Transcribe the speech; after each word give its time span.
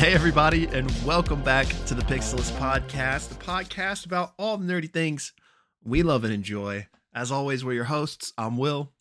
Hey, 0.00 0.14
everybody, 0.14 0.64
and 0.68 0.90
welcome 1.04 1.42
back 1.42 1.66
to 1.84 1.92
the 1.94 2.00
Pixelist 2.00 2.52
Podcast, 2.52 3.28
the 3.28 3.34
podcast 3.34 4.06
about 4.06 4.32
all 4.38 4.56
the 4.56 4.64
nerdy 4.64 4.90
things 4.90 5.34
we 5.84 6.02
love 6.02 6.24
and 6.24 6.32
enjoy. 6.32 6.86
As 7.14 7.30
always, 7.30 7.62
we're 7.62 7.74
your 7.74 7.84
hosts. 7.84 8.32
I'm 8.38 8.56
Will. 8.56 8.94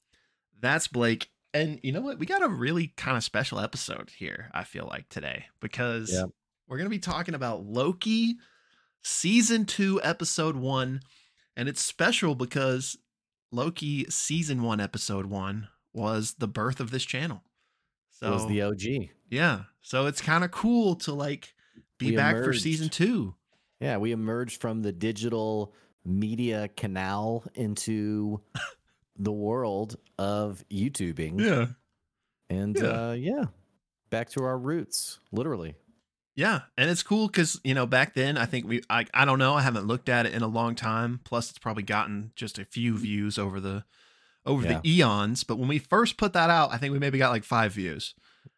That's 0.60 0.90
Blake. 0.90 1.30
And 1.54 1.80
you 1.84 1.94
know 1.94 2.02
what? 2.02 2.20
We 2.20 2.26
got 2.26 2.44
a 2.44 2.50
really 2.50 2.88
kind 2.98 3.16
of 3.16 3.24
special 3.24 3.62
episode 3.62 4.12
here, 4.18 4.52
I 4.54 4.66
feel 4.66 4.88
like, 4.92 5.08
today, 5.08 5.46
because 5.62 6.12
Yep. 6.12 6.32
we're 6.68 6.78
going 6.78 6.88
to 6.88 6.90
be 6.90 7.00
talking 7.00 7.34
about 7.34 7.64
Loki 7.64 8.36
season 9.02 9.66
two, 9.66 10.02
episode 10.04 10.58
one. 10.58 11.00
And 11.56 11.70
it's 11.70 11.82
special 11.82 12.36
because 12.36 12.98
Loki 13.54 14.06
season 14.10 14.64
one, 14.64 14.82
episode 14.82 15.28
one 15.28 15.70
was 15.94 16.36
the 16.40 16.48
birth 16.50 16.82
of 16.82 16.92
this 16.92 17.06
channel. 17.06 17.46
So 18.20 18.32
was 18.34 18.48
the 18.48 18.62
OG. 18.64 19.10
yeah. 19.30 19.62
So 19.82 20.06
it's 20.08 20.22
kind 20.22 20.44
of 20.44 20.52
cool 20.52 20.96
to 20.98 21.14
like 21.14 21.54
be 21.98 22.12
We 22.12 22.16
back 22.18 22.36
for 22.36 22.54
season 22.54 22.90
two. 22.90 23.34
Yeah, 23.80 23.98
we 23.98 24.12
emerged 24.12 24.60
from 24.62 24.82
the 24.82 24.92
digital 24.92 25.74
media 26.06 26.70
canal 26.76 27.46
into 27.56 28.42
the 29.18 29.32
world 29.32 29.96
of 30.18 30.64
YouTubing. 30.70 31.40
Yeah. 31.40 31.68
And 32.50 32.78
Yeah. 32.78 33.10
uh 33.10 33.12
yeah, 33.14 33.46
back 34.10 34.30
to 34.32 34.44
our 34.44 34.58
roots, 34.58 35.20
literally. 35.32 35.76
Yeah. 36.36 36.62
And 36.78 36.90
it's 36.90 37.04
cool 37.04 37.28
because, 37.28 37.60
you 37.66 37.74
know, 37.74 37.86
back 37.86 38.14
then, 38.14 38.38
I 38.38 38.46
think 38.46 38.66
we, 38.66 38.82
I, 38.90 39.06
I 39.14 39.26
don't 39.26 39.40
know, 39.40 39.56
I 39.56 39.62
haven't 39.62 39.88
looked 39.88 40.08
at 40.08 40.26
it 40.26 40.34
in 40.34 40.42
a 40.42 40.48
long 40.48 40.74
time. 40.74 41.20
Plus, 41.26 41.50
it's 41.50 41.60
probably 41.60 41.84
gotten 41.84 42.32
just 42.36 42.58
a 42.58 42.64
few 42.64 42.98
views 42.98 43.38
over 43.38 43.60
the, 43.60 43.84
over 44.46 44.64
Yeah. 44.68 44.80
the 44.84 44.90
eons. 44.90 45.44
But 45.44 45.58
when 45.58 45.68
we 45.68 45.80
first 45.80 46.18
put 46.18 46.34
that 46.34 46.50
out, 46.50 46.72
I 46.74 46.78
think 46.78 46.94
we 46.94 47.00
maybe 47.00 47.18
got 47.18 47.32
like 47.32 47.44
five 47.44 47.74
views 47.74 48.16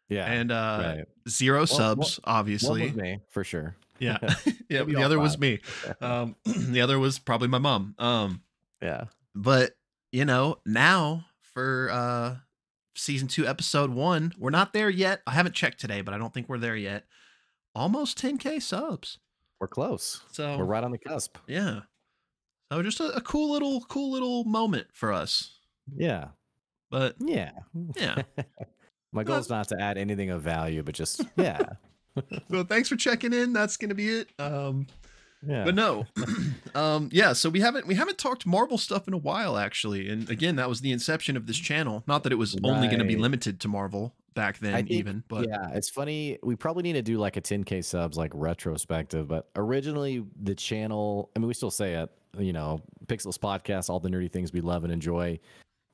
Yeah. 0.08 0.26
and 0.26 0.50
uh 0.52 0.94
right. 0.96 1.04
zero 1.28 1.60
Well, 1.60 1.66
subs, 1.66 2.20
One 2.22 2.34
obviously. 2.36 2.90
me, 2.92 3.20
for 3.30 3.44
sure. 3.44 3.76
Yeah. 3.98 4.18
yeah. 4.68 4.84
The 4.84 5.02
other 5.04 5.18
was 5.20 5.38
me. 5.38 5.60
Um, 6.00 6.36
the 6.44 6.80
other 6.80 6.98
was 6.98 7.18
probably 7.18 7.48
my 7.48 7.58
mom. 7.58 7.94
Um, 7.98 8.42
Yeah. 8.80 9.04
but 9.34 9.72
you 10.10 10.24
know 10.26 10.58
now 10.66 11.24
for 11.54 11.88
uh 11.90 12.36
season 12.94 13.26
two 13.28 13.46
episode 13.46 13.90
one 13.90 14.32
we're 14.38 14.50
not 14.50 14.74
there 14.74 14.90
yet 14.90 15.22
i 15.26 15.30
haven't 15.30 15.54
checked 15.54 15.80
today 15.80 16.02
but 16.02 16.12
i 16.12 16.18
don't 16.18 16.34
think 16.34 16.46
we're 16.50 16.58
there 16.58 16.76
yet 16.76 17.04
almost 17.74 18.18
10k 18.20 18.60
subs 18.60 19.18
We're 19.58 19.68
close. 19.68 20.20
so 20.30 20.58
We're 20.58 20.64
right 20.66 20.84
on 20.84 20.90
the 20.90 20.98
cusp. 20.98 21.38
yeah 21.46 21.80
so 22.70 22.82
just 22.82 23.00
a, 23.00 23.04
a 23.16 23.20
cool 23.22 23.50
little 23.52 23.80
cool 23.88 24.12
little 24.12 24.44
moment 24.44 24.88
for 24.92 25.10
us 25.14 25.58
Yeah. 25.96 26.28
but 26.90 27.16
Yeah. 27.18 27.52
yeah 27.96 28.22
My 29.12 29.24
goal 29.24 29.36
is 29.36 29.50
not 29.50 29.68
to 29.68 29.78
add 29.80 29.98
anything 29.98 30.30
of 30.30 30.40
value, 30.42 30.82
but 30.82 30.94
just 30.94 31.22
yeah. 31.36 31.60
so 32.50 32.64
thanks 32.64 32.88
for 32.88 32.96
checking 32.96 33.32
in 33.32 33.52
that's 33.52 33.76
gonna 33.78 33.94
be 33.94 34.08
it 34.08 34.28
um 34.38 34.86
Yeah. 35.46 35.64
but 35.64 35.74
no 35.74 36.04
um 36.74 37.08
yeah 37.12 37.32
so 37.32 37.48
we 37.48 37.60
haven't 37.60 37.86
we 37.86 37.94
haven't 37.94 38.18
talked 38.18 38.44
marvel 38.46 38.76
stuff 38.78 39.08
in 39.08 39.14
a 39.14 39.18
while 39.18 39.56
actually 39.56 40.08
and 40.10 40.28
again 40.28 40.56
that 40.56 40.68
was 40.68 40.82
the 40.82 40.92
inception 40.92 41.36
of 41.38 41.46
this 41.46 41.56
channel 41.56 42.04
not 42.06 42.22
that 42.24 42.32
it 42.32 42.36
was 42.36 42.54
only 42.64 42.86
going 42.88 42.98
to 42.98 43.04
be 43.06 43.16
limited 43.16 43.60
to 43.60 43.68
marvel 43.68 44.14
back 44.34 44.58
then 44.58 44.74
think- 44.74 44.90
even 44.90 45.24
but 45.28 45.46
yeah, 45.48 45.70
it's 45.74 45.88
funny. 45.90 46.38
We 46.42 46.56
probably 46.56 46.82
need 46.82 46.94
to 46.94 47.02
do 47.02 47.18
like 47.18 47.36
a 47.36 47.40
10k 47.42 47.84
subs 47.84 48.16
like 48.16 48.30
retrospective, 48.34 49.28
but 49.28 49.48
originally 49.56 50.24
the 50.42 50.54
channel, 50.54 51.30
I 51.36 51.38
mean, 51.38 51.48
we 51.48 51.54
still 51.54 51.70
say 51.70 51.94
it, 51.94 52.10
you 52.38 52.52
know, 52.54 52.80
Pixels 53.06 53.38
podcast, 53.38 53.90
all 53.90 54.00
the 54.00 54.08
nerdy 54.08 54.30
things 54.32 54.50
we 54.52 54.62
love 54.62 54.84
and 54.84 54.92
enjoy. 54.92 55.38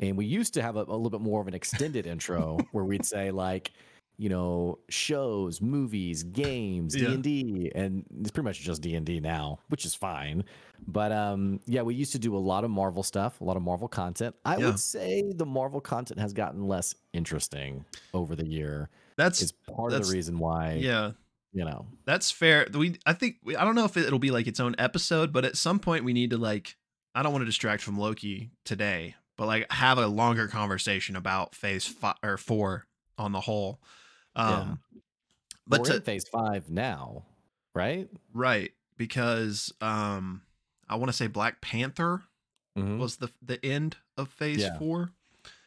And 0.01 0.17
we 0.17 0.27
used 0.27 0.55
to 0.55 0.63
have 0.63 0.77
a, 0.77 0.81
a 0.81 0.97
little 0.97 1.11
bit 1.11 1.21
more 1.21 1.41
of 1.41 1.49
an 1.49 1.55
extended 1.55 2.07
intro 2.07 2.59
where 2.73 2.85
we'd 2.85 3.05
say 3.05 3.31
like, 3.31 3.73
you 4.17 4.29
know, 4.29 4.79
shows, 4.89 5.61
movies, 5.61 6.25
games, 6.25 6.95
D&D, 6.95 7.71
and 7.75 8.05
it's 8.21 8.31
pretty 8.33 8.45
much 8.45 8.61
just 8.61 8.83
D&D 8.83 9.21
now, 9.21 9.61
which 9.69 9.85
is 9.85 9.95
fine. 9.95 10.45
But 10.87 11.13
um 11.13 11.61
yeah, 11.67 11.83
we 11.83 11.95
used 11.95 12.13
to 12.13 12.19
do 12.19 12.37
a 12.37 12.39
lot 12.39 12.65
of 12.65 12.71
Marvel 12.71 13.03
stuff, 13.03 13.41
a 13.41 13.45
lot 13.45 13.57
of 13.57 13.63
Marvel 13.63 13.89
content. 13.89 14.35
I 14.45 14.57
Yeah. 14.57 14.67
would 14.67 14.81
say 14.81 15.23
the 15.35 15.47
Marvel 15.47 15.81
content 15.81 16.19
has 16.21 16.33
gotten 16.33 16.67
less 16.67 16.95
interesting 17.13 17.85
over 18.15 18.35
the 18.35 18.47
year 18.47 18.89
that's 19.17 19.43
is 19.43 19.53
part 19.53 19.93
of 19.93 20.07
the 20.07 20.13
reason 20.13 20.39
why 20.39 20.75
yeah 20.75 21.13
you 21.53 21.65
know 21.65 21.87
That's 22.07 22.31
fair. 22.31 22.67
We 22.73 22.97
I 23.07 23.13
think 23.13 23.37
we, 23.45 23.55
I 23.57 23.65
don't 23.65 23.75
know 23.75 23.85
if 23.85 23.97
it'll 23.97 24.19
be 24.19 24.31
like 24.31 24.47
its 24.47 24.61
own 24.61 24.75
episode, 24.79 25.33
but 25.33 25.45
at 25.45 25.57
some 25.57 25.79
point 25.79 26.05
we 26.05 26.13
need 26.13 26.31
to 26.31 26.39
like 26.39 26.77
I 27.15 27.23
don't 27.23 27.33
want 27.33 27.43
to 27.43 27.47
distract 27.47 27.83
from 27.83 27.99
Loki 27.99 28.51
today, 28.65 29.15
but 29.39 29.47
like 29.47 29.73
have 29.73 29.97
a 29.97 30.07
longer 30.07 30.47
conversation 30.49 31.17
about 31.17 31.55
Phase 31.55 31.87
five 31.87 32.17
or 32.23 32.37
four 32.37 32.87
on 33.17 33.33
the 33.33 33.41
whole. 33.41 33.81
Um, 34.37 34.81
but 35.67 35.79
but 35.79 35.85
to, 35.87 36.01
phase 36.01 36.27
five 36.29 36.71
now 36.71 37.25
right 37.75 38.09
right 38.33 38.73
because 38.97 39.73
um 39.81 40.43
I 40.89 40.97
want 40.97 41.09
to 41.11 41.13
say 41.17 41.27
Black 41.27 41.61
Panther 41.61 42.23
Mhm. 42.77 42.99
was 42.99 43.17
the 43.17 43.31
the 43.43 43.65
end 43.65 43.97
of 44.17 44.29
Phase 44.31 44.61
Yeah. 44.63 44.79
four. 44.79 45.11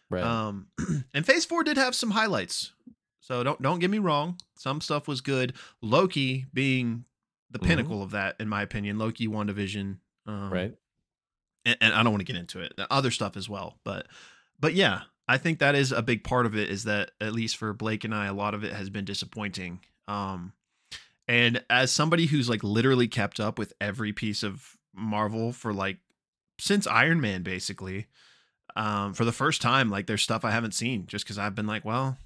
right 0.09 0.23
Um, 0.23 0.67
and 1.13 1.25
Phase 1.25 1.45
Four 1.45 1.63
did 1.63 1.77
have 1.77 1.93
some 1.95 2.11
highlights. 2.11 2.71
So 3.19 3.43
don't 3.43 3.61
don't 3.61 3.79
get 3.79 3.89
me 3.89 3.99
wrong. 3.99 4.37
Some 4.57 4.81
stuff 4.81 5.07
was 5.07 5.21
good. 5.21 5.53
Loki 5.81 6.45
being 6.53 7.05
the 7.49 7.59
Mhm. 7.59 7.63
pinnacle 7.67 8.01
of 8.03 8.11
that, 8.11 8.35
in 8.39 8.47
my 8.49 8.61
opinion. 8.61 8.97
Loki, 8.97 9.27
WandaVision, 9.27 9.97
um, 10.25 10.49
right 10.53 10.73
And, 11.65 11.77
and 11.81 11.93
I 11.93 12.03
don't 12.03 12.11
want 12.11 12.25
to 12.25 12.31
get 12.31 12.39
into 12.39 12.59
it. 12.59 12.73
Other 12.89 13.11
stuff 13.11 13.37
as 13.37 13.47
well, 13.47 13.77
but 13.83 14.07
but 14.59 14.73
yeah, 14.73 15.01
I 15.27 15.37
think 15.37 15.59
that 15.59 15.75
is 15.75 15.91
a 15.91 16.01
big 16.01 16.23
part 16.23 16.45
of 16.45 16.55
it. 16.55 16.69
Is 16.69 16.83
that 16.85 17.11
at 17.19 17.33
least 17.33 17.57
for 17.57 17.73
Blake 17.73 18.03
and 18.03 18.13
I, 18.13 18.27
a 18.27 18.33
lot 18.33 18.53
of 18.53 18.63
it 18.63 18.73
has 18.73 18.89
been 18.89 19.05
disappointing. 19.05 19.79
Um, 20.07 20.53
and 21.27 21.63
as 21.69 21.91
somebody 21.91 22.25
who's 22.25 22.49
like 22.49 22.63
literally 22.63 23.07
kept 23.07 23.39
up 23.39 23.57
with 23.57 23.73
every 23.79 24.11
piece 24.11 24.43
of 24.43 24.77
Marvel 24.93 25.53
for 25.53 25.73
like 25.73 25.97
since 26.59 26.85
Iron 26.87 27.21
Man, 27.21 27.43
basically, 27.43 28.07
um, 28.75 29.13
for 29.13 29.25
the 29.25 29.31
first 29.31 29.61
time, 29.61 29.89
like 29.89 30.07
there's 30.07 30.21
stuff 30.21 30.45
I 30.45 30.51
haven't 30.51 30.73
seen 30.73 31.07
just 31.07 31.25
because 31.25 31.37
I've 31.37 31.55
been 31.55 31.67
like, 31.67 31.85
well, 31.85 32.17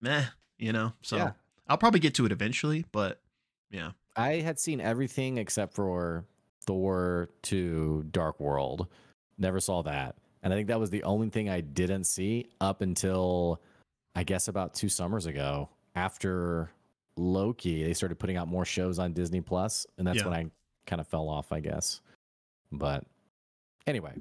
meh, 0.00 0.24
you 0.58 0.72
know. 0.72 0.92
So 1.02 1.16
Yeah. 1.16 1.32
I'll 1.68 1.78
probably 1.78 2.00
get 2.00 2.14
to 2.14 2.26
it 2.26 2.32
eventually, 2.32 2.84
but 2.90 3.20
yeah, 3.70 3.92
i 4.16 4.36
had 4.36 4.58
seen 4.58 4.80
everything 4.80 5.38
except 5.38 5.74
for 5.74 6.24
thor 6.70 7.28
to 7.42 8.04
dark 8.12 8.38
world 8.38 8.86
never 9.38 9.58
saw 9.58 9.82
that 9.82 10.14
and 10.44 10.52
i 10.52 10.56
think 10.56 10.68
that 10.68 10.78
was 10.78 10.88
the 10.90 11.02
only 11.02 11.28
thing 11.28 11.48
i 11.48 11.60
didn't 11.60 12.04
see 12.04 12.48
up 12.60 12.80
until 12.80 13.60
i 14.14 14.22
guess 14.22 14.46
about 14.46 14.72
two 14.72 14.88
summers 14.88 15.26
ago 15.26 15.68
after 15.96 16.70
loki 17.16 17.82
they 17.82 17.92
started 17.92 18.18
putting 18.20 18.36
out 18.36 18.46
more 18.46 18.64
shows 18.64 19.00
on 19.00 19.12
disney 19.12 19.40
plus 19.40 19.84
and 19.98 20.06
that's 20.06 20.18
Yeah. 20.18 20.26
when 20.28 20.34
i 20.34 20.46
kind 20.86 21.00
of 21.00 21.08
fell 21.08 21.28
off 21.28 21.50
i 21.50 21.58
guess 21.58 22.00
but 22.70 23.04
anyway 23.88 24.12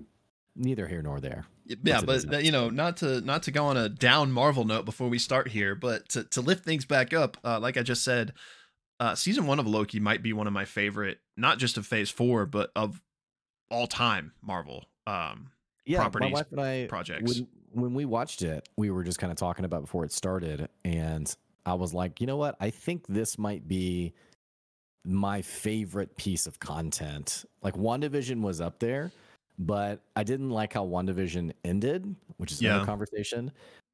neither 0.56 0.88
here 0.88 1.04
nor 1.04 1.20
there 1.20 1.46
yeah, 1.68 1.76
That's 1.84 2.04
but 2.04 2.14
business. 2.14 2.36
uh, 2.38 2.40
you 2.40 2.52
know, 2.52 2.72
not 2.72 2.98
to 2.98 3.22
not 3.22 3.44
to 3.44 3.52
go 3.52 3.66
on 3.66 3.78
a 3.78 3.90
down 3.90 4.32
Marvel 4.32 4.66
note 4.66 4.86
before 4.86 5.08
we 5.08 5.20
start 5.20 5.50
here, 5.50 5.76
but 5.76 6.10
to 6.10 6.24
to 6.24 6.42
lift 6.42 6.66
things 6.66 6.84
back 6.84 7.14
up, 7.14 7.38
uh, 7.46 7.60
like 7.60 7.78
I 7.78 7.84
just 7.84 8.04
said, 8.04 8.34
uh, 9.00 9.16
season 9.16 9.48
one 9.48 9.60
of 9.60 9.68
Loki 9.68 10.00
might 10.00 10.22
be 10.22 10.34
one 10.34 10.48
of 10.48 10.54
my 10.54 10.66
favorite, 10.66 11.20
not 11.38 11.58
just 11.58 11.78
of 11.78 11.86
Phase 11.86 12.10
Four, 12.10 12.46
but 12.46 12.72
of 12.76 13.02
all 13.70 13.88
time 13.88 14.34
Marvel. 14.42 14.86
Um, 15.08 15.52
yeah, 15.86 16.00
properties, 16.00 16.32
my 16.32 16.34
wife 16.34 16.48
and 16.52 16.62
I 16.62 16.86
projects. 16.88 17.40
When, 17.40 17.48
when 17.72 17.94
we 17.94 18.06
watched 18.06 18.42
it, 18.42 18.68
we 18.78 18.90
were 18.92 19.04
just 19.04 19.20
kind 19.20 19.32
of 19.32 19.38
talking 19.38 19.66
about 19.66 19.82
before 19.82 20.06
it 20.06 20.12
started, 20.12 20.70
and 20.84 21.34
I 21.66 21.74
was 21.74 21.94
like, 21.94 22.20
you 22.22 22.28
know 22.28 22.38
what? 22.38 22.56
I 22.60 22.70
think 22.70 23.06
this 23.08 23.38
might 23.38 23.68
be 23.68 24.14
my 25.06 25.42
favorite 25.42 26.16
piece 26.18 26.46
of 26.46 26.60
content. 26.60 27.46
Like 27.62 27.76
WandaVision 27.76 28.42
was 28.42 28.60
up 28.60 28.80
there, 28.80 29.12
but 29.58 30.02
I 30.16 30.24
didn't 30.24 30.50
like 30.50 30.74
how 30.74 30.86
WandaVision 30.86 31.54
ended, 31.64 32.16
which 32.38 32.52
is 32.52 32.62
Yeah. 32.62 32.72
another 32.72 32.86
conversation. 32.86 33.52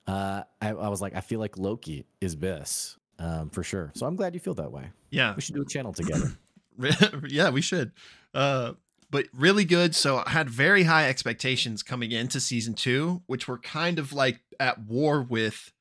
Uh, 0.07 0.43
I, 0.61 0.69
I 0.69 0.87
was 0.89 1.01
like, 1.01 1.15
I 1.15 1.21
feel 1.21 1.39
like 1.39 1.57
Loki 1.57 2.05
is 2.21 2.37
this 2.37 2.97
um, 3.19 3.49
for 3.49 3.63
sure. 3.63 3.91
So 3.95 4.05
I'm 4.05 4.15
glad 4.15 4.33
you 4.33 4.39
feel 4.39 4.53
that 4.55 4.71
way. 4.71 4.89
yeah, 5.11 5.35
We 5.35 5.41
should 5.41 5.55
do 5.55 5.61
a 5.61 5.65
channel 5.65 5.93
together. 5.93 6.31
yeah, 7.27 7.49
we 7.49 7.61
should. 7.61 7.91
Uh, 8.33 8.73
but 9.09 9.27
really 9.33 9.63
good. 9.65 9.95
So 9.95 10.21
I 10.25 10.29
had 10.31 10.49
very 10.49 10.83
high 10.83 11.07
expectations 11.07 11.83
coming 11.83 12.11
into 12.11 12.39
season 12.39 12.73
two, 12.73 13.21
which 13.27 13.47
were 13.47 13.57
kind 13.59 13.97
of 13.99 14.11
like 14.11 14.41
at 14.59 14.79
war 14.83 15.21
with 15.21 15.71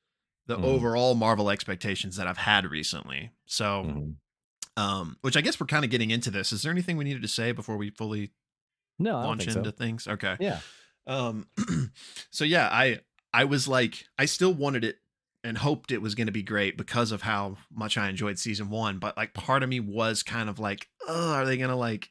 the 0.47 0.57
Mhm. 0.57 0.63
overall 0.65 1.15
Marvel 1.15 1.51
expectations 1.51 2.17
that 2.17 2.27
I've 2.29 2.37
had 2.39 2.67
recently. 2.71 3.33
So, 3.47 3.65
Mhm. 3.85 4.15
um, 4.77 5.17
which 5.23 5.37
I 5.37 5.41
guess 5.41 5.59
we're 5.59 5.67
kind 5.67 5.85
of 5.85 5.91
getting 5.91 6.11
into 6.11 6.31
this. 6.31 6.53
Is 6.53 6.63
there 6.63 6.71
anything 6.71 6.97
we 6.97 7.05
needed 7.05 7.23
to 7.23 7.29
say 7.29 7.51
before 7.53 7.77
we 7.77 7.91
fully 7.91 8.31
No, 8.99 9.15
launch 9.15 9.49
into 9.49 9.71
so. 9.71 9.77
things? 9.77 10.07
Okay. 10.07 10.37
Yeah. 10.39 10.61
Um, 11.07 11.49
so 12.31 12.45
yeah, 12.45 12.69
I 12.71 13.01
I 13.33 13.45
was 13.45 13.67
like, 13.67 14.05
I 14.19 14.27
still 14.27 14.55
wanted 14.55 14.85
it 14.85 14.99
and 15.45 15.59
hoped 15.59 15.93
it 15.93 16.03
was 16.03 16.15
going 16.17 16.27
to 16.27 16.33
be 16.33 16.43
great 16.43 16.77
because 16.77 17.13
of 17.13 17.23
how 17.23 17.59
much 17.73 17.97
I 17.97 18.09
enjoyed 18.09 18.39
season 18.39 18.71
one. 18.71 18.99
But 18.99 19.17
like, 19.17 19.35
part 19.35 19.63
of 19.63 19.69
me 19.69 19.79
was 19.79 20.23
kind 20.25 20.49
of 20.49 20.59
like, 20.59 20.89
oh, 21.07 21.35
are 21.35 21.47
they 21.47 21.57
gonna 21.57 21.77
like 21.77 22.11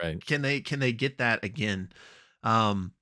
Right. 0.00 0.24
can 0.24 0.42
they 0.42 0.60
can 0.60 0.78
they 0.78 0.92
get 0.92 1.18
that 1.18 1.42
again 1.42 1.90
um 2.42 2.92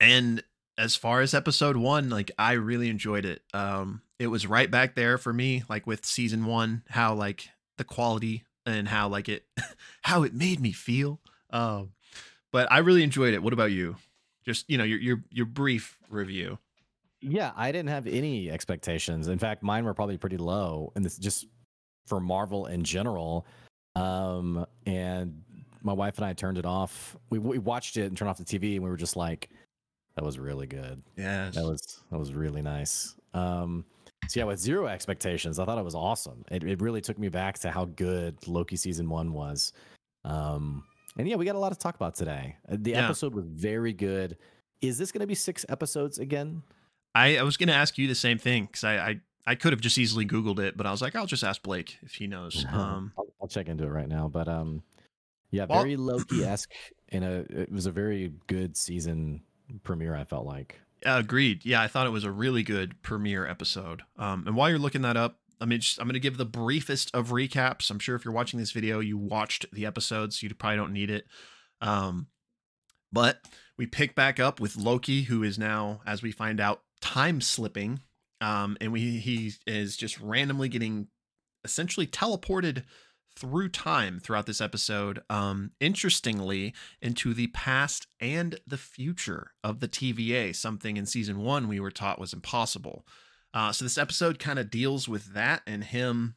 and 0.00 0.42
as 0.78 0.94
far 0.94 1.20
as 1.20 1.34
episode 1.34 1.76
one, 1.76 2.10
like 2.10 2.30
I 2.38 2.52
really 2.52 2.88
enjoyed 2.88 3.24
it. 3.24 3.42
Um, 3.54 4.02
it 4.18 4.26
was 4.26 4.46
right 4.46 4.70
back 4.70 4.94
there 4.94 5.18
for 5.18 5.32
me, 5.32 5.64
like 5.68 5.86
with 5.86 6.04
season 6.04 6.44
one, 6.44 6.82
how 6.88 7.14
like 7.14 7.48
the 7.78 7.84
quality 7.84 8.44
and 8.66 8.88
how 8.88 9.08
like 9.08 9.28
it, 9.28 9.46
how 10.02 10.22
it 10.22 10.34
made 10.34 10.60
me 10.60 10.72
feel. 10.72 11.20
Um, 11.50 11.92
but 12.52 12.70
I 12.70 12.78
really 12.78 13.02
enjoyed 13.02 13.34
it. 13.34 13.42
What 13.42 13.52
about 13.52 13.72
you? 13.72 13.96
Just 14.44 14.68
you 14.68 14.78
know 14.78 14.84
your 14.84 14.98
your 14.98 15.24
your 15.30 15.46
brief 15.46 15.98
review. 16.08 16.58
Yeah, 17.28 17.52
I 17.56 17.72
didn't 17.72 17.88
have 17.88 18.06
any 18.06 18.50
expectations. 18.50 19.28
In 19.28 19.38
fact, 19.38 19.62
mine 19.62 19.84
were 19.84 19.94
probably 19.94 20.16
pretty 20.16 20.36
low, 20.36 20.92
and 20.94 21.04
this 21.04 21.16
just 21.18 21.46
for 22.06 22.20
Marvel 22.20 22.66
in 22.66 22.84
general. 22.84 23.46
Um, 23.96 24.64
and 24.86 25.42
my 25.82 25.92
wife 25.92 26.18
and 26.18 26.24
I 26.26 26.32
turned 26.34 26.58
it 26.58 26.66
off. 26.66 27.16
We 27.30 27.38
we 27.38 27.58
watched 27.58 27.96
it 27.96 28.06
and 28.06 28.16
turned 28.16 28.28
off 28.28 28.38
the 28.38 28.44
TV, 28.44 28.74
and 28.74 28.84
we 28.84 28.90
were 28.90 28.96
just 28.96 29.16
like, 29.16 29.50
"That 30.14 30.24
was 30.24 30.38
really 30.38 30.66
good. 30.66 31.02
Yeah, 31.16 31.50
That 31.50 31.64
was 31.64 32.00
that 32.10 32.18
was 32.18 32.32
really 32.32 32.62
nice." 32.62 33.14
Um, 33.34 33.84
so 34.28 34.40
yeah, 34.40 34.44
with 34.44 34.58
zero 34.58 34.86
expectations, 34.86 35.58
I 35.58 35.64
thought 35.64 35.78
it 35.78 35.84
was 35.84 35.94
awesome. 35.94 36.44
It 36.50 36.62
it 36.64 36.80
really 36.80 37.00
took 37.00 37.18
me 37.18 37.28
back 37.28 37.58
to 37.60 37.70
how 37.70 37.86
good 37.86 38.46
Loki 38.46 38.76
season 38.76 39.08
one 39.08 39.32
was. 39.32 39.72
Um, 40.24 40.84
and 41.18 41.26
yeah, 41.28 41.36
we 41.36 41.44
got 41.44 41.54
a 41.56 41.58
lot 41.58 41.72
to 41.72 41.78
talk 41.78 41.94
about 41.96 42.14
today. 42.14 42.56
Uh, 42.70 42.76
The 42.78 42.90
Yeah. 42.90 43.04
episode 43.04 43.34
was 43.34 43.46
very 43.46 43.92
good. 43.92 44.36
Is 44.82 44.98
this 44.98 45.10
going 45.10 45.20
to 45.22 45.26
be 45.26 45.34
six 45.34 45.64
episodes 45.68 46.18
again? 46.18 46.62
I, 47.16 47.36
I 47.38 47.42
was 47.42 47.56
going 47.56 47.68
to 47.68 47.74
ask 47.74 47.96
you 47.98 48.06
the 48.08 48.14
same 48.14 48.38
thing 48.38 48.66
because 48.66 48.84
I, 48.84 48.96
I 48.96 49.20
I 49.48 49.54
could 49.54 49.72
have 49.72 49.80
just 49.80 49.96
easily 49.96 50.26
Googled 50.26 50.58
it, 50.58 50.76
but 50.76 50.86
I 50.86 50.90
was 50.90 51.00
like, 51.00 51.14
I'll 51.14 51.26
just 51.26 51.44
ask 51.44 51.62
Blake 51.62 51.98
if 52.02 52.14
he 52.14 52.26
knows. 52.26 52.64
Um, 52.70 53.12
I'll, 53.16 53.26
I'll 53.42 53.48
check 53.48 53.68
into 53.68 53.84
it 53.84 53.90
right 53.90 54.08
now. 54.08 54.28
But 54.28 54.48
um, 54.48 54.82
yeah, 55.50 55.66
Well- 55.68 55.82
very 55.82 55.96
Loki 55.96 56.42
esque. 56.44 56.72
and 57.10 57.24
a, 57.24 57.46
it 57.62 57.70
was 57.70 57.86
a 57.86 57.92
very 57.92 58.32
good 58.48 58.76
season 58.76 59.42
premiere. 59.84 60.16
I 60.16 60.24
felt 60.24 60.46
like. 60.46 60.80
agreed. 61.04 61.64
Yeah, 61.64 61.80
I 61.80 61.86
thought 61.86 62.06
it 62.08 62.10
was 62.10 62.24
a 62.24 62.30
really 62.32 62.64
good 62.64 63.00
premiere 63.02 63.46
episode. 63.46 64.02
Um, 64.18 64.44
and 64.46 64.56
while 64.56 64.68
you're 64.68 64.78
looking 64.80 65.02
that 65.02 65.16
up, 65.16 65.38
I 65.60 65.64
mean, 65.64 65.80
just, 65.80 66.00
I'm 66.00 66.06
going 66.06 66.14
to 66.14 66.20
give 66.20 66.36
the 66.38 66.44
briefest 66.44 67.14
of 67.14 67.28
recaps. 67.28 67.88
I'm 67.90 68.00
sure 68.00 68.16
if 68.16 68.24
you're 68.24 68.34
watching 68.34 68.58
this 68.58 68.72
video, 68.72 68.98
you 69.00 69.16
watched 69.16 69.64
the 69.72 69.86
episodes, 69.86 70.42
you 70.42 70.52
probably 70.54 70.76
don't 70.76 70.92
need 70.92 71.10
it. 71.10 71.24
Um, 71.80 72.26
but 73.12 73.40
we 73.78 73.86
pick 73.86 74.14
back 74.16 74.40
up 74.40 74.58
with 74.60 74.76
Loki, 74.76 75.22
who 75.22 75.42
is 75.44 75.56
now, 75.58 76.00
as 76.04 76.20
we 76.22 76.32
find 76.32 76.60
out, 76.60 76.82
time 77.00 77.40
slipping. 77.40 78.00
Um, 78.40 78.76
and 78.80 78.92
we 78.92 79.18
he 79.18 79.52
is 79.66 79.96
just 79.96 80.20
randomly 80.20 80.68
getting 80.68 81.08
essentially 81.64 82.06
teleported 82.06 82.84
through 83.34 83.68
time 83.68 84.18
throughout 84.18 84.46
this 84.46 84.60
episode. 84.60 85.22
Um, 85.28 85.72
interestingly, 85.80 86.74
into 87.00 87.34
the 87.34 87.48
past 87.48 88.06
and 88.20 88.58
the 88.66 88.78
future 88.78 89.52
of 89.62 89.80
the 89.80 89.88
TVA, 89.88 90.54
something 90.54 90.96
in 90.96 91.06
season 91.06 91.38
one 91.38 91.68
we 91.68 91.80
were 91.80 91.90
taught 91.90 92.18
was 92.18 92.32
impossible. 92.32 93.06
Uh, 93.52 93.72
so 93.72 93.84
this 93.84 93.98
episode 93.98 94.38
kind 94.38 94.58
of 94.58 94.70
deals 94.70 95.08
with 95.08 95.32
that 95.34 95.62
and 95.66 95.84
him 95.84 96.36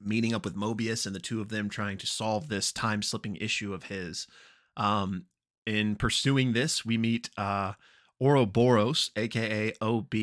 meeting 0.00 0.34
up 0.34 0.44
with 0.44 0.56
Mobius 0.56 1.06
and 1.06 1.14
the 1.14 1.20
two 1.20 1.40
of 1.40 1.48
them 1.48 1.68
trying 1.68 1.98
to 1.98 2.06
solve 2.06 2.48
this 2.48 2.72
time 2.72 3.02
slipping 3.02 3.36
issue 3.36 3.72
of 3.72 3.84
his. 3.84 4.26
Um, 4.76 5.26
in 5.66 5.96
pursuing 5.96 6.52
this, 6.52 6.84
we 6.84 6.98
meet 6.98 7.30
uh, 7.36 7.74
Ouroboros, 8.22 9.10
aka 9.16 9.72
OB, 9.80 10.14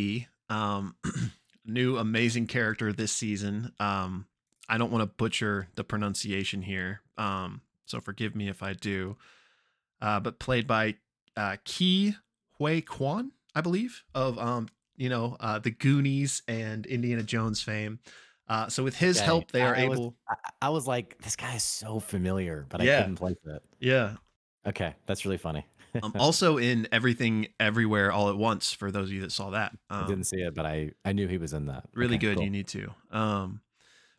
um, 0.49 0.95
new 1.65 1.97
amazing 1.97 2.47
character 2.47 2.93
this 2.93 3.11
season. 3.11 3.73
Um, 3.79 4.25
I 4.69 4.77
don't 4.77 4.89
want 4.91 5.01
to 5.01 5.07
butcher 5.17 5.67
the 5.75 5.83
pronunciation 5.83 6.61
here, 6.61 7.01
um, 7.17 7.61
so 7.85 7.99
forgive 7.99 8.35
me 8.35 8.47
if 8.47 8.63
I 8.63 8.71
do. 8.73 9.17
Uh, 10.01 10.21
but 10.21 10.39
played 10.39 10.65
by 10.65 10.95
uh, 11.35 11.57
Ke 11.65 12.15
Huy 12.57 12.81
Quan, 12.81 13.31
I 13.53 13.59
believe, 13.59 14.03
of 14.15 14.39
um, 14.39 14.69
you 14.95 15.09
know 15.09 15.35
uh, 15.41 15.59
the 15.59 15.71
Goonies 15.71 16.41
and 16.47 16.85
Indiana 16.85 17.23
Jones 17.23 17.61
fame. 17.61 17.99
Uh, 18.47 18.67
so 18.69 18.81
with 18.81 18.95
his 18.95 19.17
Okay, 19.17 19.25
help, 19.25 19.51
they 19.51 19.61
are 19.61 19.75
I 19.75 19.87
was- 19.89 19.99
able. 19.99 20.15
I, 20.27 20.35
I 20.61 20.69
was 20.69 20.87
like, 20.87 21.17
this 21.21 21.35
guy 21.35 21.55
is 21.55 21.63
so 21.63 21.99
familiar, 21.99 22.65
but 22.69 22.81
Yeah. 22.81 22.99
I 22.99 23.01
couldn't 23.01 23.15
place 23.17 23.35
it. 23.45 23.61
Yeah. 23.79 24.15
Okay, 24.65 24.95
that's 25.05 25.25
really 25.25 25.37
funny. 25.37 25.65
Um, 26.01 26.13
also 26.19 26.57
in 26.57 26.87
everything, 26.91 27.47
everywhere, 27.59 28.11
all 28.11 28.29
at 28.29 28.37
once. 28.37 28.73
For 28.73 28.91
those 28.91 29.09
of 29.09 29.13
you 29.13 29.21
that 29.21 29.31
saw 29.31 29.49
that, 29.51 29.73
I 29.89 30.01
um, 30.01 30.07
didn't 30.07 30.25
see 30.25 30.37
it, 30.41 30.53
but 30.55 30.65
I 30.65 30.91
I 31.05 31.13
knew 31.13 31.27
he 31.27 31.37
was 31.37 31.53
in 31.53 31.65
that. 31.67 31.85
really 31.93 32.15
Okay, 32.15 32.27
good 32.27 32.35
cool. 32.37 32.43
you 32.43 32.49
need 32.49 32.67
to 32.69 32.91
um 33.11 33.61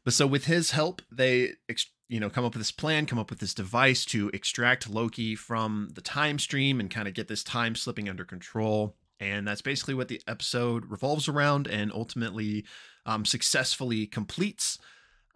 but 0.05 0.13
so 0.15 0.27
with 0.27 0.47
his 0.47 0.71
help 0.73 1.03
they 1.13 1.53
ex- 1.69 1.87
you 2.09 2.19
know 2.19 2.31
come 2.31 2.45
up 2.45 2.55
with 2.55 2.61
this 2.61 2.73
plan 2.73 3.07
come 3.07 3.19
up 3.19 3.31
with 3.31 3.39
this 3.39 3.55
device 3.55 4.05
to 4.07 4.31
extract 4.33 4.89
loki 4.91 5.35
from 5.37 5.91
the 5.95 6.01
time 6.01 6.39
stream 6.39 6.81
and 6.81 6.91
kind 6.91 7.07
of 7.07 7.15
get 7.15 7.29
this 7.29 7.45
time 7.45 7.75
slipping 7.75 8.09
under 8.09 8.25
control 8.25 8.97
and 9.21 9.47
that's 9.47 9.63
basically 9.63 9.95
what 9.95 10.09
the 10.09 10.21
episode 10.27 10.87
revolves 10.91 11.29
around 11.29 11.69
and 11.69 11.93
ultimately 11.93 12.65
um, 13.07 13.25
successfully 13.25 14.07
completes 14.07 14.79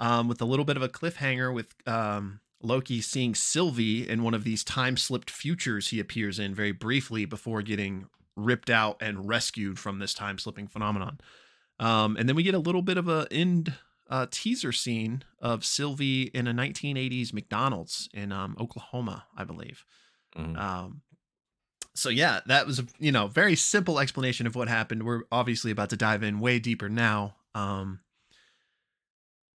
um, 0.00 0.26
with 0.28 0.40
a 0.40 0.44
little 0.46 0.64
bit 0.64 0.76
of 0.76 0.82
a 0.82 0.88
cliffhanger 0.88 1.52
with 1.54 1.75
um, 1.86 2.40
Loki 2.64 3.00
seeing 3.00 3.34
Sylvie 3.34 4.08
in 4.08 4.22
one 4.22 4.34
of 4.34 4.44
these 4.44 4.64
time 4.64 4.96
slipped 4.96 5.31
futures 5.31 5.88
he 5.88 6.00
appears 6.00 6.38
in 6.38 6.55
very 6.55 6.72
briefly 6.72 7.25
before 7.25 7.62
getting 7.62 8.06
ripped 8.37 8.70
out 8.70 8.96
and 9.00 9.28
rescued 9.28 9.78
from 9.78 9.99
this 9.99 10.14
time 10.14 10.38
slipping 10.38 10.66
phenomenon. 10.66 11.20
Um, 11.78 12.16
and 12.16 12.28
then 12.28 12.37
we 12.37 12.43
get 12.43 12.55
a 12.55 12.58
little 12.58 12.82
bit 12.82 12.99
of 12.99 13.08
a 13.08 13.26
end 13.31 13.75
uh, 14.08 14.26
teaser 14.31 14.72
scene 14.72 15.25
of 15.40 15.64
Sylvie 15.64 16.25
in 16.34 16.46
a 16.46 16.55
1980s 16.55 17.32
McDonald's 17.32 18.08
in 18.12 18.32
um, 18.32 18.56
Oklahoma, 18.61 19.26
I 19.37 19.44
believe. 19.44 19.84
Mhm. 20.37 20.58
Um, 20.58 21.02
so 21.94 22.08
yeah, 22.08 22.40
that 22.46 22.67
was 22.67 22.81
a 22.81 22.87
you 22.99 23.12
know 23.12 23.28
very 23.28 23.55
simple 23.55 24.00
explanation 24.00 24.46
of 24.46 24.56
what 24.56 24.69
happened. 24.69 25.05
We're 25.05 25.22
obviously 25.31 25.70
about 25.70 25.90
to 25.90 25.96
dive 25.96 26.22
in 26.22 26.40
way 26.40 26.58
deeper 26.58 26.88
now. 26.88 27.37
Um, 27.55 28.00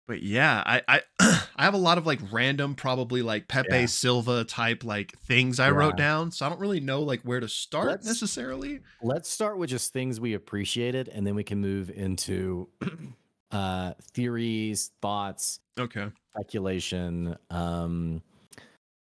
but 0.08 0.24
yeah, 0.24 0.64
I 0.66 0.82
I 0.88 1.02
I 1.56 1.64
have 1.64 1.74
a 1.74 1.78
lot 1.78 1.98
of 1.98 2.06
like 2.06 2.20
random, 2.32 2.76
probably 2.76 3.22
like 3.22 3.48
Pepe 3.48 3.68
Yeah. 3.72 3.86
Silvia 3.88 4.44
type 4.46 4.84
like 4.84 5.18
things 5.20 5.60
I 5.60 5.72
wrote 5.72 5.98
down. 5.98 6.32
So 6.32 6.46
I 6.46 6.50
don't 6.50 6.60
really 6.60 6.80
know 6.80 7.02
like 7.02 7.22
where 7.22 7.40
to 7.40 7.48
start 7.50 7.88
Let's- 7.88 8.06
necessarily. 8.08 8.80
Let's 9.02 9.30
start 9.30 9.58
with 9.58 9.70
just 9.70 9.94
things 9.94 10.20
we 10.20 10.34
appreciated, 10.34 11.10
and 11.10 11.26
then 11.28 11.36
we 11.36 11.44
can 11.44 11.60
move 11.60 11.90
into 11.90 12.70
uh, 13.52 13.94
theories, 14.14 14.92
thoughts, 15.02 15.60
Okay. 15.80 16.08
speculation. 16.36 17.36
Um, 17.50 18.22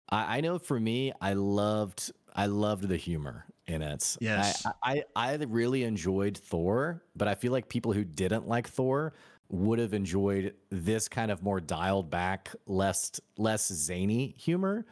I, 0.09 0.37
I 0.37 0.41
know 0.41 0.59
for 0.59 0.79
me, 0.79 1.13
I 1.21 1.33
loved 1.33 2.11
I 2.35 2.45
loved 2.45 2.87
the 2.87 2.97
humor 2.97 3.45
in 3.65 3.81
it. 3.81 4.17
Yes. 4.21 4.65
I, 4.83 5.03
I 5.15 5.31
I 5.31 5.33
really 5.45 5.83
enjoyed 5.83 6.37
Thor, 6.37 7.03
but 7.15 7.27
I 7.27 7.35
feel 7.35 7.51
like 7.51 7.67
people 7.67 7.93
who 7.93 8.03
didn't 8.03 8.47
like 8.47 8.67
Thor 8.69 9.13
would 9.49 9.79
have 9.79 9.93
enjoyed 9.93 10.53
this 10.69 11.07
kind 11.07 11.31
of 11.31 11.41
more 11.41 11.59
dialed 11.59 12.09
back, 12.09 12.53
less 12.65 13.19
less 13.37 13.67
zany 13.67 14.35
humor. 14.37 14.85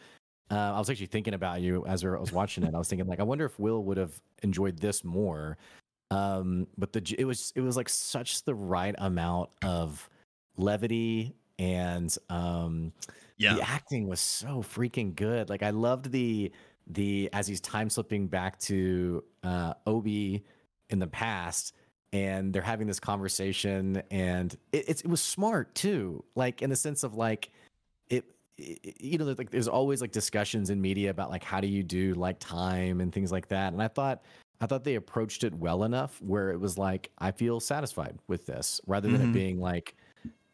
Uh, 0.51 0.73
I 0.75 0.79
was 0.79 0.89
actually 0.89 1.07
thinking 1.07 1.33
about 1.33 1.61
you 1.61 1.85
as 1.87 2.05
I 2.05 2.09
was 2.09 2.31
watching 2.31 2.63
it. 2.63 2.73
I 2.75 2.77
was 2.77 2.87
thinking 2.87 3.07
like, 3.07 3.19
I 3.19 3.23
wonder 3.23 3.45
if 3.45 3.59
Will 3.59 3.83
would 3.83 3.97
have 3.97 4.21
enjoyed 4.43 4.77
this 4.79 5.03
more. 5.03 5.57
Um, 6.11 6.67
but 6.77 6.93
the 6.93 7.15
it 7.17 7.25
was 7.25 7.51
it 7.55 7.61
was 7.61 7.75
like 7.75 7.89
such 7.89 8.43
the 8.43 8.53
right 8.55 8.95
amount 8.99 9.49
of 9.63 10.07
levity 10.57 11.35
and 11.57 12.15
um 12.29 12.93
Yeah. 13.37 13.55
the 13.55 13.61
acting 13.67 14.07
was 14.07 14.19
so 14.19 14.61
freaking 14.61 15.15
good. 15.15 15.49
Like 15.49 15.63
I 15.63 15.71
loved 15.71 16.11
the 16.11 16.51
the 16.87 17.29
as 17.33 17.47
he's 17.47 17.59
time 17.61 17.89
slipping 17.89 18.27
back 18.27 18.59
to 18.59 19.23
uh 19.43 19.73
OB 19.87 20.07
in 20.07 20.99
the 20.99 21.07
past 21.07 21.73
and 22.15 22.53
they're 22.53 22.61
having 22.61 22.87
this 22.87 22.99
conversation 22.99 24.01
and 24.09 24.55
it, 24.71 24.89
it 25.03 25.07
was 25.07 25.21
smart 25.21 25.73
too. 25.75 26.23
Like 26.35 26.61
in 26.61 26.69
the 26.69 26.75
sense 26.75 27.03
of 27.03 27.15
like 27.15 27.49
it, 28.09 28.23
it 28.57 28.95
you 29.01 29.17
know 29.17 29.25
like 29.25 29.49
there's 29.51 29.67
always 29.67 29.99
like 30.01 30.11
discussions 30.11 30.69
in 30.69 30.79
media 30.81 31.09
about 31.09 31.29
like 31.29 31.43
how 31.43 31.59
do 31.59 31.67
you 31.67 31.83
do 31.83 32.13
like 32.13 32.37
time 32.39 33.01
and 33.01 33.11
things 33.11 33.31
like 33.31 33.47
that. 33.49 33.73
And 33.73 33.81
I 33.81 33.87
thought 33.89 34.23
I 34.61 34.67
thought 34.67 34.83
they 34.85 34.95
approached 34.95 35.43
it 35.43 35.53
well 35.53 35.83
enough 35.83 36.21
where 36.21 36.51
it 36.51 36.59
was 36.59 36.77
like 36.77 37.11
I 37.17 37.31
feel 37.31 37.59
satisfied 37.59 38.17
with 38.27 38.45
this 38.45 38.79
rather 38.87 39.09
than 39.09 39.21
Mhm. 39.21 39.29
it 39.29 39.33
being 39.33 39.59
like 39.59 39.95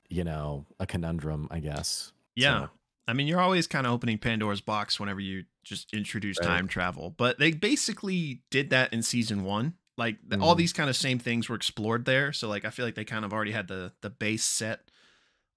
you 0.09 0.23
know 0.23 0.65
a 0.79 0.85
conundrum, 0.87 1.47
I 1.51 1.59
guess. 1.59 2.11
Yeah. 2.35 2.61
So- 2.65 2.69
I 3.07 3.13
mean, 3.13 3.27
you're 3.27 3.41
always 3.41 3.67
kind 3.67 3.85
of 3.87 3.91
opening 3.93 4.19
Pandora's 4.19 4.61
box 4.61 4.99
whenever 4.99 5.19
you 5.19 5.43
just 5.63 5.93
introduce 5.93 6.37
Right. 6.39 6.47
time 6.47 6.67
travel, 6.67 7.09
but 7.09 7.39
they 7.39 7.51
basically 7.51 8.41
did 8.51 8.69
that 8.69 8.93
in 8.93 9.01
season 9.01 9.43
one. 9.43 9.73
Like 9.97 10.17
the, 10.27 10.37
all 10.39 10.55
Mhm. 10.55 10.57
these 10.59 10.73
kind 10.73 10.89
of 10.89 10.95
same 10.95 11.19
things 11.19 11.49
were 11.49 11.55
explored 11.55 12.05
there, 12.05 12.31
so 12.33 12.47
like 12.47 12.65
I 12.65 12.69
feel 12.69 12.85
like 12.85 12.95
they 12.95 13.03
kind 13.05 13.25
of 13.25 13.33
already 13.33 13.51
had 13.51 13.67
the 13.67 13.93
the 14.01 14.09
base 14.09 14.43
set. 14.43 14.89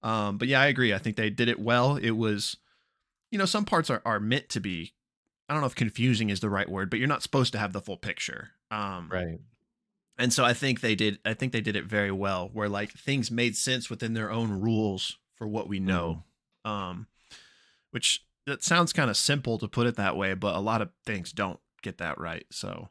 Um, 0.03 0.37
but 0.37 0.47
yeah, 0.47 0.61
I 0.61 0.67
agree. 0.67 0.93
I 0.93 0.97
think 0.99 1.15
they 1.15 1.29
did 1.29 1.47
it 1.49 1.59
well. 1.59 1.95
It 1.95 2.11
was, 2.11 2.57
you 3.31 3.37
know, 3.39 3.45
some 3.45 3.65
parts 3.65 3.89
are 3.89 4.01
are 4.05 4.19
meant 4.19 4.49
to 4.49 4.59
be. 4.59 4.93
I 5.47 5.53
don't 5.53 5.61
know 5.61 5.67
if 5.67 5.75
confusing 5.75 6.29
is 6.29 6.39
the 6.41 6.49
right 6.49 6.69
word, 6.69 6.89
but 6.89 6.99
you're 6.99 7.07
not 7.07 7.23
supposed 7.23 7.53
to 7.53 7.59
have 7.59 7.71
the 7.73 7.81
full 7.81 7.97
picture. 7.97 8.51
Um, 8.71 9.09
Right. 9.11 9.39
and 10.17 10.33
so 10.33 10.43
I 10.43 10.53
think 10.53 10.81
they 10.81 10.95
did. 10.95 11.19
I 11.25 11.33
think 11.33 11.51
they 11.53 11.61
did 11.61 11.75
it 11.75 11.85
very 11.85 12.11
well, 12.11 12.49
where 12.53 12.69
like 12.69 12.91
things 12.91 13.31
made 13.31 13.55
sense 13.55 13.89
within 13.89 14.13
their 14.13 14.31
own 14.31 14.51
rules 14.51 15.17
for 15.35 15.47
what 15.47 15.67
we 15.67 15.79
know. 15.79 16.23
Um, 16.65 17.07
which 17.91 18.25
that 18.45 18.63
sounds 18.63 18.93
kind 18.93 19.09
of 19.09 19.17
simple 19.17 19.57
to 19.59 19.67
put 19.67 19.87
it 19.87 19.95
that 19.95 20.17
way, 20.17 20.33
but 20.33 20.55
a 20.55 20.59
lot 20.59 20.81
of 20.81 20.89
things 21.05 21.31
don't 21.31 21.59
get 21.81 21.97
that 21.99 22.19
right. 22.19 22.45
So, 22.51 22.89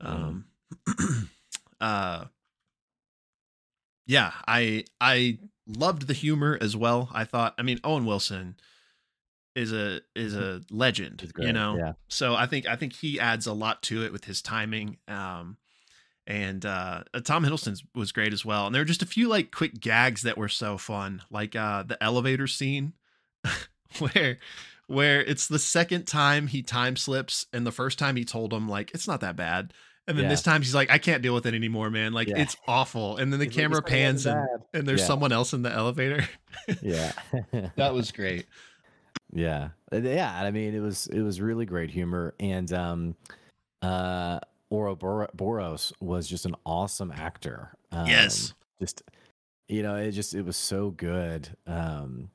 um, 0.00 0.46
uh 1.80 2.24
yeah, 4.06 4.32
I 4.46 4.84
I 5.00 5.38
loved 5.66 6.06
the 6.06 6.14
humor 6.14 6.58
as 6.60 6.76
well. 6.76 7.08
I 7.12 7.24
thought 7.24 7.54
I 7.58 7.62
mean 7.62 7.80
Owen 7.84 8.04
Wilson 8.04 8.56
is 9.54 9.72
a 9.72 10.00
is 10.14 10.34
a 10.34 10.62
legend, 10.70 11.32
you 11.38 11.52
know. 11.52 11.76
yeah. 11.76 11.92
So 12.08 12.34
I 12.34 12.46
think 12.46 12.66
I 12.66 12.76
think 12.76 12.92
he 12.92 13.20
adds 13.20 13.46
a 13.46 13.52
lot 13.52 13.82
to 13.84 14.04
it 14.04 14.12
with 14.12 14.24
his 14.24 14.42
timing. 14.42 14.98
Um 15.08 15.56
and 16.26 16.64
uh 16.66 17.04
Tom 17.24 17.44
Hiddleston 17.44 17.80
was 17.94 18.12
great 18.12 18.32
as 18.32 18.44
well. 18.44 18.66
And 18.66 18.74
there 18.74 18.80
were 18.82 18.86
just 18.86 19.02
a 19.02 19.06
few 19.06 19.28
like 19.28 19.52
quick 19.52 19.80
gags 19.80 20.22
that 20.22 20.38
were 20.38 20.48
so 20.48 20.76
fun, 20.76 21.22
like 21.30 21.54
uh 21.56 21.84
the 21.84 22.02
elevator 22.02 22.46
scene 22.46 22.94
where 23.98 24.38
where 24.86 25.22
it's 25.22 25.46
the 25.46 25.58
second 25.58 26.06
time 26.06 26.48
he 26.48 26.62
time 26.62 26.96
slips 26.96 27.46
and 27.52 27.66
the 27.66 27.72
first 27.72 27.98
time 27.98 28.16
he 28.16 28.24
told 28.24 28.52
him 28.52 28.68
like 28.68 28.90
it's 28.92 29.08
not 29.08 29.20
that 29.20 29.36
bad. 29.36 29.72
And 30.06 30.18
then 30.18 30.24
Yeah. 30.24 30.30
this 30.30 30.42
time 30.42 30.60
he's 30.60 30.74
like, 30.74 30.90
I 30.90 30.98
can't 30.98 31.22
deal 31.22 31.34
with 31.34 31.46
it 31.46 31.54
anymore, 31.54 31.90
man. 31.90 32.12
Like 32.12 32.28
Yeah. 32.28 32.38
it's 32.38 32.56
awful. 32.68 33.16
And 33.16 33.32
then 33.32 33.40
the 33.40 33.46
like, 33.46 33.54
camera 33.54 33.80
"This 33.80 33.90
thing 33.90 33.98
pans 34.00 34.26
and, 34.26 34.46
and 34.74 34.86
there's 34.86 35.00
Yeah. 35.00 35.06
someone 35.06 35.32
else 35.32 35.52
in 35.54 35.62
the 35.62 35.72
elevator. 35.72 36.28
yeah. 36.82 37.12
that 37.76 37.94
was 37.94 38.12
great. 38.12 38.46
Yeah, 39.32 39.70
Uh, 39.92 39.96
yeah. 39.96 40.32
I 40.42 40.50
mean, 40.52 40.74
it 40.74 40.80
was 40.80 41.06
it 41.08 41.20
was 41.22 41.40
really 41.40 41.66
great 41.66 41.90
humor, 41.90 42.34
and 42.38 42.72
um, 42.72 43.16
uh, 43.82 44.38
Ouroboros 44.70 45.92
was 46.00 46.28
just 46.28 46.46
an 46.46 46.54
awesome 46.64 47.10
actor. 47.10 47.70
Um, 47.90 48.06
Yes. 48.06 48.54
just 48.80 49.02
you 49.68 49.82
know, 49.82 49.96
it 49.96 50.12
just 50.12 50.34
it 50.34 50.42
was 50.44 50.56
so 50.56 50.90
good. 50.90 51.48
Um, 51.66 52.30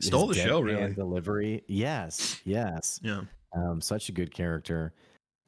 Stole 0.00 0.28
the 0.28 0.34
show, 0.34 0.60
really. 0.60 0.94
Delivery, 0.94 1.62
yes, 1.66 2.40
yes. 2.44 3.00
Yeah. 3.02 3.22
Um, 3.54 3.80
such 3.82 4.08
a 4.08 4.12
good 4.12 4.32
character, 4.32 4.94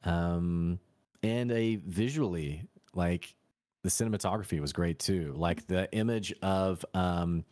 um, 0.03 0.79
and 1.23 1.51
a 1.51 1.75
visually 1.77 2.63
like 2.93 3.33
the 3.83 3.89
cinematography 3.89 4.59
was 4.59 4.73
great 4.73 4.99
too. 4.99 5.33
Like 5.35 5.67
the 5.67 5.91
image 5.93 6.33
of 6.41 6.83
um, 6.93 7.45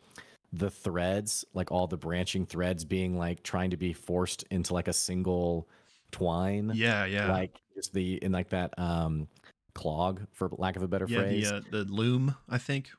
the 0.52 0.70
threads, 0.70 1.46
like 1.54 1.72
all 1.72 1.88
the 1.88 1.98
branching 1.98 2.46
threads 2.46 2.84
being 2.86 3.18
like 3.18 3.44
trying 3.44 3.70
to 3.72 3.78
be 3.78 3.94
forced 3.94 4.44
into 4.52 4.74
like 4.74 4.88
a 4.88 4.94
single 4.94 5.68
twine. 6.12 6.72
Yeah, 6.74 7.06
yeah. 7.06 7.32
Like 7.32 7.60
just 7.76 7.94
the 7.94 8.16
in 8.24 8.32
like 8.32 8.50
that 8.50 8.78
um 8.80 9.28
clog 9.74 10.22
for 10.32 10.50
lack 10.58 10.76
of 10.78 10.84
a 10.84 10.88
better 10.88 11.06
yeah, 11.08 11.20
phrase. 11.20 11.50
the 11.50 11.56
uh, 11.58 11.62
the 11.72 11.84
loom, 11.86 12.36
I 12.50 12.58
think. 12.58 12.90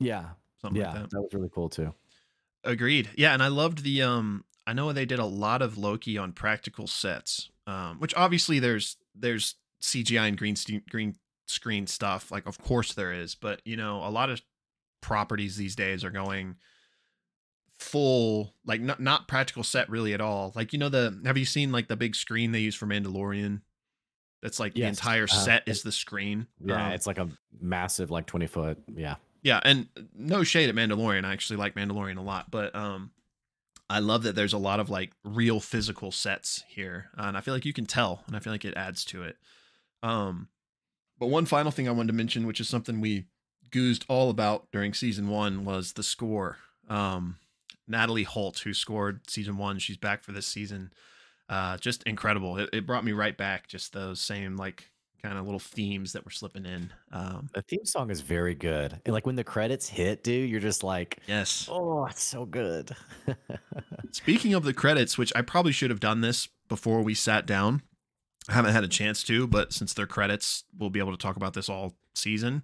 yeah. 0.00 0.30
Something 0.60 0.80
Yeah. 0.82 0.92
like 0.92 1.02
that. 1.02 1.10
that 1.10 1.20
was 1.22 1.32
really 1.34 1.50
cool 1.54 1.68
too. 1.68 1.94
Agreed. 2.64 3.10
Yeah, 3.16 3.32
and 3.34 3.42
I 3.42 3.48
loved 3.48 3.84
the 3.84 4.02
um 4.02 4.44
I 4.66 4.72
know 4.72 4.92
they 4.92 5.06
did 5.06 5.18
a 5.20 5.24
lot 5.24 5.62
of 5.62 5.78
Loki 5.78 6.18
on 6.18 6.32
practical 6.32 6.86
sets. 6.86 7.50
Um 7.66 7.98
which 8.00 8.14
obviously 8.16 8.58
there's 8.58 8.96
there's 9.14 9.54
CGI 9.82 10.28
and 10.28 10.36
green 10.38 10.56
st- 10.56 10.88
green 10.88 11.16
screen 11.46 11.86
stuff, 11.86 12.30
like 12.30 12.46
of 12.46 12.58
course 12.58 12.94
there 12.94 13.12
is, 13.12 13.34
but 13.34 13.60
you 13.64 13.76
know, 13.76 13.98
a 14.04 14.10
lot 14.10 14.30
of 14.30 14.40
properties 15.00 15.56
these 15.56 15.76
days 15.76 16.02
are 16.04 16.10
going 16.10 16.56
full 17.78 18.54
like 18.66 18.80
not 18.80 19.00
not 19.00 19.28
practical 19.28 19.62
set 19.62 19.88
really 19.88 20.12
at 20.12 20.20
all. 20.20 20.52
Like 20.54 20.72
you 20.72 20.78
know 20.78 20.88
the 20.88 21.20
have 21.24 21.38
you 21.38 21.44
seen 21.44 21.70
like 21.72 21.88
the 21.88 21.96
big 21.96 22.14
screen 22.16 22.52
they 22.52 22.58
use 22.60 22.74
for 22.74 22.86
Mandalorian? 22.86 23.60
That's 24.42 24.60
like 24.60 24.74
the 24.74 24.80
Yes, 24.80 24.98
entire 24.98 25.24
uh-huh. 25.24 25.40
set 25.44 25.62
is 25.66 25.82
the 25.82 25.90
screen. 25.92 26.46
Yeah, 26.64 26.86
Um, 26.86 26.92
it's 26.92 27.06
like 27.08 27.18
a 27.18 27.28
massive 27.60 28.10
like 28.12 28.26
20 28.26 28.46
foot. 28.46 28.78
Yeah. 28.94 29.16
yeah, 29.42 29.58
and 29.64 29.88
no 30.14 30.44
shade 30.44 30.68
at 30.68 30.76
Mandalorian. 30.76 31.24
I 31.24 31.32
actually 31.32 31.56
like 31.56 31.74
Mandalorian 31.74 32.18
a 32.18 32.22
lot, 32.22 32.50
but 32.50 32.74
um 32.74 33.10
I 33.90 34.00
love 34.00 34.24
that 34.24 34.34
there's 34.34 34.52
a 34.52 34.58
lot 34.58 34.80
of 34.80 34.90
like 34.90 35.12
real 35.24 35.60
physical 35.60 36.12
sets 36.12 36.62
here. 36.68 37.06
uh, 37.18 37.22
and 37.22 37.36
I 37.36 37.40
feel 37.40 37.54
like 37.54 37.64
you 37.64 37.72
can 37.72 37.86
tell 37.86 38.22
and 38.26 38.36
I 38.36 38.40
feel 38.40 38.52
like 38.52 38.64
it 38.64 38.76
adds 38.76 39.04
to 39.06 39.22
it. 39.22 39.36
Um 40.02 40.48
but 41.18 41.26
one 41.28 41.46
final 41.46 41.72
thing 41.72 41.88
I 41.88 41.92
wanted 41.92 42.08
to 42.08 42.12
mention, 42.14 42.46
which 42.46 42.60
is 42.60 42.68
something 42.68 43.00
we 43.00 43.26
goozed 43.70 44.04
all 44.08 44.30
about 44.30 44.68
during 44.72 44.94
season 44.94 45.28
1 45.28 45.64
was 45.64 45.92
the 45.94 46.02
score. 46.02 46.56
Um 46.88 47.36
Natalie 47.86 48.22
Holt 48.24 48.60
who 48.60 48.74
scored 48.74 49.28
season 49.28 49.56
1, 49.58 49.78
she's 49.78 49.96
back 49.96 50.22
for 50.22 50.32
this 50.32 50.46
season. 50.46 50.92
Uh 51.48 51.76
just 51.78 52.02
incredible. 52.04 52.56
It, 52.58 52.70
it 52.72 52.86
brought 52.86 53.04
me 53.04 53.12
right 53.12 53.36
back 53.36 53.68
just 53.68 53.92
those 53.92 54.20
same 54.20 54.56
like 54.56 54.90
kind 55.20 55.36
of 55.36 55.44
little 55.44 55.58
themes 55.58 56.12
that 56.12 56.24
were 56.24 56.30
slipping 56.30 56.64
in. 56.64 56.92
Um 57.10 57.48
The 57.52 57.62
theme 57.62 57.84
song 57.84 58.10
is 58.10 58.20
very 58.20 58.54
good. 58.54 59.00
And 59.04 59.12
like 59.12 59.26
when 59.26 59.34
the 59.36 59.44
credits 59.44 59.88
hit, 59.88 60.22
dude, 60.22 60.48
you're 60.48 60.60
just 60.60 60.84
like, 60.84 61.18
yes. 61.26 61.68
oh, 61.70 62.06
it's 62.06 62.22
so 62.22 62.44
good. 62.46 62.94
Speaking 64.12 64.54
of 64.54 64.62
the 64.64 64.72
credits, 64.72 65.18
which 65.18 65.32
I 65.34 65.42
probably 65.42 65.72
should 65.72 65.90
have 65.90 66.00
done 66.00 66.20
this 66.20 66.48
before 66.68 67.02
we 67.02 67.14
sat 67.14 67.46
down. 67.46 67.82
Haven't 68.48 68.72
had 68.72 68.84
a 68.84 68.88
chance 68.88 69.22
to, 69.24 69.46
but 69.46 69.72
since 69.72 69.92
they're 69.94 70.06
credits, 70.06 70.64
we'll 70.78 70.90
be 70.90 71.00
able 71.00 71.12
to 71.12 71.18
talk 71.18 71.36
about 71.36 71.54
this 71.54 71.68
all 71.68 71.94
season. 72.14 72.62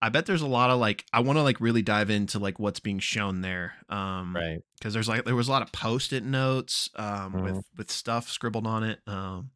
I 0.00 0.08
bet 0.10 0.26
there's 0.26 0.42
a 0.42 0.46
lot 0.46 0.70
of 0.70 0.78
like 0.78 1.04
I 1.12 1.20
want 1.20 1.38
to 1.38 1.42
like 1.42 1.60
really 1.60 1.82
dive 1.82 2.08
into 2.08 2.38
like 2.38 2.58
what's 2.58 2.80
being 2.80 2.98
shown 3.00 3.40
there. 3.40 3.74
Um 3.88 4.34
right. 4.34 4.60
because 4.78 4.94
there's 4.94 5.08
like 5.08 5.24
there 5.24 5.34
was 5.34 5.48
a 5.48 5.50
lot 5.50 5.62
of 5.62 5.72
post-it 5.72 6.24
notes 6.24 6.88
um 6.94 7.32
Mhm. 7.32 7.42
with 7.42 7.64
with 7.76 7.90
stuff 7.90 8.28
scribbled 8.30 8.66
on 8.66 8.84
it. 8.84 9.00
Um 9.08 9.50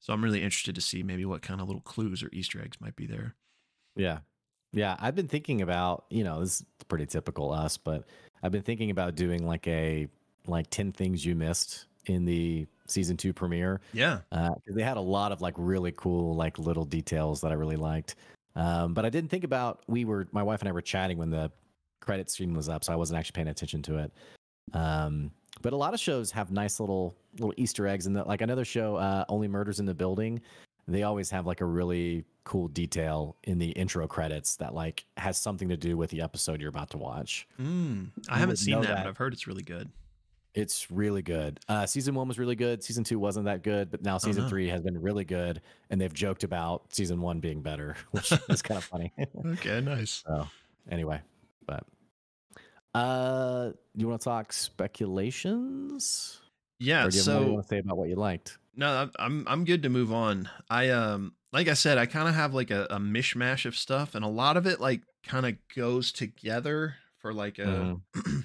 so 0.00 0.12
I'm 0.12 0.24
really 0.24 0.42
interested 0.42 0.74
to 0.74 0.80
see 0.80 1.02
maybe 1.02 1.24
what 1.24 1.42
kind 1.42 1.60
of 1.60 1.68
little 1.68 1.82
clues 1.82 2.22
or 2.22 2.30
Easter 2.32 2.60
eggs 2.60 2.80
might 2.80 2.96
be 2.96 3.06
there. 3.06 3.36
Yeah. 3.94 4.20
Yeah. 4.72 4.96
I've 4.98 5.14
been 5.14 5.28
thinking 5.28 5.60
about, 5.62 6.06
you 6.10 6.24
know, 6.24 6.40
this 6.40 6.62
is 6.62 6.66
pretty 6.88 7.06
typical 7.06 7.52
us, 7.52 7.76
but 7.76 8.04
I've 8.42 8.50
been 8.50 8.62
thinking 8.62 8.90
about 8.90 9.14
doing 9.14 9.46
like 9.46 9.68
a 9.68 10.08
like 10.46 10.70
10 10.70 10.90
things 10.92 11.24
you 11.24 11.36
missed 11.36 11.84
in 12.06 12.24
the 12.24 12.66
season 12.86 13.16
two 13.16 13.32
premiere. 13.32 13.80
Yeah. 13.92 14.20
Uh, 14.30 14.50
they 14.66 14.82
had 14.82 14.96
a 14.96 15.00
lot 15.02 15.32
of 15.32 15.40
like 15.40 15.54
really 15.56 15.92
cool, 15.92 16.34
like 16.34 16.58
little 16.58 16.84
details 16.84 17.40
that 17.42 17.52
I 17.52 17.54
really 17.54 17.76
liked. 17.76 18.16
Um, 18.54 18.92
but 18.92 19.04
I 19.06 19.10
didn't 19.10 19.30
think 19.30 19.44
about 19.44 19.82
we 19.86 20.04
were 20.04 20.28
my 20.32 20.42
wife 20.42 20.60
and 20.60 20.68
I 20.68 20.72
were 20.72 20.82
chatting 20.82 21.16
when 21.18 21.30
the 21.30 21.50
credit 22.00 22.30
screen 22.30 22.54
was 22.54 22.68
up, 22.68 22.84
so 22.84 22.92
I 22.92 22.96
wasn't 22.96 23.18
actually 23.18 23.32
paying 23.36 23.48
attention 23.48 23.82
to 23.82 23.98
it. 23.98 24.12
Um, 24.74 25.30
but 25.62 25.72
a 25.72 25.76
lot 25.76 25.94
of 25.94 26.00
shows 26.00 26.30
have 26.32 26.50
nice 26.50 26.80
little 26.80 27.14
little 27.38 27.54
Easter 27.56 27.86
eggs, 27.86 28.06
and 28.06 28.14
like 28.26 28.40
another 28.42 28.64
show, 28.64 28.96
uh, 28.96 29.24
Only 29.28 29.48
Murders 29.48 29.80
in 29.80 29.86
the 29.86 29.94
Building, 29.94 30.40
they 30.88 31.02
always 31.04 31.30
have 31.30 31.46
like 31.46 31.60
a 31.60 31.64
really 31.64 32.24
cool 32.44 32.68
detail 32.68 33.36
in 33.44 33.58
the 33.58 33.70
intro 33.70 34.06
credits 34.06 34.56
that 34.56 34.74
like 34.74 35.04
has 35.16 35.38
something 35.38 35.68
to 35.68 35.76
do 35.76 35.96
with 35.96 36.10
the 36.10 36.20
episode 36.20 36.60
you're 36.60 36.68
about 36.68 36.90
to 36.90 36.98
watch. 36.98 37.46
Mm, 37.60 38.08
I 38.28 38.34
You 38.34 38.40
haven't 38.40 38.56
seen 38.56 38.80
that, 38.80 38.88
that. 38.88 39.04
but 39.04 39.08
I've 39.08 39.16
heard 39.16 39.32
it's 39.32 39.46
really 39.46 39.62
good. 39.62 39.88
It's 40.54 40.90
really 40.90 41.22
good. 41.22 41.60
Uh, 41.66 41.86
season 41.86 42.14
one 42.14 42.28
was 42.28 42.38
really 42.38 42.56
good. 42.56 42.84
Season 42.84 43.04
two 43.04 43.18
wasn't 43.18 43.46
that 43.46 43.62
good, 43.62 43.90
but 43.90 44.02
now 44.02 44.18
season 44.18 44.42
no. 44.42 44.48
three 44.50 44.68
has 44.68 44.82
been 44.82 45.00
really 45.00 45.24
good, 45.24 45.62
and 45.88 45.98
they've 46.00 46.12
joked 46.12 46.44
about 46.44 46.94
season 46.94 47.20
one 47.22 47.40
being 47.40 47.62
better, 47.62 47.96
which 48.10 48.32
is 48.50 48.60
kind 48.62 48.76
of 48.78 48.84
funny. 48.84 49.12
Okay, 49.46 49.80
nice. 49.80 50.22
so 50.26 50.46
anyway, 50.90 51.20
but 51.66 51.84
uh, 52.94 53.70
you 53.94 54.06
want 54.08 54.20
to 54.20 54.24
talk 54.24 54.52
speculations, 54.52 56.40
Yeah, 56.78 57.06
or 57.06 57.10
do 57.10 57.16
you 57.16 57.22
have 57.24 57.32
more 57.32 57.40
you 57.40 57.46
so 57.46 57.52
want 57.54 57.62
to 57.64 57.68
say 57.68 57.78
about 57.78 57.96
what 57.96 58.08
you 58.08 58.16
liked? 58.16 58.58
No, 58.76 59.10
I'm- 59.18 59.44
I'm 59.48 59.64
good 59.64 59.82
to 59.84 59.88
move 59.88 60.12
on. 60.12 60.48
I 60.70 60.90
um 60.90 61.34
like 61.52 61.68
I 61.68 61.74
said, 61.74 61.98
I 61.98 62.06
kind 62.06 62.28
of 62.28 62.34
have 62.34 62.54
like 62.54 62.70
a, 62.70 62.86
a 62.90 62.98
mishmash 62.98 63.66
of 63.66 63.76
stuff, 63.76 64.14
and 64.14 64.24
a 64.24 64.28
lot 64.28 64.56
of 64.56 64.66
it 64.66 64.80
like 64.80 65.02
kind 65.22 65.44
of 65.46 65.54
goes 65.74 66.12
together 66.12 66.96
for 67.18 67.32
like 67.34 67.58
a. 67.58 67.98
Mhm. 68.14 68.44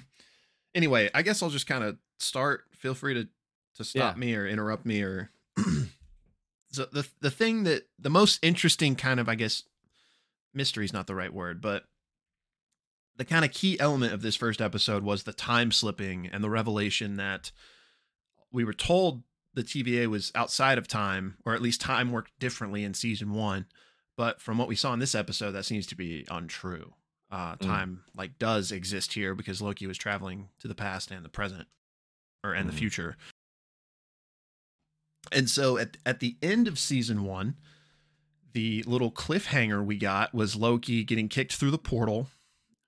anyway, 0.78 1.10
I 1.12 1.20
guess 1.22 1.42
I'll 1.42 1.50
just 1.50 1.66
kind 1.66 1.84
of 1.84 1.98
start. 2.18 2.62
Feel 2.78 2.94
free 2.94 3.14
to 3.14 3.28
to 3.76 3.84
stop 3.84 4.14
Yeah. 4.16 4.18
me 4.20 4.34
or 4.34 4.46
interrupt 4.46 4.86
me 4.86 5.02
or. 5.02 5.30
so 6.70 6.86
the 6.92 7.06
the 7.20 7.30
thing 7.30 7.64
that 7.64 7.88
the 7.98 8.08
most 8.10 8.38
interesting 8.42 8.94
kind 8.96 9.20
of 9.20 9.28
I 9.28 9.34
guess 9.34 9.64
mystery 10.54 10.84
is 10.84 10.92
not 10.92 11.06
the 11.06 11.14
right 11.14 11.32
word, 11.34 11.60
but 11.60 11.84
the 13.16 13.24
kind 13.24 13.44
of 13.44 13.50
key 13.50 13.78
element 13.80 14.12
of 14.12 14.22
this 14.22 14.36
first 14.36 14.60
episode 14.60 15.02
was 15.02 15.24
the 15.24 15.32
time 15.32 15.72
slipping 15.72 16.26
and 16.32 16.42
the 16.42 16.48
revelation 16.50 17.16
that 17.16 17.50
we 18.52 18.64
were 18.64 18.72
told 18.72 19.24
the 19.54 19.64
TVA 19.64 20.06
was 20.06 20.30
outside 20.36 20.78
of 20.78 20.86
time, 20.86 21.36
or 21.44 21.52
at 21.54 21.60
least 21.62 21.80
time 21.80 22.12
worked 22.12 22.30
differently 22.38 22.84
in 22.84 22.94
season 22.94 23.32
one. 23.32 23.66
But 24.16 24.40
from 24.40 24.56
what 24.56 24.68
we 24.68 24.76
saw 24.76 24.92
in 24.92 25.00
this 25.00 25.14
episode, 25.16 25.52
that 25.52 25.64
seems 25.64 25.86
to 25.88 25.96
be 25.96 26.24
untrue. 26.30 26.92
Uh, 27.30 27.56
Mm. 27.56 27.60
time 27.60 28.04
like 28.16 28.38
does 28.38 28.72
exist 28.72 29.12
here 29.12 29.34
because 29.34 29.60
Loki 29.60 29.86
was 29.86 29.98
traveling 29.98 30.48
to 30.60 30.68
the 30.68 30.74
past 30.74 31.10
and 31.10 31.22
the 31.24 31.28
present, 31.28 31.68
or 32.42 32.54
and 32.54 32.66
Mhm. 32.66 32.72
the 32.72 32.76
future. 32.78 33.16
And 35.32 35.50
so 35.50 35.76
at 35.78 35.96
at 36.06 36.20
the 36.20 36.36
end 36.42 36.68
of 36.68 36.78
season 36.78 37.24
one, 37.24 37.56
the 38.52 38.82
little 38.84 39.12
cliffhanger 39.12 39.84
we 39.84 39.98
got 39.98 40.32
was 40.32 40.56
Loki 40.56 41.04
getting 41.04 41.28
kicked 41.28 41.54
through 41.54 41.70
the 41.70 41.78
portal, 41.78 42.28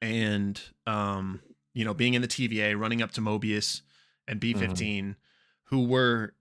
and 0.00 0.60
um, 0.86 1.42
you 1.74 1.84
know, 1.84 1.92
being 1.94 2.14
in 2.14 2.22
the 2.22 2.28
TVA, 2.28 2.74
running 2.78 3.02
up 3.02 3.12
to 3.12 3.20
Mobius 3.20 3.82
and 4.26 4.40
B 4.40 4.54
15 4.54 5.16
who 5.64 5.84
were 5.84 6.34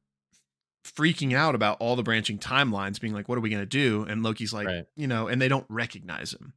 freaking 0.85 1.33
out 1.35 1.53
about 1.53 1.77
all 1.79 1.95
the 1.95 2.01
branching 2.03 2.39
timelines, 2.39 2.99
being 2.99 3.13
like, 3.13 3.27
"What 3.27 3.37
are 3.37 3.41
we 3.41 3.49
gonna 3.49 3.65
do?" 3.65 4.03
And 4.03 4.23
Loki's 4.23 4.53
like, 4.53 4.67
Right. 4.67 4.85
you 4.95 5.05
know, 5.07 5.27
and 5.27 5.41
they 5.41 5.47
don't 5.49 5.65
recognize 5.69 6.33
him. 6.33 6.53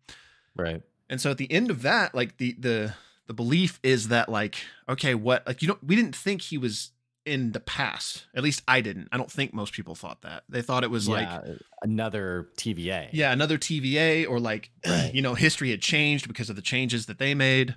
Right. 0.54 0.82
And 1.12 1.20
so 1.20 1.30
at 1.30 1.36
the 1.36 1.52
end 1.52 1.70
of 1.70 1.82
that, 1.82 2.14
like 2.14 2.38
the 2.38 2.56
the 2.58 2.94
the 3.26 3.34
belief 3.34 3.78
is 3.82 4.08
that 4.08 4.30
like, 4.30 4.56
okay, 4.88 5.14
what 5.14 5.46
like 5.46 5.60
you 5.60 5.68
don't 5.68 5.84
we 5.84 5.94
didn't 5.94 6.16
think 6.16 6.40
he 6.40 6.56
was 6.56 6.92
in 7.26 7.52
the 7.52 7.60
past. 7.60 8.24
At 8.34 8.42
least 8.42 8.62
I 8.66 8.80
didn't. 8.80 9.08
I 9.12 9.18
don't 9.18 9.30
think 9.30 9.52
most 9.52 9.74
people 9.74 9.94
thought 9.94 10.22
that. 10.22 10.44
They 10.48 10.62
thought 10.62 10.84
it 10.84 10.90
was 10.90 11.10
like 11.10 11.28
another 11.82 12.48
TVA. 12.56 13.10
yeah, 13.12 13.30
another 13.30 13.58
TVA 13.58 14.26
or 14.26 14.40
like 14.40 14.70
Right. 14.86 15.12
you 15.12 15.20
know, 15.20 15.34
history 15.34 15.70
had 15.70 15.82
changed 15.82 16.28
because 16.28 16.48
of 16.48 16.56
the 16.56 16.62
changes 16.62 17.04
that 17.04 17.18
they 17.18 17.34
made. 17.34 17.76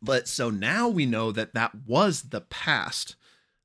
But 0.00 0.28
so 0.28 0.48
now 0.48 0.88
we 0.88 1.04
know 1.04 1.30
that 1.30 1.52
that 1.52 1.72
was 1.86 2.22
the 2.30 2.40
past. 2.40 3.16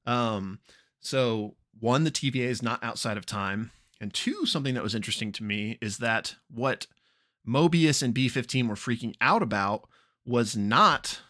Um 0.05 0.59
so 0.99 1.55
one 1.79 2.03
the 2.03 2.11
TVA 2.11 2.47
is 2.49 2.61
not 2.61 2.83
outside 2.83 3.15
of 3.15 3.25
time 3.25 3.71
and 4.01 4.13
two 4.13 4.45
something 4.45 4.73
that 4.73 4.83
was 4.83 4.95
interesting 4.95 5.31
to 5.31 5.43
me 5.45 5.77
is 5.81 5.99
that 5.99 6.35
what 6.53 6.85
Mobius 7.49 8.03
and 8.03 8.13
B15 8.13 8.67
were 8.67 8.75
freaking 8.75 9.15
out 9.19 9.41
about 9.41 9.87
was 10.25 10.55
not 10.55 11.21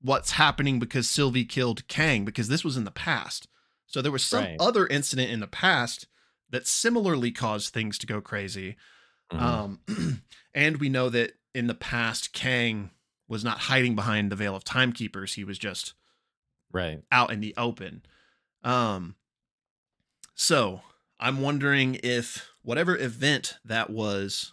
what's 0.00 0.32
happening 0.32 0.78
because 0.78 1.08
Sylvie 1.10 1.44
killed 1.44 1.86
Kang 1.88 2.24
because 2.24 2.48
this 2.48 2.64
was 2.64 2.76
in 2.76 2.84
the 2.84 2.90
past. 2.90 3.48
So 3.86 4.00
there 4.00 4.12
was 4.12 4.22
some 4.24 4.44
Right. 4.44 4.56
other 4.60 4.86
incident 4.86 5.30
in 5.30 5.40
the 5.40 5.48
past 5.48 6.06
that 6.50 6.66
similarly 6.66 7.32
caused 7.32 7.72
things 7.72 7.98
to 7.98 8.06
go 8.06 8.20
crazy. 8.20 8.76
Mhm. 9.32 9.40
Um, 9.40 10.22
and 10.54 10.76
we 10.78 10.88
know 10.88 11.08
that 11.10 11.32
in 11.54 11.66
the 11.66 11.74
past, 11.74 12.32
Kang 12.32 12.90
was 13.26 13.42
not 13.44 13.58
hiding 13.62 13.94
behind 13.94 14.30
the 14.30 14.36
veil 14.36 14.54
of 14.54 14.64
timekeepers. 14.64 15.34
He 15.34 15.44
was 15.44 15.58
just 15.58 15.94
right. 16.72 17.02
out 17.10 17.32
in 17.32 17.40
the 17.40 17.54
open. 17.56 18.02
Um, 18.62 19.16
so 20.34 20.82
I'm 21.18 21.40
wondering 21.40 21.98
if 22.02 22.48
whatever 22.62 22.96
event 22.96 23.58
that 23.64 23.90
was 23.90 24.52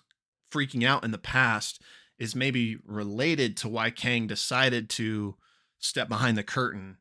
freaking 0.52 0.86
out 0.86 1.04
in 1.04 1.12
the 1.12 1.18
past 1.18 1.82
is 2.20 2.36
maybe 2.36 2.78
related 2.86 3.58
to 3.58 3.70
why 3.70 3.90
Kang 3.90 4.28
decided 4.28 4.90
to 4.92 5.36
step 5.80 6.10
behind 6.10 6.38
the 6.38 6.44
curtain 6.44 6.98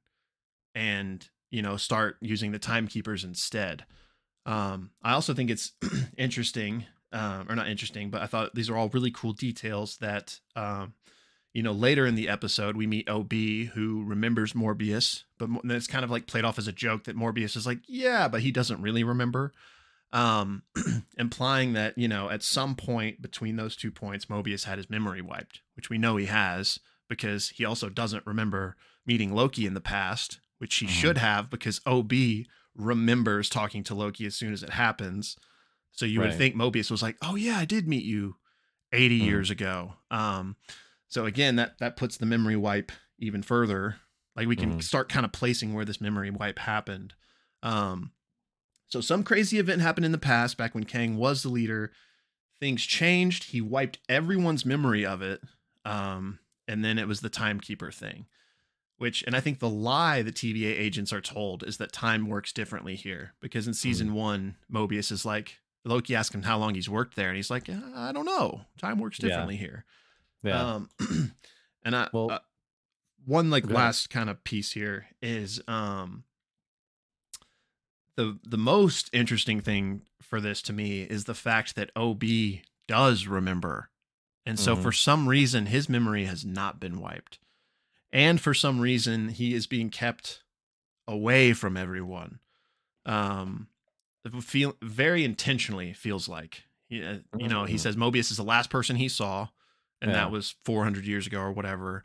and 0.75 1.29
you 1.51 1.63
know 1.63 1.77
start 1.77 2.17
using 2.21 2.53
the 2.53 2.59
timekeepers 2.59 3.25
instead. 3.25 3.85
Um, 4.45 4.91
I 5.03 5.13
also 5.13 5.35
think 5.35 5.51
it's 5.51 5.73
interesting, 6.17 6.85
um, 7.13 7.47
or 7.49 7.57
not 7.57 7.69
interesting, 7.69 8.11
but 8.11 8.23
I 8.23 8.27
thought 8.27 8.55
these 8.55 8.71
are 8.71 8.77
all 8.77 8.89
really 8.91 9.11
cool 9.11 9.33
details 9.33 9.97
that 9.99 10.39
um, 10.55 10.95
you 11.57 11.63
know, 11.63 11.73
later 11.73 12.05
in 12.05 12.17
the 12.17 12.29
episode, 12.29 12.77
we 12.77 12.87
meet 12.87 13.09
OB 13.09 13.33
who 13.73 14.05
remembers 14.05 14.53
Mobius, 14.53 15.23
but 15.39 15.49
it's 15.65 15.87
kind 15.87 16.05
of 16.05 16.11
like 16.11 16.27
played 16.27 16.45
off 16.45 16.59
as 16.59 16.69
a 16.69 16.73
joke 16.73 17.05
that 17.05 17.17
Mobius 17.17 17.57
is 17.57 17.67
like, 17.67 17.79
yeah, 17.87 18.29
but 18.29 18.43
he 18.43 18.51
doesn't 18.53 18.83
really 18.83 19.03
remember. 19.03 19.55
Um, 20.13 20.63
implying 21.19 21.73
that, 21.75 21.99
you 21.99 22.09
know, 22.09 22.31
at 22.31 22.43
some 22.43 22.75
point 22.77 23.21
between 23.21 23.57
those 23.57 23.77
two 23.77 23.91
points, 23.91 24.27
Mobius 24.27 24.65
had 24.65 24.79
his 24.79 24.89
memory 24.89 25.21
wiped, 25.21 25.61
which 25.75 25.91
we 25.91 25.99
know 25.99 26.17
he 26.17 26.27
has 26.27 26.79
because 27.09 27.51
he 27.51 27.65
also 27.65 27.89
doesn't 27.89 28.27
remember 28.27 28.77
meeting 29.05 29.35
Loki 29.35 29.67
in 29.67 29.75
the 29.75 29.81
past, 29.81 30.41
which 30.59 30.75
he 30.77 30.87
Mhm. 30.87 30.91
should 30.91 31.19
have 31.19 31.51
because 31.51 31.81
OB 31.87 32.47
remembers 32.75 33.49
talking 33.49 33.83
to 33.85 33.95
Loki 33.95 34.27
as 34.27 34.35
soon 34.37 34.53
as 34.53 34.63
it 34.63 34.71
happens. 34.71 35.37
So 35.93 36.07
you 36.07 36.21
would 36.21 36.35
think 36.35 36.55
Mobius 36.55 36.91
was 36.91 37.03
like, 37.03 37.17
"Oh 37.23 37.35
yeah, 37.37 37.57
I 37.59 37.65
did 37.65 37.89
meet 37.89 38.05
you 38.05 38.37
80 38.93 39.19
Mhm. 39.21 39.25
years 39.25 39.51
ago." 39.51 39.95
Um, 40.11 40.57
so 41.09 41.25
again, 41.27 41.57
that 41.57 41.79
that 41.79 41.97
puts 41.97 42.17
the 42.17 42.27
memory 42.27 42.57
wipe 42.57 42.93
even 43.19 43.43
further. 43.43 43.97
Like 44.35 44.47
we 44.47 44.57
can 44.57 44.75
Mhm. 44.75 44.83
start 44.83 45.09
kind 45.09 45.25
of 45.25 45.33
placing 45.33 45.73
where 45.73 45.85
this 45.87 46.01
memory 46.01 46.31
wipe 46.31 46.59
happened. 46.59 47.15
Um, 47.63 48.13
so 48.89 49.01
some 49.01 49.23
crazy 49.25 49.59
event 49.59 49.83
happened 49.83 50.07
in 50.07 50.13
the 50.13 50.19
past, 50.19 50.57
back 50.57 50.75
when 50.75 50.85
Kang 50.85 51.17
was 51.17 51.43
the 51.43 51.49
leader. 51.49 51.93
Things 52.61 52.85
changed. 52.85 53.51
He 53.51 53.61
wiped 53.61 53.99
everyone's 54.09 54.65
memory 54.65 55.05
of 55.05 55.21
it, 55.23 55.43
um, 55.85 56.39
and 56.67 56.85
then 56.85 56.99
it 56.99 57.07
was 57.09 57.21
the 57.21 57.29
timekeeper 57.29 57.91
thing. 57.91 58.27
Which, 58.99 59.23
and 59.25 59.37
I 59.37 59.41
think 59.41 59.59
the 59.59 59.69
lie 59.69 60.23
the 60.23 60.33
TVA 60.33 60.71
agents 60.79 61.13
are 61.13 61.21
told 61.21 61.63
is 61.65 61.77
that 61.77 61.93
time 61.93 62.29
works 62.29 62.51
differently 62.53 62.95
here. 62.95 63.35
Because 63.43 63.67
in 63.67 63.75
season 63.75 64.15
one, 64.15 64.57
Mobius 64.73 65.13
is 65.13 65.27
like, 65.27 65.59
Loki 65.85 66.17
asks 66.17 66.35
him 66.35 66.45
how 66.45 66.57
long 66.57 66.75
he's 66.75 66.89
worked 66.89 67.15
there, 67.15 67.29
and 67.29 67.37
he's 67.37 67.51
like, 67.51 67.69
I 67.69 68.11
don't 68.13 68.25
know. 68.25 68.63
Time 68.79 68.99
works 68.99 69.19
Yeah. 69.21 69.29
differently 69.29 69.57
here. 69.57 69.85
Yeah. 70.43 70.77
Um, 70.77 70.89
and 71.85 71.95
I 71.95 72.09
Well- 72.13 72.31
uh, 72.33 72.39
one 73.27 73.51
like 73.51 73.69
last 73.69 74.09
kind 74.09 74.31
of 74.31 74.45
piece 74.45 74.71
here 74.73 75.07
is 75.21 75.61
um 75.67 76.23
the 78.17 78.39
the 78.45 78.59
most 78.59 79.11
interesting 79.13 79.61
thing 79.61 80.03
for 80.23 80.41
this 80.41 80.61
to 80.63 80.73
me 80.73 81.03
is 81.03 81.25
the 81.25 81.35
fact 81.35 81.77
that 81.77 81.91
OB 81.97 82.23
does 82.89 83.27
remember. 83.27 83.91
And 84.45 84.59
so 84.59 84.77
Mhm. 84.77 84.83
for 84.83 84.93
some 84.93 85.29
reason 85.29 85.67
his 85.67 85.89
memory 85.89 86.25
has 86.25 86.45
not 86.45 86.79
been 86.81 87.01
wiped. 87.01 87.39
And 88.13 88.41
for 88.41 88.55
some 88.55 88.81
reason 88.81 89.29
he 89.29 89.55
is 89.55 89.67
being 89.67 89.91
kept 89.91 90.43
away 91.07 91.53
from 91.53 91.77
everyone. 91.77 92.41
Um 93.05 93.69
feel 94.41 94.77
very 94.83 95.23
intentionally 95.25 95.93
feels 95.93 96.29
like 96.29 96.65
He- 96.89 97.05
uh, 97.05 97.19
you 97.39 97.49
know 97.49 97.65
he 97.65 97.75
Mhm. 97.77 97.81
says 97.81 97.97
Mobius 97.97 98.31
is 98.33 98.37
the 98.37 98.43
last 98.45 98.71
person 98.71 98.97
he 98.97 99.09
saw 99.09 99.49
and 100.01 100.11
Yeah. 100.11 100.17
that 100.25 100.31
was 100.33 100.55
400 100.65 101.05
years 101.07 101.27
ago 101.29 101.41
or 101.41 101.53
whatever 101.53 102.05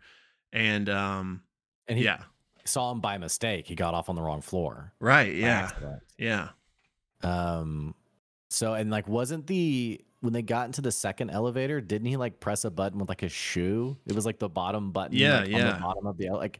and 0.53 0.87
um 0.89 1.43
and 1.87 1.97
he 1.97 2.03
yeah 2.05 2.23
saw 2.65 2.91
him 2.91 2.99
by 2.99 3.17
mistake. 3.17 3.67
He 3.67 3.75
got 3.75 3.93
off 3.93 4.09
on 4.09 4.15
the 4.15 4.21
wrong 4.21 4.41
floor. 4.41 4.93
right 4.99 5.33
yeah 5.33 5.69
accident. 5.71 6.01
yeah 6.17 6.49
Um. 7.23 7.95
So 8.49 8.73
and 8.73 8.89
like, 8.91 9.07
wasn't 9.07 9.47
the 9.47 10.01
when 10.19 10.33
they 10.33 10.41
got 10.41 10.65
into 10.65 10.81
the 10.81 10.91
second 10.91 11.29
elevator? 11.29 11.79
Didn't 11.81 12.07
he 12.07 12.17
like 12.17 12.39
press 12.39 12.65
a 12.65 12.69
button 12.71 12.99
with 12.99 13.09
like 13.09 13.21
his 13.21 13.31
shoe? 13.31 13.97
It 14.05 14.13
was 14.13 14.25
like 14.25 14.39
the 14.39 14.49
bottom 14.49 14.91
button. 14.91 15.15
Yeah, 15.17 15.39
like, 15.39 15.45
On 15.45 15.51
yeah. 15.51 15.73
the 15.73 15.79
bottom 15.79 16.05
of 16.05 16.17
the 16.17 16.29
like, 16.31 16.59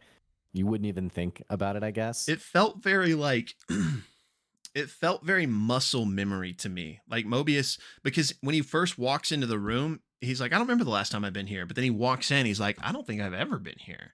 you 0.53 0.65
wouldn't 0.65 0.87
even 0.87 1.09
think 1.09 1.43
about 1.49 1.75
it. 1.75 1.83
I 1.83 1.91
guess. 1.91 2.27
it 2.29 2.39
felt 2.41 2.81
very 2.81 3.13
like 3.13 3.55
it 4.73 4.89
felt 4.89 5.25
very 5.25 5.45
muscle 5.45 6.05
memory 6.05 6.53
to 6.53 6.69
me 6.69 7.01
like 7.09 7.25
mobius 7.25 7.77
because 8.03 8.33
when 8.41 8.55
he 8.55 8.61
first 8.61 8.97
walks 8.97 9.31
into 9.33 9.45
the 9.45 9.59
room 9.59 9.99
he's 10.21 10.39
like 10.39 10.53
i 10.53 10.55
don't 10.55 10.65
remember 10.65 10.85
the 10.85 10.89
last 10.89 11.11
time 11.11 11.25
i've 11.25 11.33
been 11.33 11.47
here 11.47 11.65
but 11.65 11.75
then 11.75 11.83
he 11.83 11.89
walks 11.89 12.31
in 12.31 12.45
he's 12.45 12.59
like 12.59 12.77
i 12.81 12.91
don't 12.93 13.05
think 13.05 13.21
i've 13.21 13.33
ever 13.33 13.59
been 13.59 13.75
here 13.77 14.13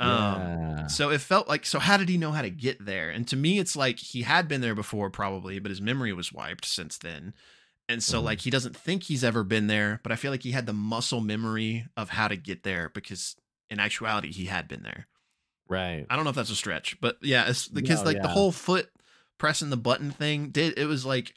um 0.00 0.40
yeah. 0.40 0.86
so 0.86 1.10
it 1.10 1.20
felt 1.20 1.48
like 1.48 1.66
so 1.66 1.78
how 1.78 1.96
did 1.96 2.08
he 2.08 2.16
know 2.16 2.30
how 2.30 2.42
to 2.42 2.50
get 2.50 2.84
there 2.84 3.10
and 3.10 3.26
to 3.26 3.36
me 3.36 3.58
it's 3.58 3.74
like 3.76 3.98
he 3.98 4.22
had 4.22 4.46
been 4.48 4.60
there 4.60 4.74
before 4.74 5.10
probably 5.10 5.58
but 5.58 5.70
his 5.70 5.80
memory 5.80 6.12
was 6.12 6.32
wiped 6.32 6.64
since 6.64 6.98
then 6.98 7.34
and 7.88 8.02
so 8.02 8.20
Mhm. 8.20 8.24
like 8.24 8.40
he 8.42 8.50
doesn't 8.50 8.76
think 8.76 9.04
he's 9.04 9.24
ever 9.24 9.42
been 9.42 9.66
there 9.66 10.00
but 10.02 10.12
i 10.12 10.16
feel 10.16 10.30
like 10.30 10.42
he 10.44 10.52
had 10.52 10.66
the 10.66 10.72
muscle 10.72 11.20
memory 11.20 11.86
of 11.96 12.10
how 12.10 12.28
to 12.28 12.36
get 12.36 12.62
there 12.62 12.90
because 12.94 13.34
in 13.70 13.80
actuality 13.80 14.30
he 14.32 14.44
had 14.46 14.68
been 14.68 14.82
there 14.82 15.06
right. 15.68 16.06
I 16.08 16.14
don't 16.16 16.24
know 16.24 16.30
if 16.30 16.36
that's 16.36 16.50
a 16.50 16.56
stretch, 16.56 16.98
but 17.00 17.18
yeah, 17.20 17.48
it's 17.48 17.68
because 17.68 18.00
No, 18.00 18.06
like 18.06 18.22
the 18.22 18.28
whole 18.28 18.52
foot 18.52 18.88
pressing 19.36 19.68
the 19.70 19.76
button 19.76 20.10
thing 20.10 20.48
did 20.50 20.78
it 20.78 20.86
was 20.86 21.04
like 21.04 21.34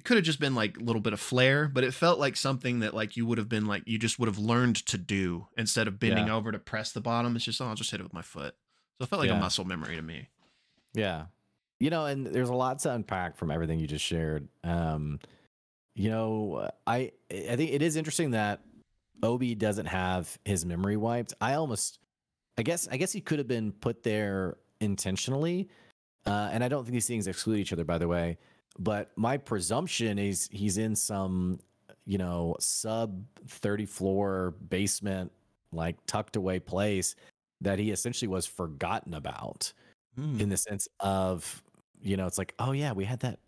it 0.00 0.04
could 0.04 0.16
have 0.16 0.24
just 0.24 0.40
been 0.40 0.54
like 0.54 0.78
a 0.78 0.80
little 0.80 1.02
bit 1.02 1.12
of 1.12 1.20
flair, 1.20 1.68
but 1.68 1.84
it 1.84 1.92
felt 1.92 2.18
like 2.18 2.34
something 2.34 2.80
that 2.80 2.94
like 2.94 3.18
you 3.18 3.26
would 3.26 3.36
have 3.36 3.50
been 3.50 3.66
like 3.66 3.82
you 3.84 3.98
just 3.98 4.18
would 4.18 4.28
have 4.28 4.38
learned 4.38 4.76
to 4.86 4.96
do 4.96 5.46
instead 5.58 5.86
of 5.86 6.00
bending 6.00 6.28
Yeah. 6.28 6.36
over 6.36 6.50
to 6.50 6.58
press 6.58 6.92
the 6.92 7.02
bottom. 7.02 7.36
It's 7.36 7.44
just 7.44 7.60
oh, 7.60 7.66
I'll 7.66 7.74
just 7.74 7.90
hit 7.90 8.00
it 8.00 8.04
with 8.04 8.14
my 8.14 8.22
foot. 8.22 8.54
So 8.98 9.04
it 9.04 9.08
felt 9.10 9.20
like 9.20 9.28
Yeah. 9.28 9.36
a 9.36 9.40
muscle 9.40 9.66
memory 9.66 9.96
to 9.96 10.02
me. 10.02 10.28
Yeah. 10.94 11.26
You 11.80 11.90
know, 11.90 12.06
and 12.06 12.26
there's 12.26 12.48
a 12.48 12.54
lot 12.54 12.78
to 12.80 12.94
unpack 12.94 13.36
from 13.36 13.50
everything 13.50 13.78
you 13.78 13.86
just 13.86 14.04
shared. 14.04 14.48
Um, 14.64 15.20
you 15.94 16.08
know, 16.08 16.70
I 16.86 17.12
I 17.30 17.56
think 17.56 17.72
it 17.72 17.82
is 17.82 17.96
interesting 17.96 18.30
that 18.30 18.62
OB 19.22 19.54
doesn't 19.58 19.86
have 19.86 20.38
his 20.46 20.64
memory 20.64 20.96
wiped. 20.96 21.34
I 21.42 21.54
almost 21.54 21.98
I 22.56 22.62
guess 22.62 22.88
I 22.90 22.96
guess 22.96 23.12
he 23.12 23.20
could 23.20 23.38
have 23.38 23.48
been 23.48 23.72
put 23.72 24.02
there 24.02 24.56
intentionally. 24.80 25.68
Uh, 26.26 26.48
and 26.52 26.64
I 26.64 26.68
don't 26.68 26.84
think 26.84 26.92
these 26.94 27.06
things 27.06 27.26
exclude 27.26 27.58
each 27.58 27.72
other, 27.74 27.84
by 27.84 27.98
the 27.98 28.08
way. 28.08 28.38
But 28.78 29.10
my 29.16 29.36
presumption 29.36 30.18
is 30.18 30.48
he's 30.52 30.78
in 30.78 30.94
some, 30.96 31.58
you 32.06 32.18
know, 32.18 32.56
sub 32.60 33.22
30 33.46 33.84
floor 33.86 34.54
basement, 34.68 35.32
like 35.72 35.96
tucked 36.06 36.36
away 36.36 36.60
place 36.60 37.14
that 37.60 37.78
he 37.78 37.90
essentially 37.90 38.28
was 38.28 38.46
forgotten 38.46 39.14
about 39.14 39.72
Hmm. 40.16 40.40
in 40.40 40.48
the 40.48 40.56
sense 40.56 40.88
of 40.98 41.62
you 42.02 42.16
know 42.16 42.26
it's 42.26 42.36
like 42.36 42.52
oh 42.58 42.72
yeah 42.72 42.90
we 42.90 43.04
had 43.04 43.20
that 43.20 43.38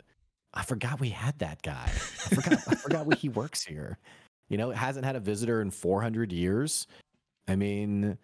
i 0.53 0.63
forgot 0.63 0.97
we 1.01 1.09
had 1.09 1.37
that 1.39 1.61
guy. 1.61 1.83
I 1.85 1.89
forgot 2.35 2.53
i 2.67 2.75
forgot 2.75 3.05
we, 3.05 3.15
he 3.17 3.27
works 3.27 3.63
here. 3.63 3.97
You 4.47 4.57
know 4.57 4.71
it 4.71 4.77
hasn't 4.77 5.05
had 5.05 5.17
a 5.17 5.19
visitor 5.19 5.61
in 5.61 5.71
400 5.71 6.31
years. 6.31 6.87
I 7.49 7.57
mean 7.57 8.17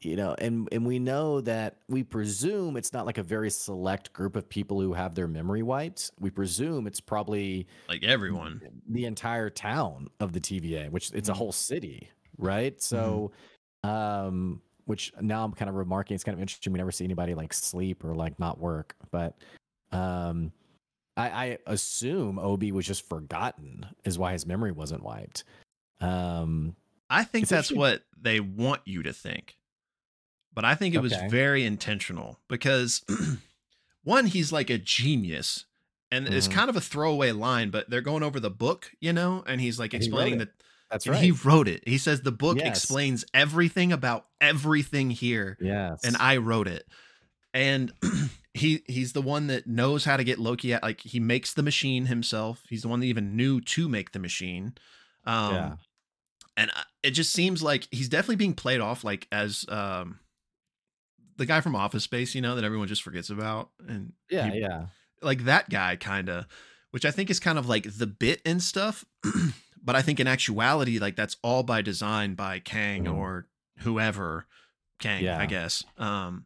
you 0.00 0.16
know 0.16 0.34
and 0.38 0.68
and 0.72 0.86
we 0.86 0.98
know 0.98 1.40
that 1.40 1.76
we 1.88 2.02
presume 2.02 2.76
it's 2.76 2.92
not 2.92 3.04
like 3.06 3.18
a 3.18 3.22
very 3.22 3.50
select 3.50 4.12
group 4.12 4.36
of 4.36 4.48
people 4.48 4.80
who 4.80 4.92
have 4.92 5.14
their 5.14 5.28
memory 5.28 5.62
wiped 5.62 6.10
we 6.20 6.30
presume 6.30 6.86
it's 6.86 7.00
probably 7.00 7.66
Like 7.88 8.02
everyone. 8.04 8.60
the 8.88 9.04
entire 9.04 9.50
town 9.50 10.08
of 10.20 10.32
the 10.32 10.40
TVA, 10.40 10.88
which 10.90 11.10
it's 11.12 11.28
a 11.28 11.32
Mhm. 11.32 11.36
whole 11.36 11.52
city, 11.52 12.08
right? 12.38 12.80
So, 12.82 13.32
um, 13.84 14.60
which 14.86 15.12
now 15.20 15.44
I'm 15.44 15.52
kind 15.52 15.68
of 15.68 15.74
remarking, 15.76 16.14
it's 16.14 16.24
kind 16.24 16.34
of 16.34 16.40
interesting. 16.40 16.72
We 16.72 16.78
never 16.78 16.90
see 16.92 17.04
anybody 17.04 17.34
like 17.34 17.52
sleep 17.52 18.04
or 18.04 18.14
like 18.14 18.38
not 18.38 18.58
work, 18.58 18.96
but 19.10 19.36
um, 19.92 20.52
I, 21.16 21.28
I 21.30 21.58
assume 21.66 22.38
OB 22.38 22.64
was 22.72 22.86
just 22.86 23.08
forgotten, 23.08 23.86
is 24.04 24.18
why 24.18 24.32
his 24.32 24.46
memory 24.46 24.72
wasn't 24.72 25.02
wiped. 25.02 25.44
Um, 26.00 26.74
I 27.10 27.24
think 27.24 27.46
that's 27.48 27.70
what 27.70 28.02
they 28.20 28.40
want 28.40 28.80
you 28.86 29.02
to 29.04 29.12
think. 29.12 29.56
But 30.54 30.64
I 30.64 30.74
think 30.74 30.94
it 30.94 31.00
was 31.02 31.12
Okay. 31.12 31.28
very 31.28 31.64
intentional 31.64 32.38
because 32.48 33.04
one, 34.04 34.26
he's 34.26 34.52
like 34.52 34.70
a 34.70 34.78
genius. 34.78 35.64
And 36.10 36.28
it's 36.28 36.46
Mhm. 36.46 36.52
kind 36.52 36.68
of 36.70 36.76
a 36.76 36.80
throwaway 36.80 37.32
line, 37.32 37.70
but 37.70 37.88
they're 37.88 38.02
going 38.02 38.22
over 38.22 38.38
the 38.38 38.50
book, 38.50 38.90
you 39.00 39.14
know, 39.14 39.42
and 39.46 39.60
he's 39.62 39.78
like 39.78 39.94
explaining 39.94 40.38
that 40.40 40.50
That's 40.90 41.06
right. 41.06 41.22
he 41.22 41.30
wrote 41.30 41.68
it. 41.68 41.88
He 41.88 41.96
says 41.96 42.20
the 42.20 42.30
book 42.32 42.58
Yes. 42.58 42.66
explains 42.68 43.24
everything 43.32 43.92
about 43.92 44.26
everything 44.38 45.10
here, 45.10 45.56
yes. 45.58 46.00
and 46.04 46.14
I 46.18 46.36
wrote 46.36 46.68
it. 46.68 46.86
And 47.54 47.92
he 48.54 48.82
he's 48.86 49.14
the 49.14 49.22
one 49.22 49.46
that 49.46 49.66
knows 49.66 50.04
how 50.04 50.18
to 50.18 50.24
get 50.24 50.38
Loki 50.38 50.74
at 50.74 50.82
like 50.82 51.00
he 51.00 51.18
makes 51.18 51.54
the 51.54 51.62
machine 51.62 52.06
himself. 52.06 52.62
He's 52.68 52.82
the 52.82 52.88
one 52.88 53.00
that 53.00 53.06
even 53.06 53.34
knew 53.34 53.62
to 53.62 53.88
make 53.88 54.12
the 54.12 54.18
machine. 54.18 54.74
Um 55.24 55.54
Yeah. 55.54 55.76
and 56.58 56.70
I- 56.72 56.84
it 57.02 57.12
just 57.12 57.32
seems 57.32 57.62
like 57.62 57.88
he's 57.90 58.10
definitely 58.10 58.36
being 58.36 58.54
played 58.54 58.80
off 58.80 59.02
like 59.02 59.26
as 59.32 59.64
um 59.70 60.18
the 61.36 61.46
guy 61.46 61.60
from 61.60 61.74
Office 61.76 62.04
Space, 62.04 62.34
you 62.34 62.40
know, 62.40 62.54
that 62.54 62.64
everyone 62.64 62.88
just 62.88 63.02
forgets 63.02 63.30
about 63.30 63.70
and 63.88 64.12
yeah, 64.30 64.50
he- 64.50 64.60
yeah. 64.60 64.86
like 65.22 65.44
that 65.44 65.68
guy 65.70 65.96
kind 65.96 66.28
of 66.28 66.46
which 66.90 67.04
i 67.06 67.10
think 67.10 67.30
is 67.30 67.40
kind 67.40 67.58
of 67.58 67.66
like 67.68 67.86
the 67.96 68.06
bit 68.06 68.42
and 68.44 68.62
stuff 68.62 69.04
but 69.82 69.96
i 69.96 70.02
think 70.02 70.20
in 70.20 70.26
actuality 70.26 70.98
like 70.98 71.16
that's 71.16 71.36
all 71.42 71.62
by 71.62 71.80
design 71.80 72.34
by 72.34 72.58
kang 72.58 73.04
Mhm. 73.04 73.14
or 73.14 73.46
whoever 73.78 74.46
kang 74.98 75.24
Yeah. 75.24 75.38
i 75.38 75.46
guess 75.46 75.84
um 75.96 76.44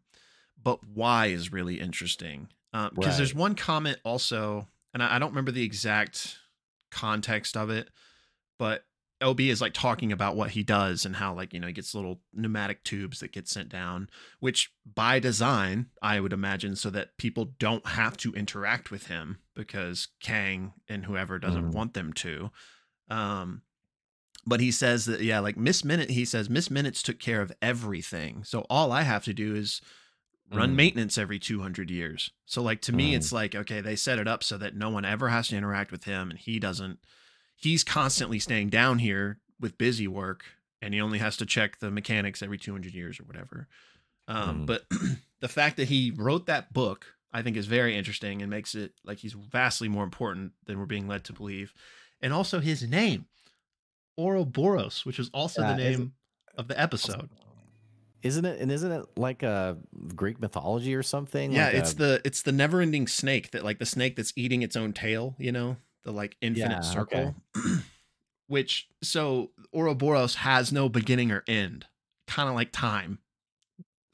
but 0.62 0.84
why 0.84 1.26
is 1.26 1.50
really 1.52 1.80
interesting 1.80 2.48
because 2.72 2.92
Right. 2.96 3.16
there's 3.16 3.34
one 3.34 3.54
comment 3.56 3.98
also 4.04 4.68
and 4.94 5.02
I, 5.02 5.16
I 5.16 5.18
don't 5.18 5.30
remember 5.30 5.50
the 5.52 5.64
exact 5.64 6.36
context 6.90 7.56
of 7.56 7.70
it 7.70 7.88
but 8.58 8.84
ob 9.22 9.40
is 9.40 9.60
like 9.60 9.72
talking 9.72 10.12
about 10.12 10.36
what 10.36 10.50
he 10.50 10.62
does 10.62 11.06
and 11.06 11.16
how 11.16 11.32
like 11.34 11.52
you 11.54 11.60
know 11.60 11.66
he 11.66 11.72
gets 11.72 11.94
little 11.94 12.20
pneumatic 12.34 12.84
tubes 12.84 13.20
that 13.20 13.32
get 13.32 13.48
sent 13.48 13.68
down 13.68 14.08
which 14.40 14.70
by 14.94 15.18
design 15.18 15.86
i 16.02 16.20
would 16.20 16.32
imagine 16.34 16.76
so 16.76 16.90
that 16.90 17.16
people 17.16 17.46
don't 17.58 17.86
have 17.86 18.16
to 18.16 18.32
interact 18.34 18.90
with 18.90 19.06
him 19.06 19.38
because 19.54 20.08
kang 20.20 20.72
and 20.88 21.06
whoever 21.06 21.38
doesn't 21.38 21.70
Mhm. 21.70 21.74
want 21.74 21.94
them 21.94 22.12
to 22.12 22.50
um 23.08 23.62
but 24.46 24.60
he 24.60 24.70
says 24.70 25.06
that 25.06 25.22
yeah 25.22 25.38
like 25.38 25.56
miss 25.56 25.82
minute 25.84 26.10
he 26.10 26.24
says 26.24 26.50
miss 26.50 26.70
minutes 26.70 27.02
took 27.02 27.18
care 27.18 27.40
of 27.40 27.52
everything 27.62 28.44
so 28.44 28.66
all 28.68 28.92
i 28.92 29.02
have 29.02 29.24
to 29.24 29.32
do 29.32 29.54
is 29.54 29.80
run 30.52 30.72
Mm. 30.72 30.76
maintenance 30.76 31.18
every 31.18 31.38
200 31.38 31.90
years 31.90 32.30
so 32.44 32.62
like 32.62 32.80
to 32.82 32.92
me 32.92 33.12
Mm. 33.12 33.16
it's 33.16 33.32
like 33.32 33.54
okay 33.54 33.80
they 33.80 33.96
set 33.96 34.18
it 34.18 34.28
up 34.28 34.44
so 34.44 34.58
that 34.58 34.76
no 34.76 34.90
one 34.90 35.04
ever 35.04 35.30
has 35.30 35.48
to 35.48 35.56
interact 35.56 35.90
with 35.90 36.04
him 36.04 36.30
and 36.30 36.38
he 36.38 36.58
doesn't 36.58 36.98
he's 37.56 37.82
constantly 37.82 38.38
staying 38.38 38.68
down 38.68 38.98
here 39.00 39.38
with 39.58 39.76
busy 39.78 40.06
work 40.06 40.44
and 40.82 40.92
he 40.94 41.00
only 41.00 41.18
has 41.18 41.36
to 41.38 41.46
check 41.46 41.78
the 41.80 41.90
mechanics 41.90 42.42
every 42.42 42.58
200 42.58 42.94
years 42.94 43.18
or 43.18 43.24
whatever 43.24 43.66
um, 44.28 44.62
Mhm. 44.62 44.66
but 44.66 44.84
the 45.40 45.48
fact 45.48 45.76
that 45.78 45.88
he 45.88 46.12
wrote 46.14 46.46
that 46.46 46.72
book 46.72 47.06
i 47.32 47.42
think 47.42 47.56
is 47.56 47.66
very 47.66 47.96
interesting 47.96 48.42
and 48.42 48.50
makes 48.50 48.74
it 48.74 48.92
like 49.04 49.18
he's 49.18 49.32
vastly 49.32 49.88
more 49.88 50.04
important 50.04 50.52
than 50.66 50.78
we're 50.78 50.86
being 50.86 51.08
led 51.08 51.24
to 51.24 51.32
believe 51.32 51.72
and 52.20 52.32
also 52.32 52.60
his 52.60 52.82
name 52.88 53.26
ouroboros 54.18 55.04
which 55.04 55.18
is 55.18 55.30
also 55.32 55.62
Yeah, 55.62 55.72
the 55.74 55.76
name 55.76 56.12
of 56.56 56.68
the 56.68 56.78
episode 56.80 57.28
Isn't 58.22 58.44
it? 58.46 58.60
And 58.60 58.72
isn't 58.72 58.90
it 58.90 59.04
like 59.16 59.42
a 59.42 59.76
Greek 60.16 60.40
mythology 60.40 60.94
or 60.94 61.02
something? 61.02 61.52
yeah 61.52 61.66
Like 61.66 61.74
it's 61.74 61.92
a- 61.92 61.96
the 61.96 62.20
it's 62.24 62.42
the 62.42 62.52
never 62.52 62.80
ending 62.80 63.06
snake 63.06 63.50
that 63.52 63.62
like 63.64 63.78
the 63.78 63.86
snake 63.86 64.16
that's 64.16 64.32
eating 64.36 64.62
its 64.62 64.74
own 64.74 64.92
tail 64.92 65.36
you 65.38 65.52
know 65.52 65.76
the 66.06 66.12
like 66.12 66.36
infinite 66.40 66.78
Yeah, 66.78 66.90
circle 66.92 67.34
which 68.46 68.88
so 69.02 69.50
ouroboros 69.74 70.36
has 70.36 70.72
no 70.72 70.88
beginning 70.88 71.30
or 71.32 71.42
end 71.48 71.84
kind 72.26 72.48
of 72.48 72.54
like 72.54 72.70
time 72.72 73.18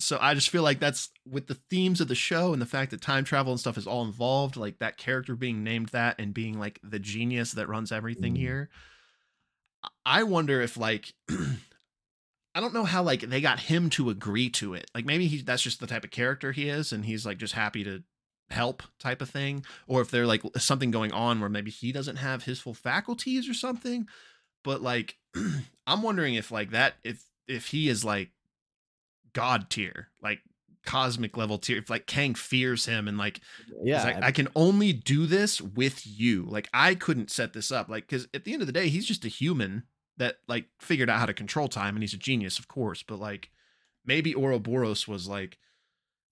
so 0.00 0.18
i 0.20 0.34
just 0.34 0.50
feel 0.50 0.62
like 0.62 0.80
that's 0.80 1.10
with 1.30 1.46
the 1.46 1.58
themes 1.70 2.00
of 2.00 2.08
the 2.08 2.14
show 2.14 2.52
and 2.52 2.60
the 2.60 2.66
fact 2.66 2.90
that 2.90 3.00
time 3.00 3.24
travel 3.24 3.52
and 3.52 3.60
stuff 3.60 3.78
is 3.78 3.86
all 3.86 4.04
involved 4.04 4.56
like 4.56 4.78
that 4.78 4.96
character 4.96 5.36
being 5.36 5.62
named 5.62 5.88
that 5.90 6.18
and 6.18 6.34
being 6.34 6.58
like 6.58 6.80
the 6.82 6.98
genius 6.98 7.52
that 7.52 7.68
runs 7.68 7.92
everything 7.92 8.34
Mhm. 8.34 8.38
here 8.38 8.70
i 10.04 10.22
wonder 10.22 10.60
if 10.60 10.76
like 10.76 11.12
I 12.54 12.60
don't 12.60 12.74
know 12.74 12.84
how 12.84 13.02
like 13.02 13.20
they 13.22 13.40
got 13.40 13.60
him 13.60 13.88
to 13.90 14.10
agree 14.10 14.50
to 14.50 14.74
it. 14.74 14.90
Like 14.94 15.06
maybe 15.06 15.26
he 15.26 15.40
that's 15.40 15.62
just 15.62 15.80
the 15.80 15.86
type 15.86 16.04
of 16.04 16.10
character 16.10 16.52
he 16.52 16.68
is 16.68 16.92
and 16.92 17.02
he's 17.06 17.24
like 17.24 17.38
just 17.38 17.54
happy 17.54 17.82
to 17.84 18.02
help 18.52 18.82
type 18.98 19.20
of 19.20 19.30
thing 19.30 19.64
or 19.86 20.00
if 20.00 20.10
they're 20.10 20.26
like 20.26 20.42
something 20.56 20.90
going 20.90 21.12
on 21.12 21.40
where 21.40 21.48
maybe 21.48 21.70
he 21.70 21.90
doesn't 21.92 22.16
have 22.16 22.44
his 22.44 22.60
full 22.60 22.74
faculties 22.74 23.48
or 23.48 23.54
something. 23.54 24.06
But 24.62 24.82
like 24.82 25.16
I'm 25.86 26.02
wondering 26.02 26.34
if 26.34 26.50
like 26.50 26.70
that 26.70 26.94
if 27.02 27.24
if 27.48 27.68
he 27.68 27.88
is 27.88 28.04
like 28.04 28.30
god 29.32 29.70
tier, 29.70 30.08
like 30.22 30.40
cosmic 30.84 31.36
level 31.36 31.58
tier, 31.58 31.78
if 31.78 31.90
like 31.90 32.06
Kang 32.06 32.34
fears 32.34 32.86
him 32.86 33.08
and 33.08 33.18
like 33.18 33.40
yeah. 33.82 34.04
Like, 34.04 34.22
I 34.22 34.30
can 34.30 34.48
only 34.54 34.92
do 34.92 35.26
this 35.26 35.60
with 35.60 36.06
you. 36.06 36.44
Like 36.48 36.68
I 36.72 36.94
couldn't 36.94 37.30
set 37.30 37.52
this 37.52 37.72
up. 37.72 37.88
Like, 37.88 38.06
because 38.06 38.28
at 38.34 38.44
the 38.44 38.52
end 38.52 38.62
of 38.62 38.66
the 38.66 38.72
day, 38.72 38.88
he's 38.88 39.06
just 39.06 39.24
a 39.24 39.28
human 39.28 39.84
that 40.18 40.36
like 40.48 40.66
figured 40.78 41.10
out 41.10 41.18
how 41.18 41.26
to 41.26 41.34
control 41.34 41.68
time, 41.68 41.96
and 41.96 42.02
he's 42.02 42.14
a 42.14 42.18
genius, 42.18 42.58
of 42.58 42.68
course. 42.68 43.02
But 43.02 43.18
like, 43.18 43.50
maybe 44.04 44.34
Ouroboros 44.34 45.08
was 45.08 45.28
like 45.28 45.58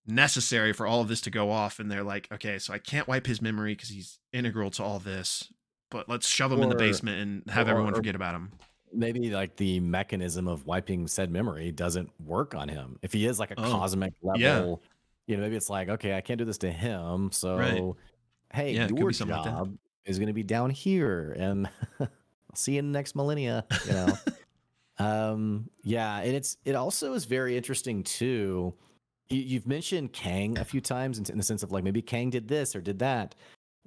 necessary 0.07 0.73
for 0.73 0.85
all 0.87 1.01
of 1.01 1.07
this 1.07 1.21
to 1.21 1.29
go 1.31 1.51
off, 1.51 1.79
and 1.79 1.91
they're 1.91 2.03
like, 2.03 2.27
okay, 2.31 2.57
so 2.59 2.73
I 2.73 2.77
can't 2.79 3.07
wipe 3.07 3.25
his 3.27 3.41
memory 3.41 3.73
because 3.73 3.89
he's 3.89 4.19
integral 4.33 4.69
to 4.71 4.83
all 4.83 4.99
this. 4.99 5.51
But 5.89 6.07
let's 6.07 6.27
shove 6.27 6.51
him 6.51 6.61
in 6.61 6.69
the 6.69 6.75
basement 6.75 7.19
and 7.21 7.49
have 7.53 7.67
or- 7.67 7.71
everyone 7.71 7.93
forget 7.93 8.15
about 8.15 8.33
him. 8.35 8.51
maybe 8.93 9.29
like 9.31 9.55
the 9.57 9.79
mechanism 9.81 10.47
of 10.47 10.65
wiping 10.65 11.07
said 11.07 11.29
memory 11.31 11.71
doesn't 11.71 12.09
work 12.25 12.55
on 12.55 12.67
him. 12.69 12.97
If 13.01 13.11
he 13.13 13.25
is 13.25 13.39
like 13.39 13.51
a 13.51 13.55
Oh, 13.59 13.63
cosmic 13.71 14.13
level, 14.21 14.39
yeah. 14.41 14.65
you 15.27 15.37
know, 15.37 15.43
maybe 15.43 15.55
it's 15.55 15.69
like, 15.69 15.89
okay, 15.89 16.15
I 16.15 16.21
can't 16.21 16.37
do 16.37 16.45
this 16.45 16.57
to 16.59 16.71
him. 16.71 17.29
So, 17.31 17.95
hey, 18.53 18.73
Yeah, 18.73 18.87
your 18.93 19.11
something 19.13 19.35
like 19.35 19.45
job 19.45 19.77
is 20.05 20.17
going 20.17 20.27
to 20.27 20.33
be 20.33 20.43
down 20.43 20.69
here 20.71 21.35
and 21.37 21.69
I'll 21.99 22.07
see 22.55 22.73
you 22.73 22.79
in 22.79 22.91
the 22.91 22.97
next 22.97 23.15
millennia, 23.15 23.65
you 23.85 23.91
know? 23.93 24.17
um, 24.97 25.69
yeah. 25.83 26.19
And 26.19 26.35
it's, 26.35 26.57
it 26.65 26.75
also 26.75 27.13
is 27.13 27.25
very 27.25 27.55
interesting 27.57 28.03
too. 28.03 28.73
You, 29.31 29.41
you've 29.41 29.67
mentioned 29.67 30.13
Kang 30.13 30.57
a 30.57 30.65
few 30.65 30.81
times 30.81 31.17
in, 31.17 31.25
in 31.29 31.37
the 31.37 31.43
sense 31.43 31.63
of 31.63 31.71
like 31.71 31.83
maybe 31.83 32.01
Kang 32.01 32.29
did 32.29 32.47
this 32.47 32.75
or 32.75 32.81
did 32.81 32.99
that. 32.99 33.35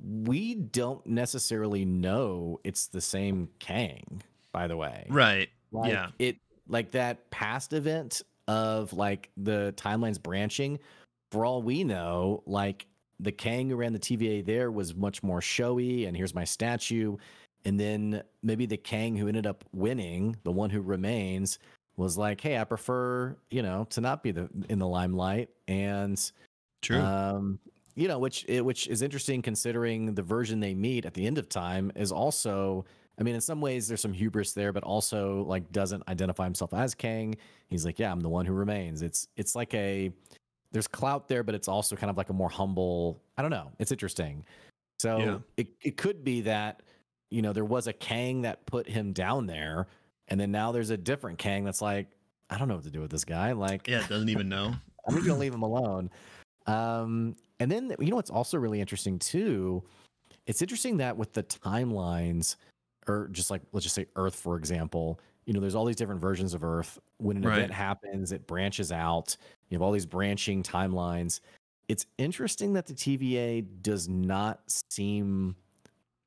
We 0.03 0.55
don't 0.57 1.07
necessarily 1.07 1.85
know 1.85 2.59
it's 2.65 2.89
the 2.89 3.01
same 3.01 3.49
Kang, 3.61 4.23
by 4.53 4.67
the 4.67 4.77
way. 4.77 5.07
Right. 5.09 5.49
Like 5.71 5.93
Yeah. 5.93 6.09
it 6.19 6.37
like 6.69 6.91
that 6.93 7.31
past 7.31 7.73
event 7.73 8.23
of 8.49 8.93
like 8.93 9.31
the 9.37 9.73
timelines 9.77 10.21
branching, 10.21 10.79
for 11.31 11.45
all 11.45 11.63
we 11.63 11.85
know, 11.85 12.43
like 12.47 12.87
the 13.21 13.33
Kang 13.33 13.69
who 13.69 13.77
ran 13.77 13.93
the 13.93 13.99
TVA 13.99 14.45
there 14.45 14.71
was 14.71 14.95
much 14.95 15.23
more 15.23 15.41
showy, 15.41 16.07
and 16.07 16.17
here's 16.17 16.35
my 16.35 16.45
statue. 16.45 17.17
And 17.65 17.79
then 17.81 18.23
maybe 18.43 18.67
the 18.67 18.77
Kang 18.77 19.17
who 19.17 19.29
ended 19.29 19.47
up 19.47 19.65
winning, 19.73 20.37
the 20.45 20.53
one 20.53 20.71
who 20.71 20.81
remains, 20.83 21.59
was 21.97 22.19
like, 22.19 22.41
hey, 22.41 22.59
I 22.59 22.65
prefer, 22.65 23.37
you 23.51 23.63
know, 23.63 23.87
to 23.91 24.01
not 24.01 24.23
be 24.23 24.31
the 24.33 24.49
in 24.69 24.79
the 24.79 24.89
limelight. 24.89 25.51
And 25.69 26.21
True. 26.83 27.01
um, 27.01 27.59
you 27.95 28.09
know, 28.09 28.19
which 28.19 28.45
it, 28.49 28.65
which 28.65 28.89
is 28.89 29.03
interesting 29.03 29.43
considering 29.43 30.15
the 30.15 30.23
version 30.23 30.61
they 30.61 30.75
meet 30.75 31.07
at 31.07 31.15
the 31.15 31.27
end 31.27 31.39
of 31.39 31.49
time 31.49 31.93
is 31.95 32.13
also. 32.13 32.85
I 33.17 33.23
mean, 33.23 33.37
in 33.37 33.41
some 33.41 33.61
ways, 33.61 33.87
there's 33.87 34.01
some 34.01 34.13
hubris 34.13 34.55
there, 34.55 34.73
but 34.73 34.83
also 34.83 35.45
like 35.45 35.71
doesn't 35.71 36.03
identify 36.09 36.43
himself 36.43 36.75
as 36.75 36.97
Kang. 36.97 37.37
He's 37.69 37.85
like, 37.87 38.01
yeah, 38.01 38.11
I'm 38.11 38.19
the 38.19 38.29
one 38.29 38.45
who 38.45 38.53
remains. 38.53 39.03
It's 39.03 39.29
it's 39.37 39.55
like 39.55 39.73
a 39.73 40.11
there's 40.73 40.89
clout 40.89 41.29
there, 41.29 41.45
but 41.45 41.55
it's 41.55 41.69
also 41.69 41.95
kind 41.95 42.11
of 42.11 42.17
like 42.17 42.31
a 42.31 42.33
more 42.33 42.49
humble. 42.49 43.23
I 43.39 43.43
don't 43.43 43.53
know. 43.53 43.71
It's 43.79 43.93
interesting. 43.93 44.45
So 44.99 45.19
Yeah. 45.19 45.39
it 45.57 45.69
it 45.81 45.97
could 45.97 46.25
be 46.25 46.41
that 46.41 46.83
you 47.31 47.41
know 47.41 47.53
there 47.53 47.65
was 47.65 47.87
a 47.87 47.93
Kang 47.93 48.43
that 48.43 48.67
put 48.67 48.89
him 48.89 49.13
down 49.13 49.47
there, 49.47 49.87
and 50.29 50.39
then 50.41 50.51
now 50.51 50.73
there's 50.73 50.91
a 50.91 50.97
different 50.97 51.39
Kang 51.39 51.65
that's 51.65 51.83
like, 51.83 52.09
I 52.51 52.59
don't 52.59 52.69
know 52.69 52.75
what 52.75 52.85
to 52.85 52.91
do 52.91 53.01
with 53.01 53.11
this 53.11 53.25
guy. 53.25 53.53
Like, 53.53 53.89
yeah. 53.89 54.07
Doesn't 54.07 54.29
even 54.29 54.49
know. 54.49 54.75
I'm 55.07 55.15
just 55.15 55.27
gonna 55.27 55.39
leave 55.39 55.55
him 55.55 55.63
alone. 55.63 56.11
Um, 56.67 57.37
and 57.61 57.71
then 57.71 57.95
you 58.01 58.09
know 58.11 58.17
what's 58.17 58.31
also 58.31 58.59
really 58.59 58.81
interesting 58.81 59.19
too. 59.19 59.83
It's 60.47 60.63
interesting 60.63 60.97
that 60.99 61.17
with 61.17 61.33
the 61.33 61.43
timelines, 61.43 62.57
or 63.07 63.29
just 63.33 63.51
like 63.51 63.63
let's 63.73 63.85
just 63.85 63.95
say 63.95 64.07
Earth, 64.17 64.35
for 64.35 64.57
example, 64.57 65.21
you 65.47 65.53
know, 65.53 65.61
there's 65.61 65.75
all 65.75 65.85
these 65.85 65.97
different 65.97 66.21
versions 66.21 66.55
of 66.55 66.65
Earth. 66.65 66.99
When 67.19 67.37
an 67.37 67.43
Right. 67.43 67.59
event 67.59 67.73
happens, 67.73 68.33
it 68.33 68.47
branches 68.47 68.93
out. 68.93 69.37
You 69.69 69.77
have 69.77 69.83
all 69.83 69.93
these 69.93 70.07
branching 70.07 70.63
timelines. 70.63 71.41
It's 71.89 72.07
interesting 72.17 72.73
that 72.75 72.87
the 72.87 72.95
TVA 72.95 73.61
does 73.83 74.09
not 74.09 74.61
seem 74.91 75.55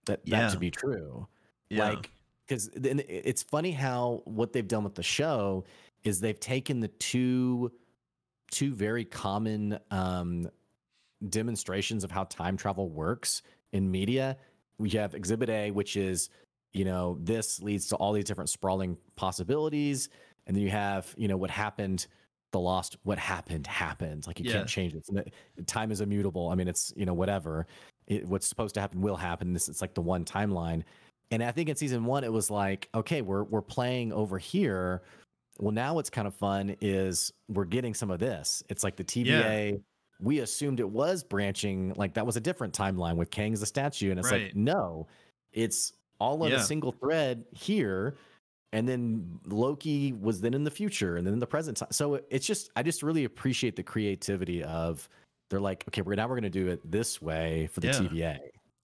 that 0.06 0.24
that 0.26 0.32
Yeah. 0.32 0.50
to 0.50 0.58
be 0.60 0.70
true 0.70 1.28
Yeah. 1.70 1.90
like 1.90 2.12
because 2.48 2.70
it's 2.76 3.44
funny 3.44 3.72
how 3.72 4.22
what 4.26 4.54
they've 4.54 4.68
done 4.68 4.84
with 4.84 4.96
the 4.96 5.04
show 5.04 5.66
is 6.04 6.20
they've 6.22 6.40
taken 6.40 6.80
the 6.80 6.88
two 6.88 7.72
two 8.52 8.74
very 8.74 9.04
common 9.04 9.78
um 9.92 10.48
demonstrations 11.30 12.04
of 12.04 12.12
how 12.12 12.24
time 12.26 12.56
travel 12.58 12.90
works 12.90 13.42
in 13.74 13.90
media. 13.92 14.38
We 14.78 14.90
have 14.92 15.14
exhibit 15.16 15.50
a 15.50 15.72
which 15.72 15.98
is 15.98 16.30
you 16.74 16.86
know 16.86 17.18
this 17.22 17.62
leads 17.62 17.88
to 17.88 17.96
all 17.96 18.14
these 18.14 18.26
different 18.26 18.50
sprawling 18.50 18.98
possibilities. 19.16 20.10
And 20.46 20.56
then 20.56 20.64
you 20.64 20.70
have 20.70 21.14
you 21.18 21.28
know 21.28 21.38
what 21.38 21.50
happened 21.50 22.08
the 22.54 22.60
lost 22.60 22.96
what 23.04 23.18
happened 23.20 23.68
happened. 23.68 24.26
Like 24.26 24.40
you 24.40 24.46
Yeah. 24.46 24.54
can't 24.54 24.70
change 24.70 24.94
it. 24.94 25.34
Time 25.66 25.92
is 25.92 26.00
immutable. 26.00 26.50
I 26.50 26.56
mean 26.56 26.68
it's 26.70 26.94
you 26.96 27.06
know 27.06 27.14
whatever. 27.14 27.68
It, 28.08 28.26
what's 28.26 28.48
supposed 28.48 28.76
to 28.76 28.82
happen 28.82 29.02
will 29.02 29.18
happen. 29.18 29.52
This 29.52 29.68
it's 29.68 29.82
like 29.82 29.94
the 29.96 30.02
one 30.02 30.24
timeline 30.24 30.84
and 31.32 31.44
i 31.44 31.52
think 31.52 31.70
in 31.70 31.76
season 31.76 32.06
one 32.06 32.24
it 32.24 32.32
was 32.32 32.50
like 32.50 32.90
okay 32.96 33.22
we're 33.22 33.44
we're 33.44 33.62
playing 33.62 34.12
over 34.14 34.38
here 34.38 35.02
well 35.60 35.72
now 35.72 35.94
what's 35.94 36.10
kind 36.10 36.28
of 36.28 36.36
fun 36.36 36.76
is 36.82 37.32
we're 37.50 37.66
getting 37.66 37.94
some 37.94 38.10
of 38.12 38.20
this 38.20 38.64
it's 38.70 38.84
like 38.84 38.96
the 38.96 39.04
tva 39.04 39.82
we 40.20 40.40
assumed 40.40 40.80
it 40.80 40.90
was 40.90 41.24
branching 41.24 41.94
like 41.96 42.14
that 42.14 42.26
was 42.26 42.36
a 42.38 42.42
different 42.42 42.74
timeline 42.74 43.16
with 43.16 43.30
kang's 43.32 43.60
the 43.60 43.66
statue 43.66 44.10
and 44.12 44.20
it's 44.20 44.32
Right. 44.32 44.44
like 44.46 44.56
no 44.56 45.08
it's 45.54 45.94
all 46.20 46.42
on 46.44 46.50
Yeah. 46.52 46.58
a 46.58 46.64
single 46.64 46.92
thread 46.92 47.46
here 47.52 48.16
and 48.74 48.88
then 48.88 49.40
Loki 49.46 50.12
was 50.12 50.42
then 50.42 50.54
in 50.54 50.64
the 50.66 50.72
future 50.72 51.16
and 51.16 51.26
then 51.26 51.34
in 51.34 51.40
the 51.40 51.48
present 51.48 51.78
time. 51.78 51.88
So 51.92 52.20
it's 52.30 52.46
just 52.46 52.70
I 52.76 52.84
just 52.84 53.02
really 53.02 53.24
appreciate 53.24 53.78
the 53.78 53.82
creativity 53.84 54.62
of 54.62 55.08
they're 55.50 55.62
like, 55.62 55.86
okay, 55.88 56.02
we're 56.02 56.16
now 56.16 56.28
we're 56.28 56.36
gonna 56.36 56.50
do 56.50 56.68
it 56.68 56.82
this 56.92 57.22
way 57.22 57.68
for 57.72 57.80
the 57.80 57.88
Yeah. 57.88 57.94
TVA. 57.94 58.40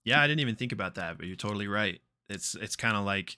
Yeah, 0.06 0.22
I 0.22 0.28
didn't 0.28 0.40
even 0.40 0.56
think 0.56 0.72
about 0.72 0.96
that, 0.96 1.18
but 1.18 1.28
you're 1.28 1.36
totally 1.36 1.68
right. 1.68 2.00
It's 2.30 2.56
it's 2.56 2.76
kind 2.76 2.96
of 2.98 3.06
like 3.06 3.38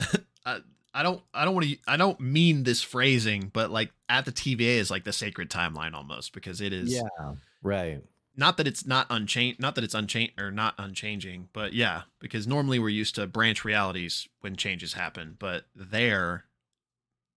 I, 0.46 0.60
I 0.94 1.02
don't 1.02 1.22
I 1.34 1.44
don't 1.44 1.54
want 1.54 1.66
to 1.68 1.78
I 1.86 1.96
don't 1.96 2.20
mean 2.20 2.64
this 2.64 2.82
phrasing, 2.82 3.50
but 3.52 3.70
like 3.70 3.92
at 4.08 4.24
the 4.24 4.32
TVA 4.32 4.78
is 4.78 4.90
like 4.90 5.04
the 5.04 5.12
sacred 5.12 5.50
timeline 5.50 5.94
almost 5.94 6.32
because 6.32 6.60
it 6.60 6.72
is 6.72 6.90
yeah 6.92 7.34
Right. 7.62 8.02
not 8.36 8.56
that 8.56 8.66
it's 8.66 8.84
not 8.86 9.06
unchanged 9.10 9.60
not 9.60 9.74
that 9.76 9.84
it's 9.84 9.94
unchanged 9.94 10.40
or 10.40 10.50
not 10.50 10.74
unchanging, 10.78 11.48
but 11.52 11.72
yeah, 11.72 12.02
because 12.18 12.46
normally 12.46 12.78
we're 12.78 12.88
used 12.88 13.14
to 13.16 13.26
branch 13.26 13.64
realities 13.64 14.28
when 14.40 14.56
changes 14.56 14.94
happen, 14.94 15.36
but 15.38 15.66
there 15.74 16.44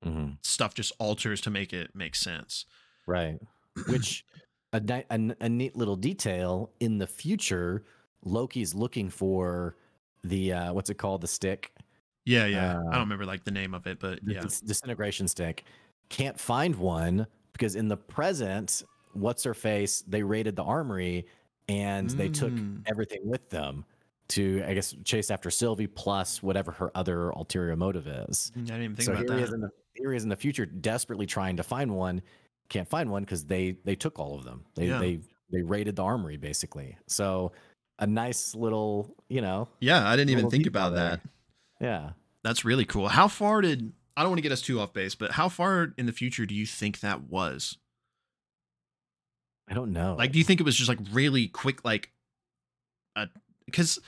hmm 0.04 0.40
stuff 0.42 0.74
just 0.74 0.92
alters 1.00 1.42
to 1.42 1.50
make 1.50 1.74
it 1.74 1.94
make 1.96 2.16
sense. 2.16 2.66
Right. 3.06 3.40
Which 3.88 4.26
a, 4.74 4.82
a 5.10 5.36
a 5.40 5.50
neat 5.50 5.76
little 5.76 5.96
detail 5.96 6.72
in 6.80 6.98
the 6.98 7.08
future, 7.08 7.84
Loki's 8.24 8.74
looking 8.74 9.10
for 9.10 9.76
the 10.24 10.54
uh 10.54 10.74
what's 10.74 10.90
it 10.90 10.96
called? 10.98 11.22
The 11.22 11.28
stick. 11.28 11.72
Yeah, 12.26 12.46
yeah. 12.46 12.74
I 12.74 12.78
Uh, 12.78 12.84
don't 12.92 13.00
remember 13.02 13.26
like 13.26 13.44
the 13.46 13.52
name 13.52 13.74
of 13.74 13.88
it, 13.88 14.00
but 14.00 14.20
yeah. 14.26 14.42
dis- 14.42 14.62
disintegration 14.62 15.28
stick. 15.28 15.64
Can't 16.10 16.40
find 16.40 16.76
one 16.76 17.28
because 17.54 17.76
in 17.76 17.88
the 17.88 17.98
present, 17.98 18.84
what's 19.14 19.44
her 19.44 19.54
face? 19.54 20.02
They 20.02 20.24
raided 20.24 20.56
the 20.56 20.64
armory 20.64 21.26
and 21.70 22.10
they 22.12 22.30
took 22.30 22.52
Mm. 22.54 22.84
everything 22.86 23.22
with 23.28 23.50
them 23.50 23.86
to, 24.30 24.64
I 24.68 24.74
guess, 24.74 24.94
chase 25.06 25.32
after 25.32 25.50
Sylvie 25.50 25.88
plus 25.88 26.44
whatever 26.44 26.72
her 26.74 26.92
other 26.96 27.30
ulterior 27.30 27.76
motive 27.78 28.08
is. 28.08 28.52
I 28.56 28.60
didn't 28.60 28.84
even 28.84 28.96
think 28.96 29.06
so 29.06 29.14
about 29.14 29.24
here 29.30 29.38
he 29.38 29.44
is 29.44 29.50
that. 29.50 29.56
in 29.56 29.62
the 29.62 29.70
here 29.96 30.12
he 30.12 30.18
is 30.18 30.24
in 30.24 30.30
the 30.30 30.36
future, 30.36 30.66
desperately 30.66 31.26
trying 31.26 31.58
to 31.58 31.64
find 31.64 31.96
one. 31.96 32.22
Can't 32.70 32.88
find 32.88 33.10
one 33.10 33.24
because 33.24 33.46
they 33.46 33.72
they 33.86 33.96
took 33.96 34.20
all 34.20 34.36
of 34.38 34.44
them. 34.44 34.66
They 34.76 34.88
Yeah. 34.88 35.00
they 35.00 35.20
they 35.52 35.62
raided 35.62 35.96
the 35.96 36.04
armory 36.04 36.36
basically. 36.38 36.98
So 37.08 37.54
a 38.00 38.08
nice 38.08 38.54
little, 38.56 39.16
you 39.30 39.42
know, 39.42 39.68
Yeah, 39.80 40.08
I 40.08 40.16
didn't 40.16 40.32
even 40.32 40.50
think 40.50 40.66
about 40.68 40.94
there. 40.94 41.10
that. 41.10 41.22
yeah. 41.82 42.10
That's 42.44 42.64
really 42.64 42.86
cool. 42.86 43.08
How 43.10 43.28
far 43.28 43.62
did 43.62 43.92
I 44.16 44.22
don't 44.22 44.32
want 44.32 44.38
to 44.40 44.44
get 44.44 44.52
us 44.52 44.62
too 44.62 44.80
off 44.80 44.94
base, 44.94 45.16
but 45.16 45.32
how 45.32 45.48
far 45.50 45.94
in 45.98 46.06
the 46.08 46.12
future 46.12 46.46
do 46.46 46.56
you 46.56 46.66
think 46.66 47.02
that 47.02 47.24
was? 47.30 47.78
I 49.70 49.74
don't 49.74 49.92
know. 49.94 50.16
Like, 50.18 50.32
do 50.32 50.38
you 50.40 50.44
think 50.44 50.60
it 50.60 50.64
was 50.64 50.76
just 50.76 50.90
like 50.90 51.00
really 51.12 51.48
quick, 51.48 51.84
like, 51.84 52.12
uh, 53.16 53.26
because, 53.66 54.00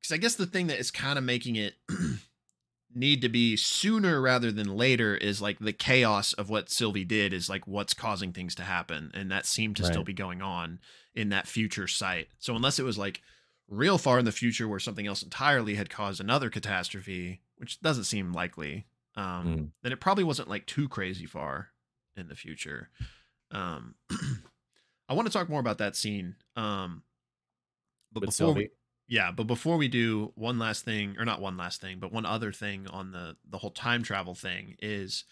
because 0.00 0.12
I 0.12 0.16
guess 0.16 0.34
the 0.36 0.46
thing 0.46 0.68
that 0.68 0.78
is 0.78 0.90
kind 0.90 1.18
of 1.18 1.24
making 1.24 1.56
it 1.56 1.74
need 2.94 3.20
to 3.20 3.28
be 3.28 3.56
sooner 3.56 4.20
rather 4.22 4.50
than 4.50 4.74
later 4.76 5.14
is 5.14 5.42
like 5.42 5.58
the 5.58 5.72
chaos 5.72 6.32
of 6.32 6.48
what 6.48 6.70
Sylvie 6.70 7.04
did 7.04 7.32
is 7.32 7.50
like 7.50 7.66
what's 7.66 7.92
causing 7.94 8.32
things 8.32 8.54
to 8.54 8.62
happen, 8.62 9.10
and 9.14 9.30
that 9.30 9.44
seemed 9.46 9.76
to 9.76 9.84
still 9.84 10.04
be 10.04 10.14
going 10.14 10.40
on 10.40 10.78
in 11.16 11.30
that 11.30 11.48
future 11.48 11.88
site. 11.88 12.28
So 12.38 12.54
unless 12.54 12.78
it 12.78 12.84
was 12.84 12.98
like 12.98 13.22
real 13.68 13.98
far 13.98 14.18
in 14.20 14.24
the 14.24 14.30
future 14.32 14.68
where 14.68 14.78
something 14.78 15.06
else 15.06 15.22
entirely 15.22 15.74
had 15.74 15.90
caused 15.90 16.20
another 16.20 16.50
catastrophe, 16.50 17.40
which 17.56 17.80
doesn't 17.80 18.04
seem 18.04 18.32
likely, 18.32 18.86
um, 19.16 19.46
Mm. 19.46 19.70
then 19.82 19.92
it 19.92 20.00
probably 20.00 20.24
wasn't 20.24 20.48
like 20.48 20.66
too 20.66 20.88
crazy 20.88 21.26
far 21.26 21.70
in 22.16 22.28
the 22.28 22.36
future. 22.36 22.90
Um, 23.50 23.94
I 25.08 25.14
want 25.14 25.26
to 25.26 25.32
talk 25.32 25.48
more 25.48 25.60
about 25.60 25.78
that 25.78 25.96
scene. 25.96 26.36
Um, 26.54 27.02
but 28.12 28.20
before 28.20 28.48
we, 28.54 28.70
yeah, 29.08 29.30
but 29.30 29.46
before 29.46 29.76
we 29.76 29.88
do 29.88 30.32
one 30.34 30.58
last 30.58 30.84
thing, 30.84 31.16
or 31.18 31.24
not 31.24 31.40
one 31.40 31.56
last 31.56 31.80
thing, 31.80 31.98
but 31.98 32.12
one 32.12 32.26
other 32.26 32.52
thing 32.52 32.86
on 32.88 33.12
the 33.12 33.36
the 33.48 33.58
whole 33.58 33.70
time 33.70 34.02
travel 34.02 34.34
thing 34.34 34.76
is, 34.80 35.24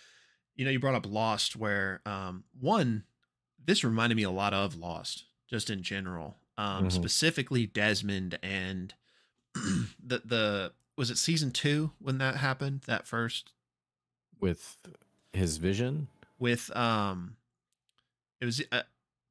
you 0.55 0.65
know, 0.65 0.71
you 0.71 0.79
brought 0.81 0.95
up 0.95 1.07
Lost, 1.07 1.57
where 1.57 2.01
um, 2.07 2.45
one, 2.59 3.05
this 3.63 3.83
reminded 3.85 4.17
me 4.17 4.23
a 4.23 4.31
lot 4.31 4.55
of 4.55 4.77
Lost, 4.77 5.25
just 5.47 5.71
in 5.71 5.83
general, 5.83 6.37
um, 6.59 6.87
Mhm. 6.89 6.93
specifically 6.93 7.67
Desmond 7.67 8.39
and 8.43 8.95
the 9.55 10.21
the 10.25 10.73
was 10.97 11.11
it 11.11 11.19
season 11.19 11.51
two 11.51 11.93
when 11.99 12.19
that 12.19 12.37
happened 12.37 12.83
that 12.83 13.07
first 13.07 13.53
with 14.41 14.77
his 15.33 15.57
vision. 15.59 16.09
with 16.39 16.75
um 16.77 17.37
it 18.41 18.45
was 18.47 18.63
uh, 18.73 18.83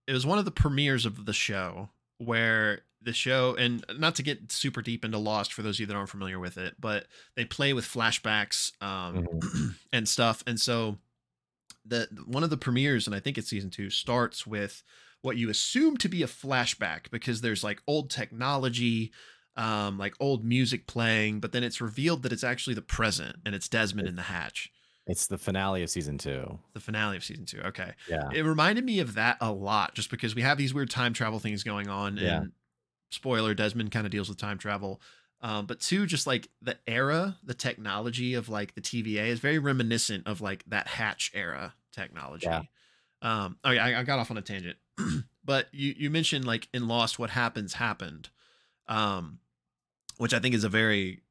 it 0.07 0.13
was 0.13 0.25
one 0.25 0.39
of 0.39 0.45
the 0.45 0.51
premieres 0.51 1.05
of 1.05 1.25
the 1.25 1.33
show 1.33 1.89
where 2.17 2.81
the 3.01 3.13
show 3.13 3.53
and 3.55 3.83
not 3.97 4.15
to 4.15 4.23
get 4.23 4.51
super 4.51 4.81
deep 4.81 5.03
into 5.03 5.17
lost 5.17 5.51
for 5.53 5.61
those 5.61 5.75
of 5.75 5.81
you 5.81 5.85
that 5.85 5.95
aren't 5.95 6.09
familiar 6.09 6.39
with 6.39 6.57
it 6.57 6.75
but 6.79 7.05
they 7.35 7.43
play 7.45 7.73
with 7.73 7.85
flashbacks 7.85 8.71
um 8.81 9.27
and 9.93 10.07
stuff 10.07 10.41
and 10.47 10.59
so 10.59 10.97
the 11.85 12.07
one 12.25 12.43
of 12.43 12.49
the 12.49 12.57
premieres 12.57 13.05
and 13.07 13.15
i 13.15 13.19
think 13.19 13.37
it's 13.37 13.49
season 13.49 13.69
2 13.69 13.89
starts 13.89 14.47
with 14.47 14.83
what 15.23 15.35
you 15.37 15.49
assume 15.49 15.97
to 15.97 16.07
be 16.07 16.21
a 16.21 16.27
flashback 16.27 17.09
because 17.11 17.41
there's 17.41 17.63
like 17.63 17.81
old 17.87 18.09
technology 18.11 19.11
um 19.55 19.97
like 19.97 20.13
old 20.19 20.43
music 20.43 20.85
playing 20.87 21.39
but 21.39 21.51
then 21.51 21.63
it's 21.63 21.81
revealed 21.81 22.23
that 22.23 22.31
it's 22.31 22.43
actually 22.43 22.73
the 22.75 22.81
present 22.81 23.35
and 23.45 23.53
it's 23.55 23.67
desmond 23.69 24.07
in 24.07 24.15
the 24.15 24.21
hatch 24.23 24.71
It's 25.07 25.27
the 25.27 25.37
finale 25.37 25.83
of 25.83 25.89
season 25.89 26.17
two. 26.17 26.59
the 26.73 26.79
finale 26.79 27.17
of 27.17 27.23
season 27.23 27.45
two 27.45 27.59
okay 27.61 27.91
Yeah. 28.09 28.29
it 28.33 28.43
reminded 28.45 28.83
me 28.85 28.99
of 28.99 29.13
that 29.15 29.37
a 29.41 29.51
lot 29.51 29.93
just 29.95 30.09
because 30.11 30.33
we 30.35 30.41
have 30.43 30.57
these 30.57 30.73
weird 30.73 30.89
time 30.89 31.13
travel 31.13 31.39
things 31.39 31.63
going 31.63 31.87
on 31.87 32.17
Yeah. 32.17 32.37
and 32.41 32.51
spoiler 33.11 33.53
desmond 33.53 33.91
kind 33.91 34.05
of 34.07 34.11
deals 34.11 34.27
with 34.29 34.37
time 34.37 34.57
travel 34.57 35.01
um, 35.41 35.65
but 35.65 35.79
two 35.81 36.05
just 36.07 36.25
like 36.25 36.47
the 36.61 36.77
era 36.87 37.37
the 37.43 37.53
technology 37.53 38.33
of 38.33 38.49
like 38.49 38.73
the 38.75 38.81
tva 38.81 39.27
is 39.27 39.39
very 39.39 39.59
reminiscent 39.59 40.25
of 40.25 40.41
like 40.41 40.63
that 40.67 40.87
hatch 40.87 41.31
era 41.35 41.75
technology 41.91 42.47
Yeah. 42.47 42.61
um 43.21 43.57
okay 43.63 43.77
I, 43.77 43.99
I 43.99 44.03
got 44.03 44.17
off 44.19 44.31
on 44.31 44.37
a 44.37 44.41
tangent 44.41 44.77
but 45.45 45.67
you 45.71 45.93
you 45.97 46.09
mentioned 46.09 46.45
like 46.45 46.67
in 46.73 46.87
lost 46.87 47.19
what 47.19 47.29
happens 47.29 47.73
happened 47.73 48.29
um 48.87 49.39
which 50.17 50.33
i 50.33 50.39
think 50.39 50.53
is 50.53 50.63
a 50.63 50.69
very 50.69 51.21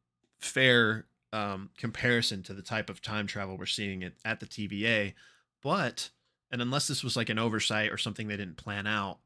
fair 0.40 1.06
um 1.32 1.70
comparison 1.76 2.42
to 2.42 2.52
the 2.54 2.62
type 2.62 2.90
of 2.90 3.00
time 3.00 3.26
travel 3.26 3.56
we're 3.56 3.66
seeing 3.66 4.02
at, 4.02 4.12
at 4.24 4.40
the 4.40 4.46
tva 4.46 5.14
but 5.62 6.10
and 6.50 6.60
unless 6.60 6.86
this 6.86 7.04
was 7.04 7.16
like 7.16 7.30
an 7.30 7.38
oversight 7.38 7.90
or 7.90 7.98
something 7.98 8.28
they 8.28 8.36
didn't 8.36 8.56
plan 8.56 8.86
out 8.86 9.18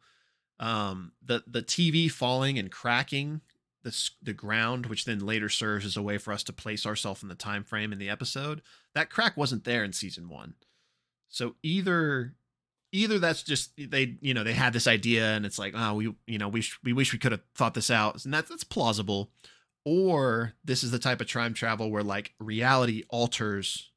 um 0.61 1.13
the 1.25 1.43
the 1.47 1.63
tv 1.63 2.11
falling 2.11 2.59
and 2.59 2.71
cracking 2.71 3.41
the 3.83 4.11
the 4.23 4.33
ground 4.33 4.87
which 4.87 5.05
then 5.05 5.21
later 5.21 5.49
serves 5.49 5.85
as 5.85 5.97
a 5.97 6.03
way 6.03 6.19
for 6.19 6.33
us 6.33 6.43
to 6.43 6.53
place 6.53 6.85
ourselves 6.85 7.23
in 7.23 7.29
the 7.29 7.35
time 7.35 7.63
frame 7.63 7.93
in 7.93 7.99
the 7.99 8.09
episode 8.09 8.63
that 8.95 9.11
crack 9.11 9.37
wasn't 9.37 9.65
there 9.65 9.85
in 9.85 9.93
season 9.93 10.29
1 10.29 10.55
so 11.29 11.55
either 11.63 12.35
either 12.93 13.19
that's 13.19 13.43
just 13.43 13.73
they 13.77 14.17
you 14.21 14.33
know 14.35 14.45
they 14.45 14.53
had 14.53 14.73
this 14.73 14.87
idea 14.87 15.35
and 15.35 15.45
it's 15.45 15.59
like 15.59 15.75
oh 15.77 15.95
we 15.95 16.15
you 16.27 16.39
know 16.39 16.49
we 16.49 16.61
sh- 16.61 16.79
we 16.85 16.93
wish 16.93 17.13
we 17.13 17.19
could 17.19 17.33
have 17.33 17.43
thought 17.55 17.75
this 17.75 17.91
out 17.91 18.25
and 18.25 18.33
that's 18.33 18.49
that's 18.49 18.65
plausible 18.65 19.31
or 19.85 20.55
this 20.65 20.83
is 20.83 20.91
the 20.91 20.99
type 20.99 21.21
of 21.21 21.31
time 21.31 21.55
travel 21.55 21.91
where 21.91 22.03
like 22.03 22.33
reality 22.39 23.05
alters 23.09 23.91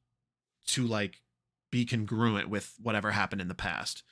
to 0.66 0.86
like 0.86 1.20
be 1.70 1.84
congruent 1.84 2.48
with 2.48 2.74
whatever 2.82 3.10
happened 3.10 3.40
in 3.40 3.48
the 3.48 3.54
past 3.54 4.02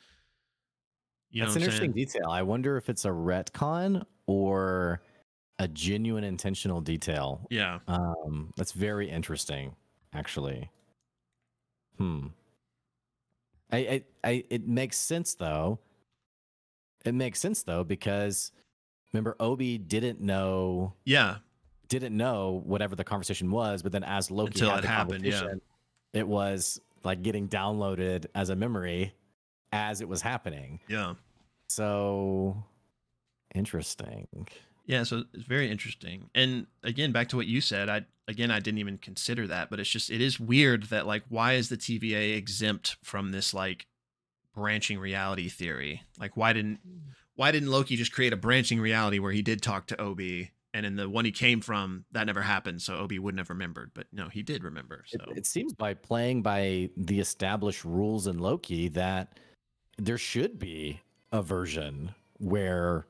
you 1.31 1.43
That's 1.43 1.57
an 1.57 1.63
interesting 1.63 1.93
saying? 1.93 2.07
detail. 2.07 2.31
I 2.31 2.41
wonder 2.43 2.79
if 2.79 2.89
it's 2.89 3.05
a 3.05 3.11
retcon 3.11 4.05
or 4.27 5.03
a 5.59 5.69
genuine 5.69 6.25
intentional 6.25 6.81
detail. 6.81 7.47
yeah 7.51 7.81
Um, 7.87 8.53
that's 8.57 8.73
very 8.73 9.11
interesting, 9.11 9.77
actually. 10.15 10.71
Hmm. 11.99 12.29
I, 13.71 13.77
I, 13.77 14.05
I, 14.25 14.45
it 14.51 14.67
makes 14.67 14.97
sense 14.97 15.35
though. 15.35 15.79
It 17.05 17.15
makes 17.15 17.41
sense 17.41 17.63
though 17.63 17.85
because 17.85 18.53
remember 19.13 19.37
OB 19.41 19.61
didn't 19.87 20.21
know 20.21 20.95
yeah 21.05 21.37
didn't 21.89 22.17
know 22.17 22.63
whatever 22.67 22.95
the 22.95 23.05
conversation 23.05 23.51
was, 23.51 23.83
but 23.83 23.93
then 23.93 24.05
as 24.05 24.31
Loki 24.31 24.49
Until 24.49 24.71
had 24.71 24.79
it 24.81 24.83
the 24.83 24.89
happened, 24.89 25.25
yeah. 25.25 25.55
it 26.13 26.29
was 26.29 26.81
like 27.03 27.23
getting 27.23 27.49
downloaded 27.49 28.27
as 28.35 28.51
a 28.51 28.57
memory 28.57 29.15
as 29.73 30.01
it 30.01 30.09
was 30.09 30.21
happening. 30.21 30.81
yeah 30.89 31.15
So 31.69 32.63
interesting. 33.55 34.27
Yeah, 34.87 35.03
so 35.03 35.25
it's 35.35 35.45
very 35.45 35.71
interesting. 35.71 36.31
And 36.35 36.67
again, 36.83 37.13
back 37.13 37.29
to 37.29 37.37
what 37.37 37.47
you 37.47 37.61
said, 37.61 37.89
I 37.91 38.07
again 38.29 38.51
I 38.51 38.61
didn't 38.61 38.79
even 38.79 38.99
consider 38.99 39.47
that, 39.49 39.71
but 39.71 39.81
it's 39.81 39.91
just 39.91 40.11
it 40.11 40.21
is 40.21 40.39
weird 40.39 40.85
that 40.85 41.07
like 41.07 41.25
why 41.29 41.55
is 41.55 41.69
the 41.71 41.77
TVA 41.77 42.37
exempt 42.37 42.97
from 43.03 43.33
this 43.33 43.53
like 43.53 43.87
branching 44.55 44.99
reality 44.99 45.49
theory. 45.49 46.03
Like 46.21 46.37
why 46.37 46.53
didn't 46.53 46.79
why 47.35 47.51
didn't 47.51 47.71
Loki 47.71 47.97
just 47.97 48.13
create 48.13 48.33
a 48.33 48.37
branching 48.37 48.81
reality 48.81 49.19
where 49.19 49.33
he 49.33 49.43
did 49.43 49.63
talk 49.63 49.87
to 49.89 50.01
OB 50.01 50.21
and 50.75 50.85
in 50.85 50.97
the 50.97 51.09
one 51.09 51.25
he 51.25 51.33
came 51.33 51.61
from 51.61 52.05
that 52.13 52.25
never 52.25 52.43
happened 52.43 52.83
so 52.83 52.95
OB 52.99 53.13
wouldn't 53.15 53.39
have 53.39 53.51
remembered 53.51 53.91
but 53.95 54.07
no 54.13 54.29
he 54.29 54.43
did 54.43 54.63
remember 54.63 55.05
so 55.07 55.19
It, 55.31 55.39
it 55.39 55.47
seems 55.47 55.73
by 55.73 55.95
playing 55.95 56.43
by 56.43 56.91
the 56.97 57.21
established 57.21 57.85
rules 57.85 58.27
in 58.27 58.39
Loki 58.39 58.89
that 58.89 59.39
there 59.97 60.19
should 60.19 60.59
be 60.59 61.01
a 61.33 61.43
version 61.43 62.15
where 62.35 63.07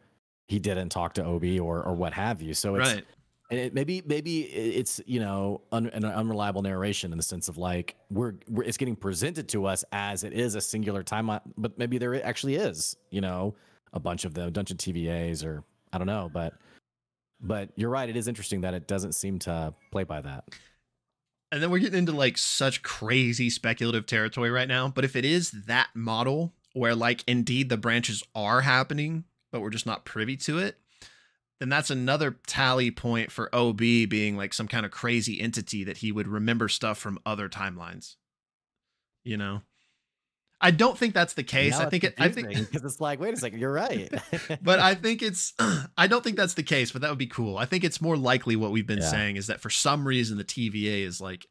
he 0.47 0.59
didn't 0.59 0.91
talk 0.91 1.15
to 1.15 1.25
OB 1.25 1.45
or 1.61 1.83
or 1.83 1.95
what 1.95 2.13
have 2.15 2.41
you. 2.41 2.55
So 2.55 2.77
it's 2.77 2.95
right 2.95 3.05
and 3.51 3.59
it, 3.61 3.75
maybe 3.75 4.03
maybe 4.07 4.43
it's 4.43 5.01
you 5.07 5.21
know 5.21 5.63
un, 5.73 5.87
an 5.89 6.05
unreliable 6.05 6.63
narration 6.63 7.13
in 7.13 7.19
the 7.19 7.25
sense 7.25 7.49
of 7.49 7.57
like 7.59 7.97
we're, 8.11 8.35
we're 8.49 8.65
it's 8.65 8.77
getting 8.77 8.97
presented 8.97 9.49
to 9.51 9.67
us 9.67 9.85
as 9.93 10.25
it 10.25 10.33
is 10.33 10.55
a 10.55 10.61
singular 10.61 11.03
timeline, 11.03 11.41
but 11.57 11.79
maybe 11.79 11.99
there 11.99 12.25
actually 12.25 12.57
is 12.57 12.97
you 13.11 13.21
know 13.21 13.55
a 13.93 14.01
bunch 14.01 14.25
of 14.25 14.35
them, 14.35 14.49
a 14.49 14.51
bunch 14.51 14.71
of 14.71 14.77
TVAs 14.77 15.45
or 15.45 15.65
I 15.93 15.99
don't 15.99 16.07
know, 16.07 16.31
but 16.33 16.55
but 17.41 17.71
you're 17.77 17.91
right. 17.91 18.09
It 18.09 18.17
is 18.17 18.29
interesting 18.29 18.63
that 18.63 18.75
it 18.75 18.87
doesn't 18.87 19.13
seem 19.13 19.39
to 19.41 19.73
play 19.93 20.05
by 20.05 20.21
that. 20.21 20.45
and 21.53 21.63
then 21.63 21.71
we're 21.71 21.79
getting 21.79 22.01
into 22.01 22.13
like 22.13 22.37
such 22.37 22.83
crazy 22.83 23.49
speculative 23.49 24.05
territory 24.07 24.51
right 24.51 24.69
now 24.69 24.89
but 24.89 25.05
if 25.05 25.17
it 25.17 25.25
is 25.25 25.51
that 25.67 25.89
model 25.95 26.53
where 26.75 26.95
like 26.95 27.25
indeed 27.27 27.69
the 27.71 27.77
branches 27.79 28.23
are 28.35 28.61
happening 28.63 29.25
but 29.51 29.61
we're 29.63 29.71
just 29.71 29.87
not 29.87 30.05
privy 30.05 30.37
to 30.37 30.59
it 30.59 30.77
then 31.61 31.69
that's 31.69 31.91
another 31.91 32.37
tally 32.47 32.91
point 32.91 33.33
for 33.33 33.53
ob 33.55 33.79
being 33.79 34.37
like 34.37 34.55
some 34.55 34.69
kind 34.69 34.87
of 34.87 34.93
crazy 34.93 35.41
entity 35.41 35.85
that 35.85 35.99
he 35.99 36.13
would 36.13 36.29
remember 36.29 36.69
stuff 36.69 36.99
from 36.99 37.19
other 37.27 37.49
timelines 37.49 38.17
you 39.25 39.37
know 39.37 39.61
i 40.61 40.71
don't 40.71 40.97
think 40.99 41.15
that's 41.15 41.35
the 41.35 41.43
case 41.43 41.79
Now 41.79 41.87
i 41.87 41.91
think 41.91 42.05
it 42.05 42.15
it's 42.17 42.21
i 42.21 42.29
think 42.29 42.49
because 42.49 42.85
it's 42.85 43.01
like 43.01 43.21
wait 43.21 43.35
a 43.35 43.37
second, 43.37 43.59
you're 43.61 43.73
right. 43.73 44.13
but 44.63 44.79
I 44.81 44.95
think 44.95 45.23
it's 45.23 45.55
I 45.97 46.07
don't 46.07 46.25
think 46.25 46.37
that's 46.37 46.55
the 46.55 46.63
case, 46.63 46.91
but 46.93 47.03
that 47.03 47.11
would 47.11 47.19
be 47.19 47.27
cool. 47.27 47.57
I 47.59 47.65
think 47.65 47.85
it's 47.85 48.01
more 48.01 48.17
likely 48.17 48.57
what 48.57 48.71
we've 48.73 48.87
been 48.87 48.99
Yeah. 48.99 49.11
saying 49.11 49.37
is 49.37 49.47
that 49.49 49.61
for 49.61 49.71
some 49.71 50.07
reason 50.07 50.37
the 50.37 50.45
TVA 50.45 51.05
is 51.05 51.21
like 51.21 51.47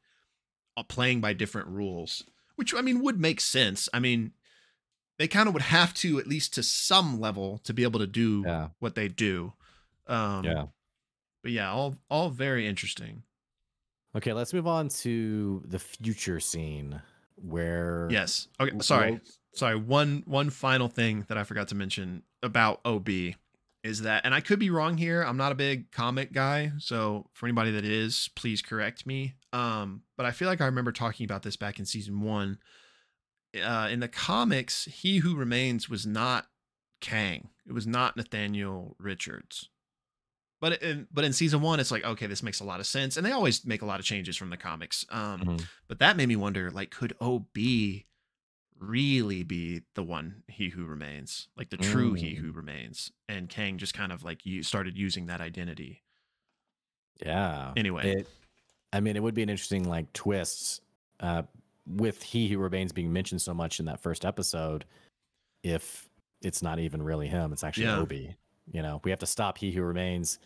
playing 0.89 1.21
by 1.21 1.33
different 1.33 1.67
rules, 1.69 2.23
which 2.55 2.73
I 2.73 2.81
mean 2.81 3.01
would 3.01 3.19
make 3.19 3.39
sense. 3.41 3.87
I 3.93 3.99
mean, 3.99 4.31
they 5.17 5.27
kind 5.27 5.47
of 5.47 5.53
would 5.53 5.63
have 5.63 5.93
to 5.95 6.19
at 6.19 6.27
least 6.27 6.53
to 6.55 6.63
some 6.63 7.19
level 7.19 7.59
to 7.63 7.73
be 7.73 7.83
able 7.83 7.99
to 7.99 8.07
do 8.07 8.43
yeah, 8.45 8.69
what 8.79 8.95
they 8.95 9.07
do. 9.07 9.53
Um 10.07 10.43
yeah. 10.43 10.65
but 11.43 11.51
yeah, 11.51 11.71
all 11.71 11.95
all 12.09 12.29
very 12.29 12.67
interesting. 12.67 13.23
Okay, 14.15 14.33
let's 14.33 14.53
move 14.53 14.67
on 14.67 14.89
to 14.89 15.63
the 15.67 15.79
future 15.79 16.39
scene 16.39 17.01
where 17.35 18.07
Yes. 18.09 18.47
Okay, 18.59 18.77
sorry. 18.79 19.21
Sorry 19.53 19.75
one 19.75 20.23
one 20.27 20.51
final 20.51 20.87
thing 20.87 21.25
that 21.29 21.37
i 21.37 21.43
forgot 21.43 21.67
to 21.69 21.75
mention 21.75 22.21
about 22.43 22.79
ob 22.85 23.09
is 23.83 24.01
that 24.01 24.23
and 24.23 24.35
i 24.35 24.39
could 24.39 24.59
be 24.59 24.69
wrong 24.69 24.97
here 24.97 25.23
i'm 25.23 25.37
not 25.37 25.51
a 25.51 25.55
big 25.55 25.91
comic 25.91 26.31
guy 26.31 26.71
so 26.77 27.27
for 27.33 27.47
anybody 27.47 27.71
that 27.71 27.83
is 27.83 28.29
please 28.35 28.61
correct 28.61 29.07
me 29.07 29.33
um 29.53 30.03
but 30.15 30.25
i 30.27 30.31
feel 30.31 30.47
like 30.47 30.61
i 30.61 30.65
remember 30.65 30.91
talking 30.91 31.23
about 31.23 31.41
this 31.41 31.55
back 31.55 31.79
in 31.79 31.85
season 31.85 32.21
one 32.21 32.59
uh 33.63 33.87
in 33.89 33.99
the 33.99 34.07
comics 34.07 34.85
he 34.85 35.17
who 35.17 35.35
remains 35.35 35.89
was 35.89 36.05
not 36.05 36.45
kang 37.01 37.49
it 37.67 37.73
was 37.73 37.87
not 37.87 38.15
nathaniel 38.15 38.95
richards 38.99 39.69
but 40.59 40.81
in 40.81 41.07
but 41.11 41.23
in 41.23 41.33
season 41.33 41.61
one 41.61 41.79
it's 41.79 41.91
like 41.91 42.03
okay 42.03 42.25
this 42.27 42.41
makes 42.43 42.59
a 42.59 42.63
lot 42.63 42.79
of 42.79 42.85
sense 42.87 43.15
and 43.17 43.25
they 43.25 43.31
always 43.31 43.65
make 43.65 43.81
a 43.81 43.85
lot 43.85 43.99
of 43.99 44.05
changes 44.05 44.35
from 44.37 44.49
the 44.49 44.57
comics 44.57 45.05
um 45.09 45.41
Mhm. 45.41 45.65
but 45.87 45.99
that 45.99 46.17
made 46.17 46.27
me 46.27 46.35
wonder 46.35 46.71
like 46.71 46.89
could 46.91 47.13
ob 47.21 47.45
really 48.79 49.41
be 49.43 49.81
the 49.95 50.03
one 50.03 50.43
he 50.47 50.69
who 50.69 50.85
remains 50.85 51.47
like 51.57 51.69
the 51.69 51.77
true 51.77 52.13
he 52.13 52.33
Mm. 52.33 52.37
who 52.37 52.51
remains 52.51 53.11
and 53.27 53.49
kang 53.49 53.77
just 53.79 53.93
kind 53.95 54.11
of 54.11 54.23
like 54.23 54.45
you 54.45 54.61
started 54.63 54.97
using 54.97 55.25
that 55.27 55.41
identity 55.41 56.03
Yeah. 57.19 57.73
Anyway. 57.75 58.11
it, 58.11 58.27
I 58.93 58.99
mean, 58.99 59.15
it 59.15 59.23
would 59.23 59.33
be 59.33 59.41
an 59.41 59.49
interesting 59.49 59.83
like 59.89 60.13
twist 60.13 60.81
uh, 61.19 61.41
with 61.87 62.21
he 62.21 62.47
who 62.47 62.59
remains 62.59 62.91
being 62.91 63.11
mentioned 63.11 63.41
so 63.41 63.53
much 63.55 63.79
in 63.79 63.87
that 63.87 63.99
first 64.03 64.23
episode. 64.23 64.85
If 65.63 66.07
it's 66.43 66.61
not 66.61 66.77
even 66.77 67.01
really 67.01 67.27
him, 67.27 67.51
it's 67.53 67.63
actually 67.63 67.85
Yeah. 67.87 68.01
OB. 68.01 68.35
You 68.71 68.81
know, 68.81 69.01
we 69.03 69.11
have 69.11 69.19
to 69.19 69.25
stop 69.25 69.57
he 69.57 69.71
who 69.71 69.81
remains, 69.81 70.39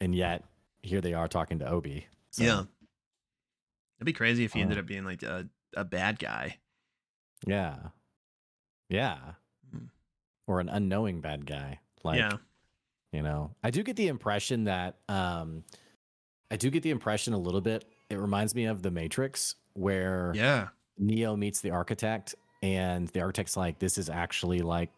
and 0.00 0.14
yet 0.14 0.44
here 0.82 1.00
they 1.00 1.14
are 1.14 1.28
talking 1.28 1.58
to 1.60 1.72
OB. 1.72 1.86
So, 2.30 2.44
yeah 2.44 2.64
it'd 3.98 4.04
be 4.04 4.12
crazy 4.12 4.44
if 4.44 4.52
he 4.52 4.60
Uh, 4.60 4.64
ended 4.64 4.78
up 4.78 4.84
being 4.86 5.04
like 5.04 5.22
a, 5.22 5.48
a 5.74 5.84
bad 5.84 6.18
guy 6.18 6.58
Yeah. 7.46 7.76
Yeah. 8.90 9.18
Mm. 9.74 9.88
Or 10.46 10.60
an 10.60 10.68
unknowing 10.68 11.20
bad 11.22 11.46
guy. 11.46 11.80
Like, 12.04 12.18
yeah 12.18 12.36
you 13.12 13.22
know, 13.22 13.54
I 13.64 13.70
do 13.70 13.82
get 13.82 13.96
the 13.96 14.08
impression 14.08 14.64
that, 14.64 14.96
um, 15.08 15.64
I 16.50 16.56
do 16.56 16.68
get 16.68 16.82
the 16.82 16.90
impression 16.90 17.32
a 17.32 17.38
little 17.38 17.62
bit. 17.62 17.86
It 18.10 18.18
reminds 18.18 18.54
me 18.54 18.66
of 18.66 18.82
The 18.82 18.90
Matrix, 18.90 19.54
where 19.72 20.32
yeah 20.34 20.68
Neo 20.98 21.36
meets 21.36 21.60
the 21.60 21.70
architect, 21.70 22.34
and 22.62 23.08
the 23.08 23.20
architect's 23.20 23.56
like, 23.56 23.78
"This 23.78 23.96
is 23.96 24.10
actually 24.10 24.60
like 24.60 24.90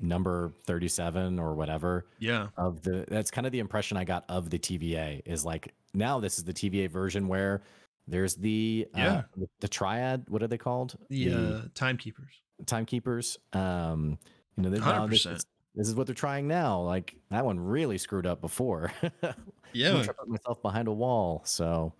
number 0.00 0.52
thirty-seven 0.66 1.38
or 1.38 1.54
whatever 1.54 2.06
yeah 2.18 2.48
of 2.56 2.82
the." 2.82 3.04
That's 3.08 3.30
kind 3.30 3.46
of 3.46 3.52
the 3.52 3.60
impression 3.60 3.96
I 3.96 4.04
got 4.04 4.24
of 4.28 4.50
the 4.50 4.58
TVA. 4.58 5.22
Is 5.24 5.44
like 5.44 5.74
now 5.94 6.20
this 6.20 6.38
is 6.38 6.44
the 6.44 6.52
TVA 6.54 6.90
version 6.90 7.28
where 7.28 7.62
there's 8.06 8.34
the 8.34 8.86
uh, 8.94 8.98
Yeah. 8.98 9.22
the, 9.36 9.48
the 9.60 9.68
triad. 9.68 10.24
What 10.28 10.42
are 10.42 10.46
they 10.48 10.58
called? 10.58 10.96
the 11.08 11.32
uh, 11.32 11.62
timekeepers 11.74 12.40
timekeepers. 12.66 13.38
Um, 13.52 14.18
you 14.56 14.62
know, 14.62 14.70
they- 14.70 14.78
this, 14.78 15.26
100%. 15.26 15.36
is, 15.36 15.46
this 15.74 15.88
is 15.88 15.94
what 15.96 16.06
they're 16.06 16.14
trying 16.14 16.46
now. 16.46 16.80
Like 16.82 17.16
that 17.30 17.44
one 17.44 17.58
really 17.58 17.98
screwed 17.98 18.26
up 18.26 18.40
before. 18.40 18.92
yeah 19.72 19.92
I'm 19.96 20.06
put 20.06 20.28
myself 20.28 20.62
behind 20.62 20.86
a 20.86 20.92
wall. 20.92 21.42
So, 21.44 21.92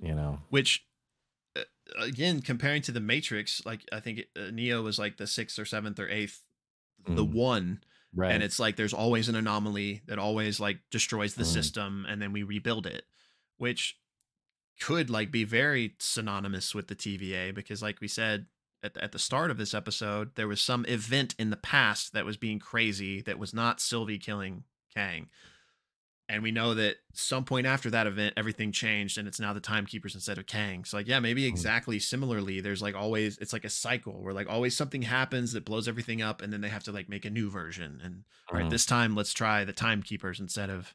you 0.00 0.14
know, 0.14 0.38
which 0.48 0.86
uh, 1.56 1.60
again 1.98 2.40
comparing 2.40 2.80
to 2.82 2.92
the 2.92 3.00
matrix 3.00 3.64
like 3.64 3.80
i 3.92 4.00
think 4.00 4.20
uh, 4.36 4.50
neo 4.52 4.82
was 4.82 4.98
like 4.98 5.16
the 5.18 5.26
sixth 5.26 5.58
or 5.58 5.64
seventh 5.64 5.98
or 5.98 6.08
eighth 6.08 6.40
the 7.06 7.24
Mm. 7.24 7.32
one 7.32 7.84
right? 8.14 8.32
and 8.32 8.42
it's 8.42 8.58
like 8.58 8.76
there's 8.76 8.92
always 8.94 9.28
an 9.28 9.34
anomaly 9.36 10.02
that 10.06 10.18
always 10.18 10.58
like 10.60 10.80
destroys 10.90 11.34
the 11.34 11.44
Mhm. 11.44 11.52
system 11.52 12.06
and 12.08 12.20
then 12.20 12.32
we 12.32 12.42
rebuild 12.42 12.86
it 12.86 13.04
which 13.58 13.98
could 14.80 15.08
like 15.08 15.30
be 15.30 15.44
very 15.44 15.94
synonymous 15.98 16.74
with 16.74 16.88
the 16.88 16.94
TVA 16.94 17.54
because 17.54 17.80
like 17.82 18.00
we 18.00 18.08
said 18.08 18.46
at 18.82 18.94
the, 18.94 19.02
at 19.02 19.12
the 19.12 19.18
start 19.18 19.50
of 19.50 19.56
this 19.56 19.72
episode 19.72 20.34
there 20.34 20.48
was 20.48 20.60
some 20.60 20.84
event 20.86 21.34
in 21.38 21.50
the 21.50 21.56
past 21.56 22.12
that 22.12 22.24
was 22.26 22.36
being 22.36 22.58
crazy 22.58 23.20
that 23.22 23.38
was 23.38 23.54
not 23.54 23.80
Sylvie 23.80 24.18
killing 24.18 24.64
Kang 24.94 25.28
and 26.28 26.42
we 26.42 26.50
know 26.50 26.74
that 26.74 26.96
some 27.12 27.44
point 27.44 27.66
after 27.66 27.88
that 27.90 28.06
event 28.06 28.34
everything 28.36 28.72
changed 28.72 29.16
and 29.18 29.28
it's 29.28 29.38
now 29.40 29.52
the 29.52 29.60
timekeepers 29.60 30.14
instead 30.14 30.38
of 30.38 30.46
Kang 30.46 30.84
so 30.84 30.96
like 30.96 31.06
yeah 31.06 31.20
maybe 31.20 31.44
Mhm. 31.44 31.48
exactly 31.48 31.98
similarly 31.98 32.60
there's 32.60 32.82
like 32.82 32.94
always 32.94 33.38
it's 33.38 33.52
like 33.52 33.64
a 33.64 33.70
cycle 33.70 34.22
where 34.22 34.34
like 34.34 34.48
always 34.48 34.76
something 34.76 35.02
happens 35.02 35.52
that 35.52 35.64
blows 35.64 35.86
everything 35.88 36.22
up 36.22 36.42
and 36.42 36.52
then 36.52 36.60
they 36.60 36.68
have 36.68 36.82
to 36.84 36.92
like 36.92 37.08
make 37.08 37.24
a 37.24 37.30
new 37.30 37.48
version 37.50 38.00
and 38.02 38.24
all 38.50 38.58
right 38.58 38.66
Mhm. 38.66 38.70
this 38.70 38.86
time 38.86 39.14
let's 39.14 39.32
try 39.32 39.64
the 39.64 39.72
timekeepers 39.72 40.40
instead 40.40 40.68
of 40.70 40.94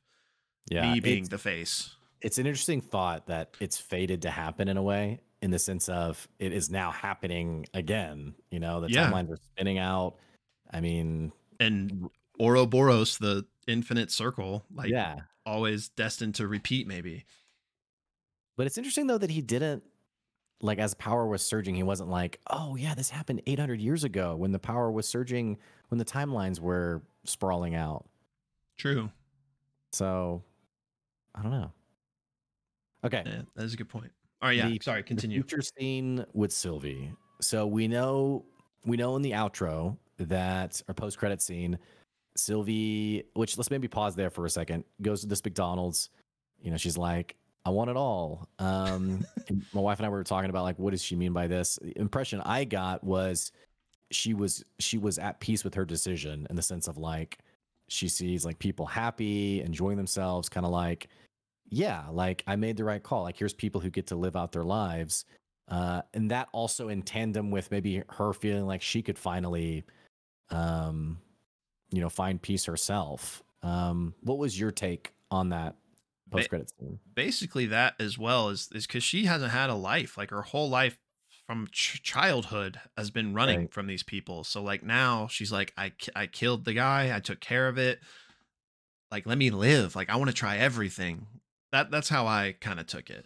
yeah, 0.70 0.92
me 0.94 1.00
being 1.00 1.26
the 1.26 1.38
face 1.38 1.96
it's 2.22 2.38
an 2.38 2.46
interesting 2.46 2.82
thought 2.82 3.26
that 3.28 3.56
it's 3.60 3.78
fated 3.80 4.22
to 4.22 4.30
happen 4.30 4.68
in 4.68 4.78
a 4.78 4.84
way, 4.84 5.20
in 5.42 5.50
the 5.50 5.58
sense 5.58 5.90
of 5.90 6.28
it 6.38 6.54
is 6.54 6.70
now 6.70 6.92
happening 6.92 7.66
again. 7.74 8.36
You 8.52 8.60
know, 8.60 8.80
the 8.80 8.90
Yeah. 8.92 9.10
timelines 9.10 9.32
are 9.32 9.40
spinning 9.54 9.80
out. 9.80 10.18
I 10.72 10.82
mean, 10.82 11.32
and 11.60 12.12
Ouroboros, 12.40 13.18
the 13.18 13.48
infinite 13.68 14.12
circle, 14.12 14.66
like 14.74 14.90
yeah, 14.90 15.22
always 15.46 15.90
destined 15.90 16.36
to 16.36 16.48
repeat, 16.48 16.88
maybe. 16.88 17.26
But 18.58 18.68
it's 18.68 18.78
interesting 18.78 19.08
though 19.08 19.18
that 19.18 19.30
he 19.30 19.42
didn't 19.42 19.84
like 20.62 20.80
as 20.80 20.94
power 20.94 21.26
was 21.26 21.42
surging, 21.42 21.76
he 21.76 21.84
wasn't 21.84 22.10
like, 22.10 22.40
"Oh 22.50 22.76
yeah, 22.76 22.94
this 22.94 23.10
happened 23.10 23.42
800 23.48 23.80
years 23.82 24.04
ago 24.04 24.36
when 24.36 24.52
the 24.52 24.60
power 24.60 24.92
was 24.92 25.08
surging, 25.08 25.58
when 25.90 25.98
the 25.98 26.06
timelines 26.06 26.60
were 26.60 27.02
sprawling 27.24 27.76
out." 27.76 28.06
True. 28.78 29.10
So, 29.92 30.44
I 31.36 31.42
don't 31.42 31.52
know. 31.52 31.72
Okay. 33.04 33.24
Yeah, 33.26 33.42
that 33.56 33.64
is 33.64 33.74
a 33.74 33.78
good 33.78 33.90
point. 33.90 34.12
All 34.42 34.50
right, 34.50 34.58
yeah. 34.58 34.70
The- 34.70 34.80
sorry, 34.82 35.04
continue. 35.04 35.42
future 35.44 35.62
scene 35.62 36.26
with 36.34 36.52
Sylvie. 36.52 37.14
So 37.42 37.66
we 37.66 37.88
know 37.88 38.46
we 38.86 38.98
know 38.98 39.16
in 39.16 39.22
the 39.22 39.32
outro 39.32 39.98
that 40.18 40.82
our 40.88 40.94
post 40.94 41.18
credit 41.18 41.42
scene, 41.42 41.78
Sylvie, 42.36 43.24
which 43.34 43.58
let's 43.58 43.72
maybe 43.72 43.88
pause 43.88 44.16
there 44.16 44.30
for 44.30 44.46
a 44.46 44.50
second, 44.50 44.84
goes 45.02 45.22
to 45.22 45.28
this 45.28 45.44
McDonald's. 45.44 46.10
You 46.62 46.72
know, 46.72 46.78
she's 46.78 46.98
like, 46.98 47.36
I 47.66 47.70
want 47.70 47.90
it 47.90 47.98
all. 47.98 48.48
Um, 48.60 49.26
my 49.74 49.82
wife 49.82 50.00
and 50.00 50.06
I 50.06 50.10
were 50.10 50.24
talking 50.24 50.50
about 50.50 50.64
like, 50.64 50.80
what 50.80 50.92
does 50.92 51.04
she 51.04 51.16
mean 51.16 51.34
by 51.34 51.48
this? 51.48 51.78
The 51.82 51.98
impression 52.00 52.42
I 52.42 52.64
got 52.64 53.04
was 53.04 53.52
she 54.12 54.34
was 54.34 54.64
she 54.80 54.98
was 54.98 55.18
at 55.18 55.40
peace 55.40 55.64
with 55.64 55.74
her 55.76 55.86
decision 55.86 56.46
in 56.50 56.56
the 56.56 56.62
sense 56.62 56.88
of 56.88 56.98
like 56.98 57.40
she 57.88 58.08
sees 58.08 58.46
like 58.46 58.58
people 58.60 58.86
happy, 58.86 59.62
enjoying 59.62 59.98
themselves, 59.98 60.48
kind 60.50 60.66
of 60.66 60.72
like, 60.72 61.10
yeah, 61.70 62.06
like 62.12 62.44
I 62.48 62.56
made 62.56 62.78
the 62.78 62.86
right 62.86 63.04
call. 63.04 63.24
Like 63.24 63.38
here's 63.38 63.54
people 63.54 63.82
who 63.82 63.90
get 63.90 64.08
to 64.08 64.16
live 64.16 64.36
out 64.36 64.52
their 64.52 64.64
lives. 64.64 65.26
Uh, 65.68 66.02
and 66.14 66.32
that 66.32 66.50
also 66.52 66.90
in 66.90 67.02
tandem 67.02 67.52
with 67.52 67.72
maybe 67.72 68.04
her 68.10 68.34
feeling 68.34 68.66
like 68.66 68.82
she 68.82 69.02
could 69.02 69.18
finally, 69.18 69.84
um, 70.50 71.18
you 71.92 72.02
know, 72.02 72.10
find 72.10 72.42
peace 72.42 72.66
herself. 72.66 73.44
Um, 73.64 74.16
what 74.22 74.38
was 74.38 74.60
your 74.60 74.72
take 74.72 75.14
on 75.30 75.50
that 75.50 75.76
post 76.32 76.50
credit 76.50 76.72
scene? 76.80 77.00
Basically, 77.14 77.68
that 77.68 77.96
as 78.00 78.18
well 78.18 78.50
is 78.50 78.70
is 78.74 78.88
because 78.88 79.04
she 79.04 79.26
hasn't 79.26 79.52
had 79.52 79.70
a 79.70 79.76
life. 79.76 80.18
Like 80.18 80.32
her 80.32 80.42
whole 80.42 80.70
life 80.70 80.98
from 81.46 81.68
ch- 81.72 82.02
childhood 82.02 82.80
has 82.98 83.12
been 83.12 83.34
running 83.34 83.60
right. 83.60 83.74
from 83.74 83.88
these 83.88 84.04
people. 84.04 84.44
So 84.44 84.64
like 84.64 84.84
now 84.84 85.28
she's 85.28 85.52
like, 85.52 85.74
I 85.78 85.92
I 86.16 86.28
killed 86.28 86.66
the 86.66 86.74
guy. 86.74 87.16
I 87.16 87.20
took 87.20 87.40
care 87.40 87.68
of 87.68 87.78
it. 87.78 88.00
Like 89.12 89.26
let 89.26 89.38
me 89.38 89.50
live. 89.50 89.96
Like 89.96 90.10
I 90.10 90.16
want 90.16 90.30
to 90.30 90.36
try 90.36 90.58
everything. 90.58 91.28
That 91.72 91.92
that's 91.92 92.10
how 92.10 92.26
I 92.26 92.56
kind 92.60 92.80
of 92.80 92.88
took 92.88 93.10
it. 93.10 93.26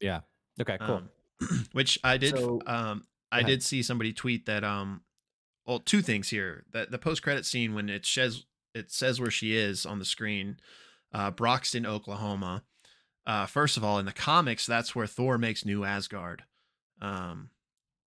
Yeah. 0.00 0.20
Okay. 0.60 0.78
Cool. 0.80 1.02
Um, 1.40 1.66
which 1.72 1.98
I 2.02 2.16
did. 2.16 2.36
So, 2.36 2.60
um, 2.66 3.04
I 3.30 3.42
did 3.42 3.62
see 3.62 3.82
somebody 3.82 4.14
tweet 4.14 4.46
that. 4.46 4.64
Um, 4.64 5.02
well, 5.68 5.78
two 5.78 6.00
things 6.00 6.30
here. 6.30 6.64
That 6.72 6.90
the 6.90 6.98
post 6.98 7.22
credit 7.22 7.44
scene 7.44 7.74
when 7.74 7.90
it 7.90 8.06
says 8.06 8.44
it 8.74 8.90
says 8.90 9.20
where 9.20 9.30
she 9.30 9.54
is 9.54 9.84
on 9.84 9.98
the 9.98 10.04
screen, 10.04 10.56
uh, 11.12 11.30
Broxton, 11.30 11.86
Oklahoma. 11.86 12.64
Uh, 13.26 13.44
first 13.44 13.76
of 13.76 13.84
all, 13.84 13.98
in 13.98 14.06
the 14.06 14.12
comics, 14.12 14.66
that's 14.66 14.96
where 14.96 15.06
Thor 15.06 15.36
makes 15.36 15.66
New 15.66 15.84
Asgard. 15.84 16.44
Um, 17.02 17.50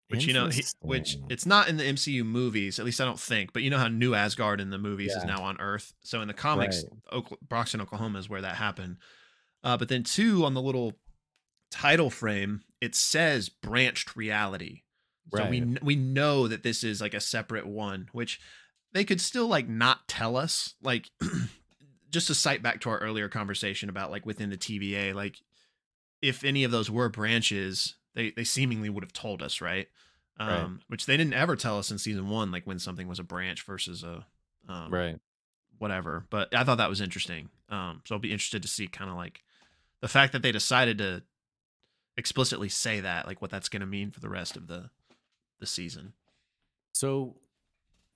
which 0.08 0.26
you 0.26 0.34
know, 0.34 0.48
he, 0.48 0.64
which 0.82 1.18
it's 1.30 1.46
not 1.46 1.70
in 1.70 1.78
the 1.78 1.84
MCU 1.84 2.26
movies, 2.26 2.80
at 2.80 2.86
least 2.86 3.00
I 3.00 3.06
don't 3.06 3.20
think. 3.20 3.54
But 3.54 3.62
you 3.62 3.70
know 3.70 3.78
how 3.78 3.88
New 3.88 4.16
Asgard 4.16 4.60
in 4.60 4.72
the 4.72 4.80
movies 4.80 5.12
yeah. 5.14 5.20
is 5.20 5.26
now 5.26 5.44
on 5.44 5.62
Earth. 5.62 5.94
So 6.02 6.22
in 6.22 6.28
the 6.28 6.34
comics, 6.34 6.84
right. 7.14 7.24
Broxton, 7.48 7.80
Oklahoma 7.80 8.20
is 8.20 8.28
where 8.28 8.42
that 8.42 8.56
happened. 8.56 8.98
Uh, 9.64 9.78
but 9.78 9.88
then 9.88 10.04
two 10.04 10.44
on 10.44 10.56
the 10.56 10.62
little 10.62 10.94
title 11.70 12.10
frame, 12.10 12.62
it 12.82 12.96
says 12.96 13.50
branched 13.50 14.16
reality. 14.16 14.82
So 15.34 15.50
we 15.50 15.78
we 15.82 15.96
know 15.96 16.48
that 16.48 16.64
this 16.64 16.84
is 16.84 17.02
like 17.02 17.14
a 17.14 17.20
separate 17.20 17.66
one, 17.66 18.10
which 18.12 18.40
they 18.92 19.06
could 19.06 19.22
still 19.22 19.48
like 19.48 19.68
not 19.68 20.08
tell 20.08 20.36
us. 20.36 20.76
Like 20.82 21.10
just 22.12 22.28
to 22.28 22.36
cite 22.36 22.62
back 22.62 22.82
to 22.82 22.90
our 22.90 22.98
earlier 22.98 23.30
conversation 23.30 23.90
about 23.90 24.12
like 24.12 24.26
within 24.26 24.50
the 24.50 24.58
TVA, 24.58 25.14
like 25.14 25.38
if 26.22 26.44
any 26.44 26.64
of 26.64 26.72
those 26.72 26.92
were 26.92 27.10
branches, 27.10 27.96
they 28.14 28.32
they 28.32 28.44
seemingly 28.44 28.90
would 28.90 29.04
have 29.04 29.14
told 29.14 29.42
us, 29.42 29.62
right? 29.62 29.88
Um, 30.40 30.50
right. 30.50 30.70
which 30.88 31.06
they 31.06 31.18
didn't 31.18 31.34
ever 31.34 31.56
tell 31.56 31.78
us 31.78 31.92
in 31.92 32.00
season 32.00 32.28
one, 32.30 32.52
like 32.52 32.66
when 32.66 32.80
something 32.80 33.08
was 33.08 33.20
a 33.20 33.24
branch 33.24 33.64
versus 33.64 34.04
a 34.04 34.26
um, 34.68 34.92
right 34.92 35.20
whatever. 35.82 36.26
But 36.30 36.54
I 36.56 36.64
thought 36.64 36.78
that 36.78 36.90
was 36.90 37.02
interesting. 37.02 37.50
Um, 37.70 38.02
so 38.06 38.16
I'll 38.16 38.20
be 38.20 38.32
interested 38.32 38.62
to 38.62 38.68
see 38.68 38.88
kind 38.88 39.10
of 39.10 39.18
like 39.18 39.42
the 40.02 40.08
fact 40.08 40.32
that 40.34 40.44
they 40.44 40.52
decided 40.52 41.00
to 41.00 41.24
explicitly 42.16 42.70
say 42.70 43.00
that, 43.00 43.26
like 43.26 43.42
what 43.42 43.50
that's 43.50 43.68
going 43.68 43.82
to 43.82 43.88
mean 43.88 44.12
for 44.12 44.20
the 44.20 44.30
rest 44.30 44.56
of 44.56 44.68
the 44.68 44.92
the 45.62 45.66
season. 45.66 46.12
So, 46.94 47.38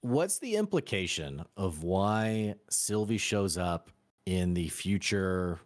what's 0.01 0.39
the 0.39 0.55
implication 0.57 1.45
of 1.55 1.83
why 1.83 2.55
Sylvie 2.69 3.17
shows 3.17 3.57
up 3.57 3.89
in 4.25 4.53
the 4.53 4.67
future 4.67 5.61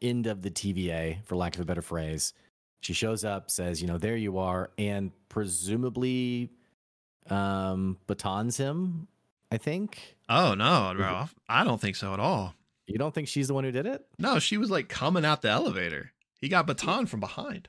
end 0.00 0.26
of 0.26 0.40
the 0.40 0.50
TVA, 0.50 1.22
for 1.24 1.36
lack 1.36 1.54
of 1.56 1.60
a 1.60 1.66
better 1.66 1.82
phrase? 1.82 2.32
She 2.80 2.94
shows 2.94 3.24
up, 3.24 3.50
says, 3.50 3.82
"You 3.82 3.88
know, 3.88 3.98
there 3.98 4.16
you 4.16 4.38
are," 4.38 4.70
and 4.78 5.12
presumably 5.28 6.50
um 7.28 7.98
batons 8.06 8.56
him. 8.56 9.08
I 9.50 9.58
think. 9.58 10.16
Oh 10.28 10.54
no, 10.54 10.92
bro! 10.96 11.28
I 11.48 11.64
don't 11.64 11.80
think 11.80 11.96
so 11.96 12.14
at 12.14 12.20
all. 12.20 12.54
You 12.86 12.98
don't 12.98 13.14
think 13.14 13.28
she's 13.28 13.48
the 13.48 13.54
one 13.54 13.64
who 13.64 13.72
did 13.72 13.86
it? 13.86 14.06
No, 14.18 14.38
she 14.38 14.56
was 14.56 14.70
like 14.70 14.88
coming 14.88 15.24
out 15.24 15.42
the 15.42 15.50
elevator. 15.50 16.12
He 16.40 16.48
got 16.48 16.66
baton 16.66 17.06
from 17.06 17.20
behind. 17.20 17.68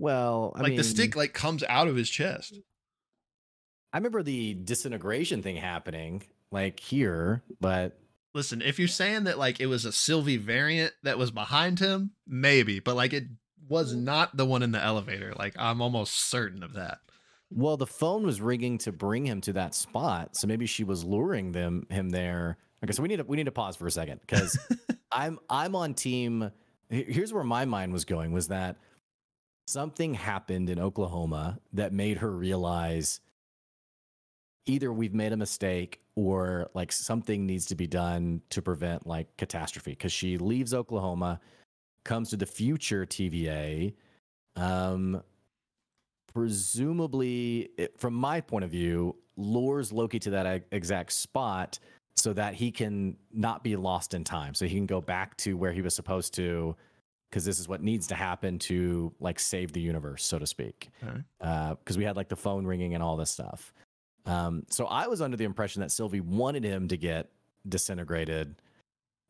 Well, 0.00 0.52
I 0.56 0.60
like 0.60 0.70
mean, 0.70 0.78
the 0.78 0.84
stick 0.84 1.14
like 1.14 1.34
comes 1.34 1.62
out 1.68 1.86
of 1.86 1.94
his 1.94 2.08
chest. 2.08 2.58
I 3.92 3.98
remember 3.98 4.22
the 4.22 4.54
disintegration 4.54 5.42
thing 5.42 5.56
happening 5.56 6.22
like 6.50 6.80
here, 6.80 7.42
but 7.60 7.98
listen, 8.34 8.62
if 8.62 8.78
you're 8.78 8.88
saying 8.88 9.24
that 9.24 9.38
like 9.38 9.60
it 9.60 9.66
was 9.66 9.84
a 9.84 9.92
Sylvie 9.92 10.38
variant 10.38 10.94
that 11.02 11.18
was 11.18 11.30
behind 11.30 11.80
him, 11.80 12.12
maybe, 12.26 12.80
but 12.80 12.96
like 12.96 13.12
it 13.12 13.24
was 13.68 13.94
not 13.94 14.34
the 14.34 14.46
one 14.46 14.62
in 14.62 14.72
the 14.72 14.82
elevator. 14.82 15.34
Like 15.38 15.52
I'm 15.58 15.82
almost 15.82 16.30
certain 16.30 16.62
of 16.62 16.72
that. 16.74 17.00
Well, 17.50 17.76
the 17.76 17.86
phone 17.86 18.24
was 18.24 18.40
ringing 18.40 18.78
to 18.78 18.92
bring 18.92 19.26
him 19.26 19.42
to 19.42 19.52
that 19.52 19.74
spot, 19.74 20.34
so 20.34 20.46
maybe 20.46 20.64
she 20.64 20.82
was 20.82 21.04
luring 21.04 21.52
them 21.52 21.86
him 21.90 22.08
there. 22.08 22.56
Okay, 22.82 22.94
so 22.94 23.02
we 23.02 23.08
need 23.08 23.18
to 23.18 23.24
we 23.24 23.36
need 23.36 23.44
to 23.44 23.52
pause 23.52 23.76
for 23.76 23.86
a 23.86 23.90
second 23.90 24.22
because 24.22 24.58
I'm 25.12 25.38
I'm 25.50 25.76
on 25.76 25.92
team 25.92 26.52
here's 26.90 27.32
where 27.32 27.44
my 27.44 27.64
mind 27.64 27.92
was 27.92 28.04
going 28.04 28.32
was 28.32 28.48
that 28.48 28.76
something 29.70 30.14
happened 30.14 30.68
in 30.68 30.80
Oklahoma 30.80 31.58
that 31.72 31.92
made 31.92 32.18
her 32.18 32.30
realize 32.30 33.20
either 34.66 34.92
we've 34.92 35.14
made 35.14 35.32
a 35.32 35.36
mistake 35.36 36.00
or 36.16 36.68
like 36.74 36.92
something 36.92 37.46
needs 37.46 37.66
to 37.66 37.74
be 37.74 37.86
done 37.86 38.42
to 38.50 38.60
prevent 38.60 39.06
like 39.06 39.34
catastrophe 39.36 39.92
because 39.92 40.12
she 40.12 40.38
leaves 40.38 40.74
Oklahoma 40.74 41.40
comes 42.04 42.30
to 42.30 42.36
the 42.36 42.46
future 42.46 43.06
TVA 43.06 43.94
um 44.56 45.22
presumably 46.32 47.70
it, 47.78 47.98
from 47.98 48.14
my 48.14 48.40
point 48.40 48.64
of 48.64 48.70
view 48.70 49.16
lures 49.36 49.92
Loki 49.92 50.18
to 50.18 50.30
that 50.30 50.64
exact 50.72 51.12
spot 51.12 51.78
so 52.16 52.32
that 52.32 52.54
he 52.54 52.70
can 52.70 53.16
not 53.32 53.64
be 53.64 53.76
lost 53.76 54.12
in 54.14 54.24
time. 54.24 54.54
So 54.54 54.66
he 54.66 54.74
can 54.74 54.86
go 54.86 55.00
back 55.00 55.36
to 55.38 55.56
where 55.56 55.72
he 55.72 55.80
was 55.80 55.94
supposed 55.94 56.34
to 56.34 56.76
because 57.30 57.44
this 57.44 57.60
is 57.60 57.68
what 57.68 57.82
needs 57.82 58.08
to 58.08 58.14
happen 58.14 58.58
to 58.58 59.12
like 59.20 59.38
save 59.38 59.72
the 59.72 59.80
universe, 59.80 60.24
so 60.24 60.38
to 60.38 60.46
speak. 60.46 60.90
Because 61.38 61.96
uh, 61.96 61.98
we 61.98 62.04
had 62.04 62.16
like 62.16 62.28
the 62.28 62.36
phone 62.36 62.66
ringing 62.66 62.94
and 62.94 63.02
all 63.02 63.16
this 63.16 63.30
stuff. 63.30 63.72
Um, 64.26 64.64
so 64.68 64.86
I 64.86 65.06
was 65.06 65.22
under 65.22 65.36
the 65.36 65.44
impression 65.44 65.80
that 65.80 65.90
Sylvie 65.90 66.20
wanted 66.20 66.64
him 66.64 66.88
to 66.88 66.96
get 66.96 67.30
disintegrated 67.68 68.56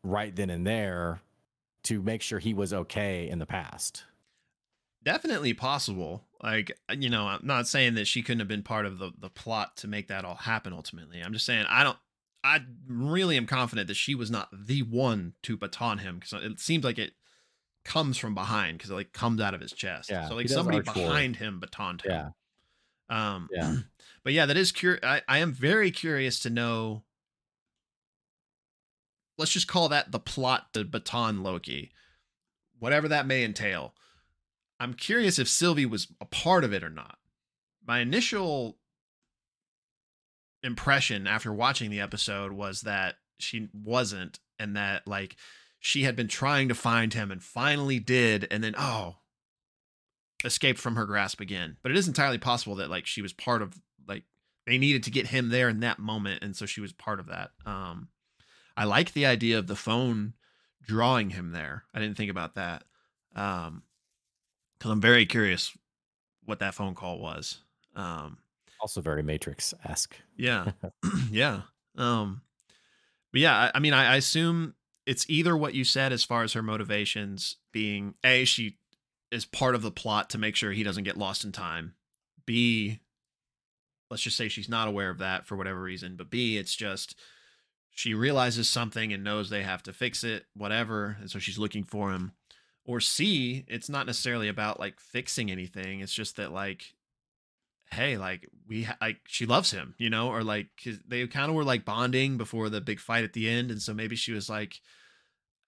right 0.03 0.35
then 0.35 0.51
and 0.51 0.67
there 0.67 1.21
to 1.85 2.03
make 2.03 2.23
sure 2.23 2.39
he 2.39 2.55
was 2.55 2.73
okay 2.73 3.29
in 3.29 3.39
the 3.39 3.47
past. 3.47 4.05
Definitely 5.03 5.55
possible. 5.55 6.25
Like, 6.43 6.73
you 6.95 7.09
know, 7.09 7.27
I'm 7.27 7.41
not 7.43 7.69
saying 7.69 7.95
that 7.95 8.07
she 8.07 8.23
couldn't 8.23 8.41
have 8.41 8.49
been 8.49 8.63
part 8.63 8.87
of 8.87 8.99
the, 8.99 9.13
the 9.19 9.31
plot 9.31 9.77
to 9.79 9.89
make 9.89 10.09
that 10.09 10.25
all 10.25 10.35
happen 10.35 10.73
ultimately. 10.73 11.21
I'm 11.21 11.33
just 11.33 11.47
saying 11.47 11.67
I 11.69 11.85
don't 11.85 11.99
I 12.43 12.61
really 12.87 13.37
am 13.37 13.47
confident 13.47 13.89
that 13.89 13.97
she 13.97 14.15
was 14.15 14.31
not 14.31 14.49
the 14.53 14.83
one 14.83 15.35
to 15.43 15.57
baton 15.57 15.99
him 15.99 16.19
because 16.19 16.45
it 16.45 16.61
seems 16.61 16.85
like 16.85 16.99
it 16.99 17.13
comes 17.85 18.19
from 18.19 18.35
behind 18.35 18.79
because 18.79 18.91
it 18.91 18.95
like 18.95 19.13
comes 19.13 19.41
out 19.41 19.55
of 19.55 19.61
his 19.61 19.73
chest. 19.73 20.11
Yeah, 20.11 20.29
so 20.29 20.35
like 20.35 20.49
somebody 20.49 20.81
behind 20.81 21.37
him 21.37 21.61
batoned 21.61 22.03
him. 22.03 22.33
Yeah. 23.11 23.35
Um, 23.35 23.49
yeah. 23.53 23.77
But 24.23 24.35
yeah, 24.35 24.45
that 24.45 24.59
is 24.59 24.71
curious. 24.71 25.03
I, 25.03 25.23
I 25.27 25.39
am 25.39 25.51
very 25.51 25.91
curious 25.91 26.41
to 26.41 26.51
know. 26.51 27.05
Let's 29.39 29.51
just 29.51 29.67
call 29.67 29.89
that 29.89 30.13
the 30.13 30.21
plot 30.21 30.75
to 30.75 30.85
baton 30.85 31.43
Loki, 31.43 31.91
whatever 32.79 33.09
that 33.09 33.27
may 33.27 33.43
entail. 33.43 33.95
I'm 34.79 34.93
curious 34.93 35.39
if 35.39 35.49
Sylvie 35.49 35.87
was 35.87 36.09
a 36.21 36.27
part 36.27 36.65
of 36.65 36.75
it 36.75 36.85
or 36.85 36.91
not. 36.91 37.17
My 37.87 38.01
initial 38.01 38.77
impression 40.63 41.27
after 41.27 41.51
watching 41.51 41.91
the 41.91 42.01
episode 42.01 42.53
was 42.53 42.83
that 42.83 43.15
she 43.39 43.69
wasn't 43.73 44.39
and 44.59 44.77
that 44.77 45.09
like 45.09 45.37
she 45.81 46.03
had 46.03 46.15
been 46.15 46.29
trying 46.29 46.69
to 46.69 46.75
find 46.75 47.15
him 47.15 47.31
and 47.31 47.43
finally 47.43 47.99
did 47.99 48.47
and 48.51 48.63
then 48.63 48.75
oh 48.79 49.17
escaped 50.45 50.79
from 50.79 50.97
her 50.97 51.05
grasp 51.05 51.41
again. 51.41 51.77
But 51.83 51.91
it 51.91 51.99
is 51.99 52.07
entirely 52.07 52.39
possible 52.39 52.77
that 52.77 52.91
like 52.91 53.07
she 53.07 53.23
was 53.23 53.33
part 53.33 53.63
of 53.63 53.75
like 54.07 54.25
they 54.67 54.79
needed 54.79 55.03
to 55.05 55.11
get 55.11 55.27
him 55.27 55.49
there 55.49 55.69
in 55.69 55.81
that 55.81 55.99
moment 55.99 56.43
and 56.45 56.55
so 56.55 56.67
she 56.67 56.81
was 56.81 56.93
part 56.93 57.19
of 57.19 57.27
that. 57.27 57.51
Um 57.67 58.09
i 58.77 58.85
like 58.85 59.13
the 59.13 59.27
idea 59.27 59.59
of 59.59 59.67
the 59.67 59.77
phone 59.77 60.35
drawing 60.83 61.31
him 61.31 61.51
there. 61.53 61.85
I 61.93 61.99
didn't 61.99 62.17
think 62.17 62.31
about 62.31 62.55
that 62.55 62.85
um 63.35 63.83
because 64.79 64.91
i'm 64.91 65.01
very 65.01 65.25
curious 65.25 65.73
what 66.45 66.59
that 66.61 66.75
phone 66.75 66.95
call 66.95 67.19
was. 67.19 67.59
Um 67.97 68.39
also 68.81 69.01
very 69.01 69.23
Matrix-esque. 69.23 70.17
Yeah, 70.37 70.73
yeah. 71.31 71.63
Um, 71.97 72.43
but 73.33 73.41
yeah, 73.41 73.57
I, 73.57 73.73
I 73.75 73.79
mean, 73.79 73.93
I, 73.93 74.15
I 74.15 74.17
assume 74.17 74.75
it's 75.11 75.27
either 75.29 75.57
what 75.57 75.75
you 75.75 75.83
said 75.83 76.13
as 76.13 76.23
far 76.23 76.45
as 76.45 76.53
her 76.53 76.63
motivations 76.63 77.57
being 77.73 78.15
a 78.23 78.45
she 78.45 78.77
is 79.33 79.45
part 79.45 79.75
of 79.75 79.83
the 79.83 79.91
plot 79.91 80.31
to 80.31 80.39
make 80.39 80.55
sure 80.55 80.71
he 80.71 80.85
doesn't 80.85 81.03
get 81.03 81.17
lost 81.17 81.45
in 81.45 81.51
time. 81.51 81.95
B, 82.47 83.01
let's 84.09 84.23
just 84.23 84.37
say 84.37 84.47
she's 84.47 84.69
not 84.69 84.87
aware 84.87 85.11
of 85.11 85.19
that 85.19 85.47
for 85.47 85.57
whatever 85.57 85.83
reason. 85.83 86.15
But 86.15 86.31
B, 86.31 86.59
it's 86.59 86.77
just 86.77 87.17
she 87.91 88.15
realizes 88.15 88.69
something 88.69 89.13
and 89.13 89.25
knows 89.25 89.51
they 89.51 89.65
have 89.65 89.83
to 89.83 89.93
fix 89.93 90.23
it, 90.23 90.45
whatever, 90.55 91.17
and 91.21 91.29
so 91.29 91.41
she's 91.41 91.59
looking 91.59 91.83
for 91.83 92.13
him. 92.13 92.31
Or 92.85 93.01
C, 93.01 93.65
it's 93.67 93.89
not 93.89 94.07
necessarily 94.07 94.47
about 94.47 94.79
like 94.79 95.01
fixing 95.01 95.51
anything. 95.51 95.99
It's 95.99 96.15
just 96.15 96.37
that 96.37 96.53
like 96.53 96.95
hey, 97.93 98.17
like 98.17 98.49
we 98.69 98.87
like 99.01 99.19
she 99.27 99.45
loves 99.45 99.73
him, 99.73 99.97
you 99.99 100.09
know, 100.09 100.29
or 100.29 100.45
like 100.45 100.69
they 101.09 101.27
kind 101.27 101.49
of 101.51 101.57
were 101.57 101.65
like 101.65 101.85
bonding 101.85 102.37
before 102.37 102.69
the 102.69 102.81
big 102.81 103.01
fight 103.01 103.25
at 103.25 103.33
the 103.33 103.49
end, 103.49 103.73
and 103.73 103.83
so 103.83 103.93
maybe 103.93 104.15
she 104.15 104.31
was 104.31 104.49
like, 104.49 104.81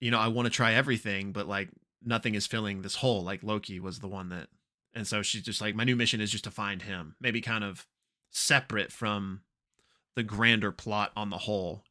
you 0.03 0.11
know, 0.11 0.19
I 0.19 0.27
want 0.27 0.47
to 0.47 0.51
try 0.51 0.75
everything, 0.75 1.31
but 1.31 1.47
like 1.47 1.69
nothing 2.05 2.35
is 2.35 2.45
filling 2.45 2.83
this 2.83 2.97
hole. 2.97 3.23
Like 3.23 3.45
Loki 3.45 3.79
was 3.79 4.01
the 4.01 4.09
one 4.09 4.31
that 4.31 4.49
And 4.93 5.07
so 5.07 5.23
she's 5.23 5.43
just 5.43 5.61
like, 5.61 5.77
my 5.77 5.85
new 5.85 5.95
mission 5.95 6.21
is 6.21 6.33
just 6.33 6.43
to 6.43 6.51
find 6.51 6.83
him, 6.83 7.15
maybe 7.21 7.41
kind 7.41 7.63
of 7.63 7.87
separate 8.29 8.91
from 8.91 9.43
the 10.17 10.25
grander 10.25 10.73
plot 10.73 11.13
on 11.17 11.31
the 11.31 11.39
whole, 11.39 11.85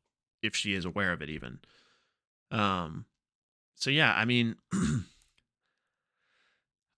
if 0.44 0.58
she 0.58 0.74
is 0.74 0.84
aware 0.84 1.14
of 1.14 1.22
it 1.22 1.30
even. 1.30 1.60
Um, 2.52 3.06
so 3.76 3.90
yeah, 3.90 4.14
I 4.14 4.26
mean, 4.26 4.58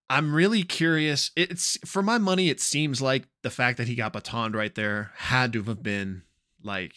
I'm 0.09 0.33
really 0.33 0.63
curious. 0.63 1.29
It's 1.35 1.77
for 1.85 2.01
my 2.01 2.17
money, 2.17 2.49
it 2.49 2.59
seems 2.59 3.03
like 3.03 3.27
the 3.43 3.51
fact 3.51 3.77
that 3.77 3.87
he 3.87 3.93
got 3.93 4.13
batoned 4.13 4.55
right 4.55 4.73
there 4.73 5.11
had 5.15 5.53
to 5.53 5.61
have 5.61 5.83
been 5.83 6.23
like 6.63 6.95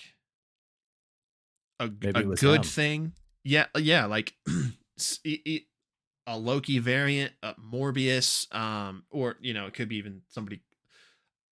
a, 1.78 1.90
Maybe 2.00 2.20
a 2.20 2.24
good 2.24 2.60
him. 2.60 2.62
thing. 2.62 3.12
Yeah, 3.46 3.66
yeah, 3.78 4.06
like 4.06 4.34
it- 4.46 5.22
it- 5.24 5.62
a 6.28 6.36
Loki 6.36 6.80
variant, 6.80 7.32
a 7.42 7.54
Mobius, 7.54 8.52
um, 8.52 9.04
or 9.10 9.36
you 9.40 9.54
know, 9.54 9.66
it 9.66 9.74
could 9.74 9.88
be 9.88 9.96
even 9.96 10.22
somebody. 10.28 10.60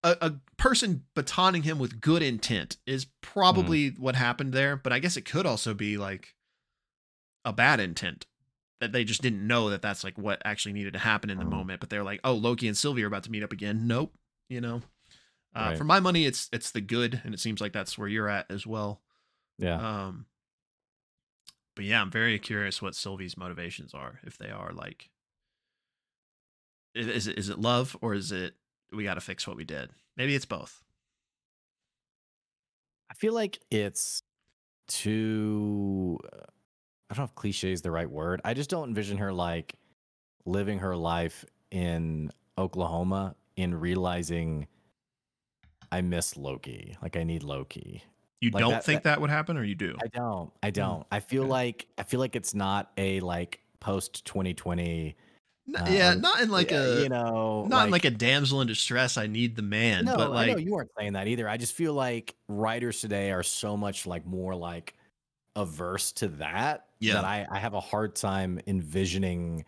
A, 0.03 0.17
a 0.21 0.33
person 0.57 1.05
batoning 1.15 1.63
him 1.63 1.79
with 1.79 2.01
good 2.01 2.21
intent 2.21 2.75
is 2.85 3.07
probably 3.21 3.89
what 3.91 4.15
happened 4.15 4.51
there, 4.53 4.75
but 4.75 4.91
I 4.91 4.99
guess 4.99 5.15
it 5.15 5.21
could 5.23 5.45
also 5.45 5.73
be 5.73 5.97
like 5.97 6.35
a 7.45 7.53
bad 7.53 7.79
intent 7.79 8.25
that 8.81 8.91
they 8.91 9.05
just 9.05 9.21
didn't 9.21 9.47
know 9.47 9.69
that 9.69 9.81
that's 9.81 10.03
like 10.03 10.17
what 10.17 10.41
actually 10.43 10.73
needed 10.73 10.91
to 10.93 10.99
happen 10.99 11.29
in 11.29 11.37
the 11.37 11.45
Mhm. 11.45 11.49
moment. 11.51 11.79
But 11.79 11.89
they're 11.89 12.03
like, 12.03 12.19
oh, 12.25 12.33
Loki 12.33 12.67
and 12.67 12.77
Sylvie 12.77 13.03
are 13.03 13.07
about 13.07 13.23
to 13.23 13.31
meet 13.31 13.43
up 13.43 13.53
again. 13.53 13.87
Nope, 13.87 14.13
you 14.49 14.59
know. 14.59 14.81
Uh, 15.55 15.67
Right. 15.69 15.77
For 15.77 15.85
my 15.85 16.01
money, 16.01 16.25
it's 16.25 16.49
it's 16.51 16.71
the 16.71 16.81
good, 16.81 17.21
and 17.23 17.33
it 17.33 17.39
seems 17.39 17.61
like 17.61 17.71
that's 17.71 17.97
where 17.97 18.09
you're 18.09 18.27
at 18.27 18.51
as 18.51 18.67
well. 18.67 19.01
Yeah. 19.57 19.77
Um, 20.07 20.25
but 21.75 21.85
yeah, 21.85 22.01
I'm 22.01 22.11
very 22.11 22.39
curious 22.39 22.81
what 22.81 22.95
Sylvie's 22.95 23.37
motivations 23.37 23.93
are. 23.93 24.19
If 24.23 24.37
they 24.37 24.49
are 24.49 24.71
like, 24.71 25.09
is 26.93 27.27
it 27.27 27.37
is 27.37 27.49
it 27.49 27.59
love 27.59 27.95
or 28.01 28.13
is 28.13 28.31
it 28.31 28.53
we 28.91 29.03
got 29.03 29.15
to 29.15 29.21
fix 29.21 29.47
what 29.47 29.57
we 29.57 29.65
did? 29.65 29.89
Maybe 30.15 30.35
it's 30.35 30.45
both. 30.45 30.81
I 33.11 33.13
feel 33.13 33.33
like 33.33 33.59
it's 33.69 34.23
too. 34.87 36.19
uh, 36.31 36.45
I 37.09 37.13
don't 37.13 37.19
know 37.19 37.23
if 37.25 37.35
cliche 37.35 37.71
is 37.71 37.81
the 37.81 37.91
right 37.91 38.09
word. 38.09 38.41
I 38.43 38.53
just 38.53 38.69
don't 38.69 38.87
envision 38.87 39.17
her 39.17 39.31
like 39.31 39.75
living 40.45 40.79
her 40.79 40.95
life 40.95 41.45
in 41.71 42.31
Oklahoma 42.57 43.35
and 43.57 43.79
realizing 43.79 44.67
I 45.91 46.01
miss 46.01 46.35
Loki. 46.37 46.97
Like 47.01 47.15
I 47.15 47.23
need 47.23 47.43
Loki. 47.43 48.03
You 48.41 48.51
Like 48.51 48.61
don't 48.61 48.71
that- 48.71 48.83
think 48.83 49.03
that, 49.03 49.21
would 49.21 49.29
happen, 49.29 49.57
or 49.57 49.63
you 49.63 49.75
do? 49.75 49.95
I 50.03 50.07
don't. 50.07 50.51
I 50.61 50.69
don't. 50.69 51.05
I 51.11 51.19
feel 51.19 51.43
okay. 51.43 51.51
like 51.51 51.87
I 51.97 52.03
feel 52.03 52.19
like 52.19 52.35
it's 52.35 52.53
not 52.53 52.91
a 52.97 53.19
like 53.21 53.59
post 53.79 54.25
2020. 54.25 55.15
N- 55.67 55.75
uh, 55.75 55.87
yeah, 55.89 56.13
not 56.13 56.41
in 56.41 56.49
like 56.49 56.69
yeah, 56.69 56.83
a 56.83 57.01
you 57.03 57.09
know 57.09 57.65
not 57.67 57.85
in 57.85 57.91
like 57.91 58.05
a 58.05 58.11
damsel 58.11 58.61
in 58.61 58.67
distress. 58.67 59.17
I 59.17 59.25
need 59.27 59.55
the 59.55 59.63
man, 59.63 60.05
no, 60.05 60.15
but 60.15 60.31
I 60.33 60.47
know 60.47 60.57
you 60.57 60.73
weren't 60.73 60.91
saying 60.97 61.13
that 61.13 61.27
either. 61.27 61.49
I 61.49 61.57
just 61.57 61.73
feel 61.73 61.93
like 61.93 62.35
writers 62.47 63.01
today 63.01 63.31
are 63.31 63.41
so 63.41 63.75
much 63.75 64.05
like 64.05 64.25
more 64.27 64.53
like 64.53 64.93
averse 65.55 66.11
to 66.11 66.27
that 66.27 66.87
Yeah. 66.99 67.13
that 67.13 67.23
I, 67.25 67.47
I 67.49 67.57
have 67.59 67.73
a 67.73 67.79
hard 67.79 68.15
time 68.15 68.59
envisioning 68.67 69.65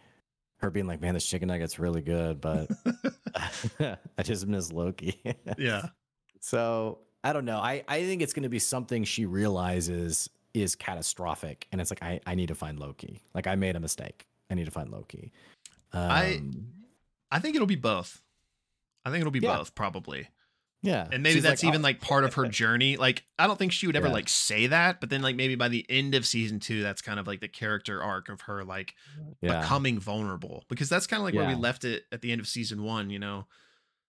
her 0.58 0.70
being 0.70 0.86
like, 0.86 1.00
man, 1.02 1.14
this 1.14 1.26
chicken 1.26 1.48
nugget's 1.50 1.80
really 1.80 2.02
good, 2.02 2.42
but 2.42 2.70
I 3.80 4.24
just 4.24 4.46
miss 4.46 4.72
Loki. 4.72 5.20
yeah, 5.58 5.88
so 6.42 7.00
I 7.28 7.34
don't 7.34 7.46
know. 7.46 7.58
I, 7.60 7.84
I 7.88 8.04
think 8.06 8.22
it's 8.22 8.34
going 8.34 8.44
to 8.44 8.50
be 8.50 8.60
something 8.60 9.04
she 9.04 9.26
realizes 9.26 10.30
is 10.54 10.76
catastrophic. 10.76 11.68
And 11.72 11.82
it's 11.82 11.92
like, 11.92 12.02
I, 12.02 12.20
I 12.26 12.36
need 12.36 12.48
to 12.48 12.56
find 12.56 12.80
Loki. 12.80 13.22
Like, 13.34 13.48
I 13.48 13.56
made 13.56 13.76
a 13.76 13.80
mistake. 13.80 14.28
I 14.50 14.56
need 14.56 14.66
to 14.66 14.72
find 14.72 14.90
Loki. 14.90 15.32
Um, 15.94 16.10
I- 16.12 16.42
I 17.30 17.40
think 17.40 17.56
it'll 17.56 17.68
be 17.68 17.76
both. 17.76 18.22
I 19.06 19.10
think 19.12 19.20
it'll 19.22 19.32
be 19.32 19.40
Yeah. 19.40 19.58
both, 19.58 19.76
probably. 19.76 20.30
yeah. 20.84 21.08
and 21.12 21.22
maybe 21.24 21.34
She's 21.36 21.44
that's 21.44 21.64
like, 21.64 21.70
even 21.70 21.82
"Oh, 21.82 21.84
like 21.84 22.00
part 22.02 22.24
of 22.24 22.36
her 22.36 22.48
journey 22.48 22.98
like 22.98 23.24
i 23.40 23.48
don't 23.48 23.58
think 23.58 23.72
she 23.72 23.88
would 23.88 23.96
ever 23.96 24.08
Yeah. 24.08 24.14
like 24.14 24.30
say 24.30 24.68
that 24.68 25.02
but 25.02 25.10
then 25.10 25.22
like 25.24 25.36
maybe 25.36 25.56
by 25.56 25.68
the 25.70 25.84
end 25.90 26.14
of 26.14 26.24
season 26.26 26.60
two 26.60 26.82
that's 26.84 27.02
kind 27.02 27.20
of 27.20 27.26
like 27.26 27.42
the 27.42 27.48
character 27.48 28.02
arc 28.02 28.30
of 28.30 28.42
her 28.42 28.64
like 28.64 28.94
yeah. 29.42 29.60
becoming 29.62 30.00
vulnerable 30.00 30.64
because 30.70 30.88
that's 30.88 31.08
kind 31.08 31.20
of 31.20 31.26
like 31.26 31.34
where 31.34 31.48
we 31.48 31.56
left 31.56 31.84
it 31.84 32.04
at 32.12 32.22
the 32.22 32.32
end 32.32 32.40
of 32.40 32.48
season 32.48 32.84
one 32.84 33.10
you 33.10 33.18
know 33.20 33.48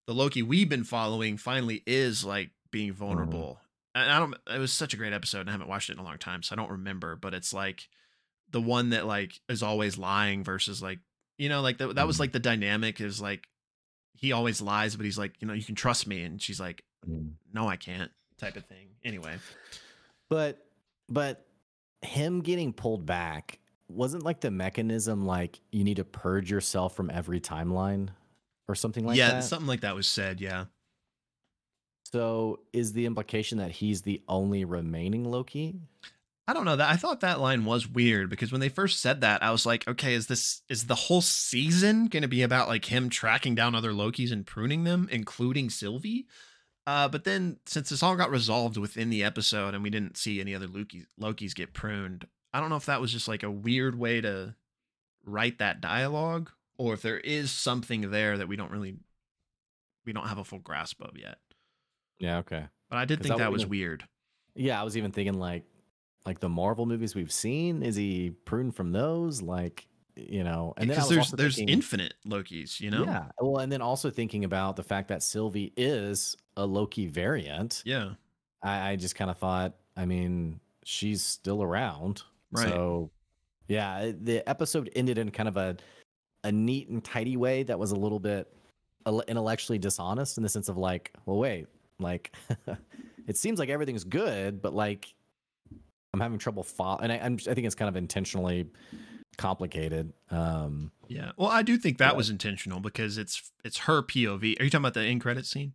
the 0.07 0.13
loki 0.15 0.43
we've 0.43 0.69
been 0.69 0.85
following 0.85 1.37
finally 1.39 1.83
is 1.87 2.23
like 2.25 2.51
being 2.71 2.91
Mm-hmm. 2.91 2.99
vulnerable 2.99 3.61
and 3.95 4.11
i 4.11 4.19
don't 4.19 4.35
it 4.53 4.59
was 4.59 4.73
such 4.73 4.93
a 4.95 4.97
great 4.97 5.13
episode 5.13 5.41
and 5.41 5.49
i 5.49 5.53
haven't 5.53 5.69
watched 5.69 5.89
it 5.91 5.95
in 5.95 5.99
a 5.99 6.05
long 6.05 6.19
time 6.19 6.43
so 6.43 6.55
i 6.55 6.57
don't 6.57 6.71
remember 6.71 7.17
but 7.17 7.35
it's 7.35 7.53
like 7.53 7.89
the 8.51 8.61
one 8.61 8.91
that 8.91 9.07
like 9.07 9.41
is 9.49 9.63
always 9.63 9.97
lying 9.99 10.45
versus 10.45 10.83
like 10.83 10.99
you 11.39 11.49
know 11.49 11.61
like 11.63 11.79
that, 11.79 11.95
that 11.97 12.07
was 12.07 12.17
Mhm. 12.17 12.21
like 12.21 12.33
the 12.33 12.39
dynamic 12.39 13.01
is 13.01 13.21
like 13.21 13.49
he 14.15 14.33
always 14.33 14.61
lies 14.61 14.97
but 14.97 15.05
he's 15.05 15.19
like 15.19 15.35
you 15.41 15.47
know 15.49 15.55
you 15.55 15.63
can 15.65 15.75
trust 15.75 16.07
me 16.07 16.23
and 16.23 16.41
she's 16.43 16.61
like 16.61 16.83
Mm. 17.09 17.35
no 17.53 17.69
i 17.69 17.77
can't 17.77 18.11
type 18.39 18.57
of 18.57 18.67
thing 18.67 18.89
anyway 19.05 19.37
But 20.29 20.59
but 21.09 21.47
him 22.03 22.41
getting 22.41 22.73
pulled 22.73 23.07
back 23.07 23.59
wasn't 23.89 24.23
like 24.25 24.41
the 24.41 24.51
mechanism 24.51 25.25
like 25.27 25.61
you 25.73 25.85
need 25.85 25.97
to 25.97 26.05
purge 26.05 26.51
yourself 26.51 26.95
from 26.97 27.09
every 27.11 27.41
timeline 27.41 28.09
or 28.69 28.75
something 28.75 29.07
like 29.07 29.17
yeah 29.17 29.29
that. 29.29 29.35
Yeah, 29.37 29.41
something 29.41 29.67
like 29.69 29.81
that 29.83 29.95
was 29.95 30.07
said 30.09 30.41
yeah 30.41 30.67
so 32.13 32.61
is 32.73 32.93
the 32.93 33.07
implication 33.07 33.59
that 33.59 33.71
he's 33.71 34.03
the 34.03 34.23
only 34.29 34.65
remaining 34.65 35.25
Loki? 35.25 35.81
i 36.49 36.55
don't 36.55 36.65
know 36.65 36.77
that 36.77 36.89
i 36.89 36.97
thought 36.97 37.21
that 37.21 37.41
line 37.41 37.65
was 37.65 37.87
weird 37.87 38.31
because 38.31 38.51
when 38.51 38.61
they 38.61 38.71
first 38.71 39.01
said 39.01 39.21
that 39.21 39.43
i 39.43 39.51
was 39.53 39.67
like 39.67 39.87
okay 39.87 40.15
is 40.15 40.27
this 40.27 40.63
is 40.69 40.87
the 40.87 40.95
whole 40.95 41.21
season 41.21 42.07
going 42.07 42.23
to 42.23 42.29
be 42.29 42.43
about 42.43 42.69
like 42.69 42.87
him 42.87 43.09
tracking 43.09 43.55
down 43.55 43.75
other 43.75 43.93
lokis 43.93 44.33
and 44.33 44.47
pruning 44.47 44.83
them 44.85 45.09
including 45.13 45.71
sylvie 45.71 46.27
uh, 46.87 47.07
but 47.07 47.25
then 47.25 47.59
since 47.67 47.91
this 47.91 48.03
all 48.03 48.17
got 48.17 48.31
resolved 48.31 48.79
within 48.79 49.11
the 49.11 49.23
episode 49.23 49.75
and 49.75 49.83
we 49.83 49.91
didn't 49.91 50.17
see 50.17 50.41
any 50.41 50.55
other 50.55 50.67
Loki, 50.67 51.05
lokis 51.21 51.55
get 51.55 51.75
pruned 51.75 52.27
i 52.55 52.61
don't 52.61 52.71
know 52.71 52.77
if 52.77 52.87
that 52.87 53.01
was 53.01 53.13
just 53.13 53.29
like 53.29 53.43
a 53.43 53.51
weird 53.51 53.97
way 53.97 54.23
to 54.23 54.55
write 55.25 55.59
that 55.59 55.83
dialogue 55.83 56.51
or 56.79 56.95
if 56.95 57.03
there 57.03 57.21
is 57.21 57.51
something 57.51 58.11
there 58.11 58.39
that 58.39 58.49
we 58.49 58.57
don't 58.57 58.71
really 58.73 58.97
we 60.07 60.15
don't 60.15 60.29
have 60.29 60.39
a 60.39 60.45
full 60.45 60.61
grasp 60.61 61.03
of 61.03 61.19
yet 61.19 61.37
Yeah, 62.19 62.39
okay. 62.39 62.65
but 62.91 62.97
i 62.99 63.05
did 63.05 63.21
think 63.21 63.29
that 63.35 63.39
that 63.39 63.53
was 63.53 63.61
would've- 63.63 63.71
weird 63.71 64.05
Yeah, 64.55 64.81
I 64.81 64.85
was 64.85 64.97
even 64.97 65.13
thinking 65.13 65.39
like 65.39 65.65
like 66.27 66.41
the 66.41 66.49
Marvel 66.49 66.85
movies 66.85 67.15
we've 67.15 67.33
seen, 67.33 67.83
is 67.83 67.97
he 67.97 68.33
pruned 68.45 68.75
from 68.77 68.93
those? 68.93 69.41
Like, 69.41 69.87
you 70.15 70.45
know, 70.45 70.75
and 70.77 70.89
because 70.89 71.09
there's 71.09 71.31
there's 71.31 71.57
thinking- 71.57 71.73
infinite 71.75 72.15
lokis 72.27 72.81
you 72.81 72.91
know 72.91 73.05
Yeah. 73.05 73.27
Well, 73.41 73.59
and 73.63 73.71
then 73.73 73.81
also 73.81 74.11
thinking 74.11 74.45
about 74.45 74.77
the 74.77 74.83
fact 74.83 75.09
that 75.09 75.23
Sylvie 75.23 75.73
is 75.77 76.37
a 76.57 76.67
Loki 76.67 77.07
variant. 77.07 77.83
yeah 77.87 78.11
I, 78.63 78.91
I 78.91 78.97
just 78.97 79.15
kind 79.15 79.31
of 79.31 79.39
thought, 79.39 79.77
I 79.97 80.05
mean, 80.05 80.59
she's 80.85 81.23
still 81.23 81.63
around. 81.63 82.23
Right. 82.51 82.69
So, 82.69 83.13
yeah, 83.69 84.11
the 84.21 84.47
episode 84.49 84.91
ended 84.97 85.17
in 85.19 85.31
kind 85.31 85.49
of 85.49 85.57
a 85.57 85.77
a 86.45 86.51
neat 86.51 86.89
and 86.89 87.03
tidy 87.05 87.37
way 87.37 87.63
that 87.63 87.79
was 87.79 87.93
a 87.93 87.97
little 87.97 88.19
bit 88.21 88.53
intellectually 89.29 89.79
dishonest 89.79 90.37
in 90.37 90.43
the 90.43 90.49
sense 90.49 90.69
of 90.69 90.77
like, 90.77 91.13
well, 91.25 91.39
wait, 91.39 91.67
like, 91.99 92.35
it 93.27 93.37
seems 93.37 93.59
like 93.59 93.69
everything's 93.69 94.05
good, 94.05 94.61
but 94.63 94.75
like, 94.75 95.15
I'm 96.15 96.21
having 96.21 96.39
trouble 96.39 96.63
follow, 96.63 96.99
and 96.99 97.13
I, 97.13 97.19
I'm, 97.19 97.35
I 97.49 97.55
think 97.55 97.67
it's 97.67 97.75
kind 97.75 97.89
of 97.89 97.97
intentionally 97.97 98.67
complicated. 99.37 100.13
Um, 100.31 100.91
Yeah. 101.09 101.33
Well, 101.37 101.49
I 101.49 101.63
do 101.63 101.77
think 101.77 101.99
that 101.99 102.11
But- 102.11 102.17
was 102.17 102.31
intentional 102.31 102.81
because 102.81 103.19
it's 103.19 103.53
it's 103.65 103.79
her 103.81 104.03
POV. 104.03 104.59
Are 104.61 104.65
you 104.65 104.71
talking 104.71 104.83
about 104.85 104.95
the 104.95 105.03
end 105.03 105.21
credit 105.21 105.47
scene? 105.47 105.75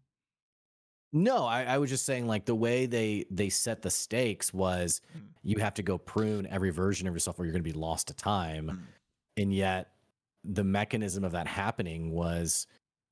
No, 1.15 1.45
I, 1.45 1.63
I 1.63 1.77
was 1.77 1.91
just 1.91 2.05
saying 2.05 2.25
like 2.27 2.45
the 2.45 2.55
way 2.55 2.87
they 2.87 3.25
they 3.29 3.49
set 3.49 3.83
the 3.83 3.91
stakes 3.91 4.51
was 4.53 5.01
Mm. 5.15 5.21
you 5.43 5.57
have 5.59 5.75
to 5.75 5.83
go 5.83 5.97
prune 5.99 6.47
every 6.47 6.71
version 6.71 7.07
of 7.07 7.13
yourself 7.13 7.39
or 7.39 7.45
you're 7.45 7.51
going 7.53 7.63
to 7.63 7.71
be 7.73 7.77
lost 7.77 8.07
to 8.07 8.13
time, 8.15 8.67
Mm. 8.71 8.79
and 9.41 9.53
yet 9.53 9.91
the 10.43 10.63
mechanism 10.63 11.23
of 11.23 11.31
that 11.33 11.47
happening 11.47 12.11
was 12.11 12.67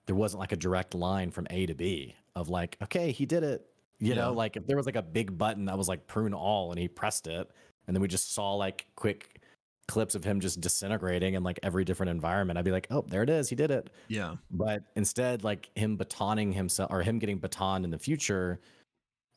there 0.07 0.15
wasn't 0.15 0.39
like 0.39 0.51
a 0.51 0.57
direct 0.57 0.93
line 0.95 1.29
from 1.31 1.45
A 1.51 1.65
to 1.67 1.73
B 1.75 2.15
of 2.35 2.49
like 2.49 2.77
okay 2.81 3.11
he 3.11 3.25
did 3.25 3.43
it, 3.43 3.65
you 3.99 4.15
know 4.15 4.31
like 4.33 4.55
if 4.57 4.65
there 4.65 4.77
was 4.77 4.85
like 4.85 4.95
a 4.95 5.01
big 5.01 5.37
button 5.37 5.65
that 5.65 5.77
was 5.77 5.87
like 5.87 6.07
prune 6.07 6.33
all 6.33 6.71
and 6.71 6.79
he 6.79 6.87
pressed 6.87 7.27
it 7.27 7.49
and 7.87 7.95
then 7.95 8.01
we 8.01 8.07
just 8.07 8.33
saw 8.33 8.53
like 8.55 8.87
quick 8.95 9.41
clips 9.87 10.15
of 10.15 10.23
him 10.23 10.39
just 10.39 10.61
disintegrating 10.61 11.33
in 11.33 11.43
like 11.43 11.59
every 11.63 11.83
different 11.83 12.09
environment 12.09 12.57
I'd 12.57 12.65
be 12.65 12.71
like 12.71 12.87
oh 12.89 13.03
there 13.07 13.23
it 13.23 13.29
is 13.29 13.49
he 13.49 13.55
did 13.55 13.69
it 13.71 13.89
Yeah. 14.07 14.35
but 14.49 14.83
instead 14.95 15.43
like 15.43 15.69
him 15.75 15.97
batoning 15.97 16.53
himself 16.53 16.89
or 16.91 17.01
him 17.01 17.19
getting 17.19 17.37
batoned 17.39 17.83
in 17.83 17.91
the 17.91 17.99
future 17.99 18.61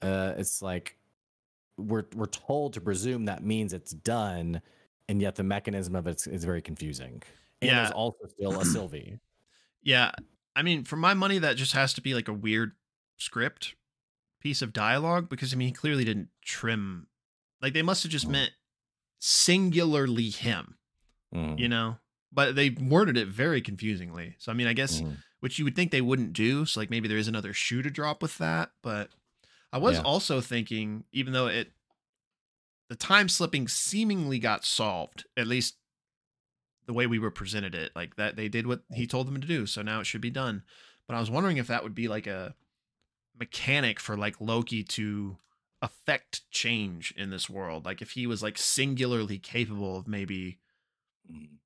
uh 0.02 0.34
it's 0.36 0.62
like 0.62 0.96
we're 1.76 2.04
we're 2.14 2.26
told 2.26 2.72
to 2.74 2.80
presume 2.80 3.24
that 3.24 3.42
means 3.42 3.72
it's 3.72 3.90
done 3.92 4.62
and 5.08 5.20
yet 5.20 5.34
the 5.34 5.42
mechanism 5.42 5.96
of 5.96 6.06
it 6.06 6.24
is 6.26 6.44
very 6.44 6.62
confusing 6.62 7.20
and 7.60 7.70
Yeah. 7.70 7.82
there's 7.82 7.90
also 7.90 8.18
still 8.28 8.60
a 8.60 8.64
sylvie 8.64 9.18
Yeah. 9.82 10.12
I 10.56 10.62
mean, 10.62 10.84
for 10.84 10.94
my 10.96 11.12
money, 11.12 11.38
that 11.40 11.56
just 11.56 11.72
has 11.72 11.92
to 11.94 12.00
be 12.00 12.14
like 12.14 12.28
a 12.28 12.32
weird 12.32 12.72
script 13.16 13.74
piece 14.40 14.60
of 14.62 14.72
dialogue 14.72 15.28
because 15.28 15.52
I 15.52 15.56
mean, 15.56 15.68
he 15.68 15.72
clearly 15.74 16.04
didn't 16.04 16.28
trim. 16.42 17.06
Like 17.62 17.72
they 17.72 17.82
must 17.82 18.02
have 18.02 18.12
just 18.12 18.26
Mm. 18.28 18.32
meant 18.32 18.52
singularly 19.18 20.30
him, 20.30 20.76
Mhm, 21.34 21.58
you 21.58 21.68
know. 21.68 21.98
But 22.32 22.56
they 22.56 22.70
worded 22.70 23.16
it 23.16 23.28
very 23.28 23.60
confusingly. 23.60 24.34
So 24.38 24.50
I 24.52 24.54
mean, 24.54 24.66
I 24.66 24.72
guess 24.72 25.00
mhm. 25.00 25.18
which 25.40 25.58
you 25.58 25.64
would 25.64 25.76
think 25.76 25.90
they 25.92 26.00
wouldn't 26.00 26.32
do. 26.32 26.66
So 26.66 26.80
like 26.80 26.90
maybe 26.90 27.08
there 27.08 27.18
is 27.18 27.28
another 27.28 27.52
shoe 27.52 27.82
to 27.82 27.90
drop 27.90 28.20
with 28.22 28.38
that. 28.38 28.72
But 28.82 29.10
I 29.72 29.78
was 29.78 29.96
Yeah. 29.98 30.02
also 30.02 30.40
thinking, 30.40 31.04
even 31.12 31.32
though 31.32 31.46
it 31.46 31.72
the 32.88 32.96
time 32.96 33.28
slipping 33.28 33.66
seemingly 33.66 34.38
got 34.38 34.64
solved, 34.64 35.24
at 35.36 35.46
least 35.46 35.76
the 36.86 36.92
way 36.92 37.06
we 37.06 37.18
were 37.18 37.30
presented 37.30 37.74
it, 37.74 37.90
like 37.96 38.16
that 38.16 38.36
they 38.36 38.48
did 38.48 38.66
what 38.66 38.82
he 38.92 39.06
told 39.06 39.26
them 39.26 39.40
to 39.40 39.46
do, 39.46 39.64
so 39.66 39.80
now 39.80 40.00
it 40.00 40.04
should 40.04 40.20
be 40.20 40.30
done. 40.30 40.62
But 41.06 41.16
I 41.16 41.20
was 41.20 41.30
wondering 41.30 41.56
if 41.56 41.66
that 41.68 41.82
would 41.82 41.94
be 41.94 42.08
like 42.08 42.26
a 42.26 42.54
mechanic 43.38 43.98
for 44.00 44.16
like 44.16 44.40
Loki 44.40 44.82
to 44.84 45.38
affect 45.82 46.48
change 46.50 47.12
in 47.16 47.30
this 47.30 47.50
world. 47.50 47.84
Like 47.84 48.00
if 48.00 48.12
he 48.12 48.26
was 48.26 48.42
like 48.42 48.56
singularly 48.58 49.38
capable 49.38 49.96
of 49.96 50.08
maybe 50.08 50.58
Mm. 51.30 51.56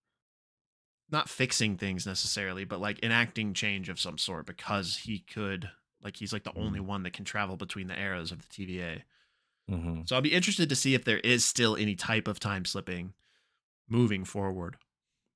not 1.11 1.29
fixing 1.29 1.77
things 1.77 2.07
necessarily, 2.07 2.65
but 2.65 2.81
like 2.81 3.03
enacting 3.03 3.55
change 3.55 3.89
of 3.89 3.99
some 3.99 4.19
sort 4.19 4.47
because 4.47 4.99
he 4.99 5.19
could 5.19 5.71
like 6.01 6.17
he's 6.17 6.33
like 6.33 6.45
the 6.45 6.57
only 6.57 6.79
one 6.81 7.03
that 7.03 7.13
can 7.13 7.25
travel 7.25 7.57
between 7.57 7.89
the 7.89 7.99
eras 7.99 8.31
of 8.31 8.39
the 8.41 8.47
TVA. 8.67 9.03
Mm-hmm. 9.69 10.03
So 10.07 10.15
I'll 10.15 10.23
be 10.23 10.33
interested 10.33 10.69
to 10.69 10.77
see 10.77 10.95
if 10.95 11.05
there 11.05 11.19
is 11.19 11.45
still 11.45 11.77
any 11.77 11.95
type 11.97 12.29
of 12.29 12.39
time 12.39 12.65
slipping 12.65 13.15
moving 13.89 14.25
forward. 14.25 14.77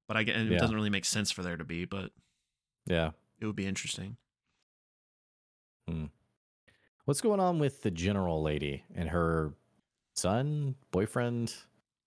But 0.07 0.17
I 0.17 0.23
get 0.23 0.37
it 0.37 0.53
Yeah. 0.53 0.59
doesn't 0.59 0.77
really 0.77 0.89
make 0.91 1.05
sense 1.05 1.31
for 1.33 1.43
there 1.43 1.57
to 1.57 1.65
be, 1.65 1.85
but 1.85 2.13
Yeah. 2.87 3.11
it 3.41 3.47
would 3.47 3.57
be 3.57 3.67
interesting. 3.67 4.17
What's 7.05 7.21
going 7.21 7.41
on 7.41 7.59
with 7.59 7.83
the 7.83 7.91
general 7.91 8.43
lady 8.43 8.85
and 8.95 9.09
her 9.09 9.55
son, 10.15 10.77
boyfriend? 10.91 11.55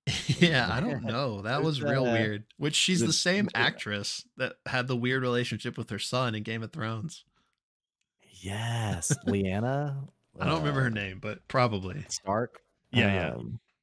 yeah, 0.28 0.70
I 0.72 0.80
don't 0.80 1.04
know. 1.06 1.42
That 1.42 1.64
was 1.64 1.82
real 1.82 2.06
uh, 2.06 2.14
weird. 2.14 2.44
Which 2.58 2.76
she's 2.76 3.02
the- 3.02 3.12
same 3.12 3.50
actress 3.54 4.26
that 4.38 4.54
had 4.66 4.88
the 4.88 4.96
weird 4.96 5.22
relationship 5.22 5.78
with 5.78 5.90
her 5.90 6.00
son 6.00 6.36
in 6.36 6.44
Game 6.44 6.64
of 6.64 6.72
Thrones. 6.72 7.26
Yes, 8.42 9.16
Leanna. 9.26 10.04
I 10.40 10.46
don't 10.46 10.60
remember 10.60 10.82
uh, 10.82 10.84
her 10.84 10.90
name, 10.90 11.20
but 11.22 11.48
probably. 11.48 12.06
Stark. 12.10 12.60
Yeah, 12.92 13.36
yeah. 13.36 13.36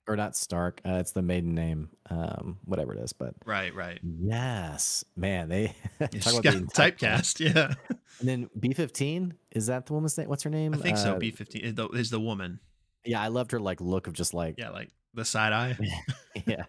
Or 0.08 0.16
not 0.16 0.36
Stark. 0.36 0.80
Uh, 0.84 0.94
it's 0.94 1.12
the 1.12 1.22
maiden 1.22 1.54
name. 1.54 1.90
Um, 2.10 2.58
whatever 2.64 2.92
it 2.94 2.98
is. 3.00 3.12
But 3.12 3.34
Right, 3.46 3.72
right. 3.74 4.00
yes, 4.02 5.04
man, 5.16 5.48
they 5.48 5.74
talk 6.20 6.32
about 6.32 6.42
being 6.42 6.66
typecast. 6.66 7.38
Yeah, 7.40 7.74
And 8.18 8.28
then 8.28 8.50
B 8.58 8.72
fifteen 8.74 9.34
is 9.52 9.66
that 9.66 9.86
the 9.86 9.92
woman's 9.92 10.18
name? 10.18 10.28
What's 10.28 10.42
her 10.42 10.50
name? 10.50 10.74
I 10.74 10.78
think 10.78 10.98
so. 10.98 11.14
Uh, 11.14 11.18
B 11.18 11.30
fifteen 11.30 11.62
is 11.64 11.74
the, 11.74 11.88
is 11.88 12.10
the 12.10 12.20
woman. 12.20 12.58
Yeah, 13.04 13.20
I 13.22 13.28
loved 13.28 13.52
her 13.52 13.60
like 13.60 13.80
look 13.80 14.06
of 14.08 14.12
just 14.12 14.34
like 14.34 14.56
Yeah, 14.58 14.70
like 14.70 14.90
the 15.14 15.24
side 15.24 15.52
eye. 15.52 15.76
yeah. 16.46 16.64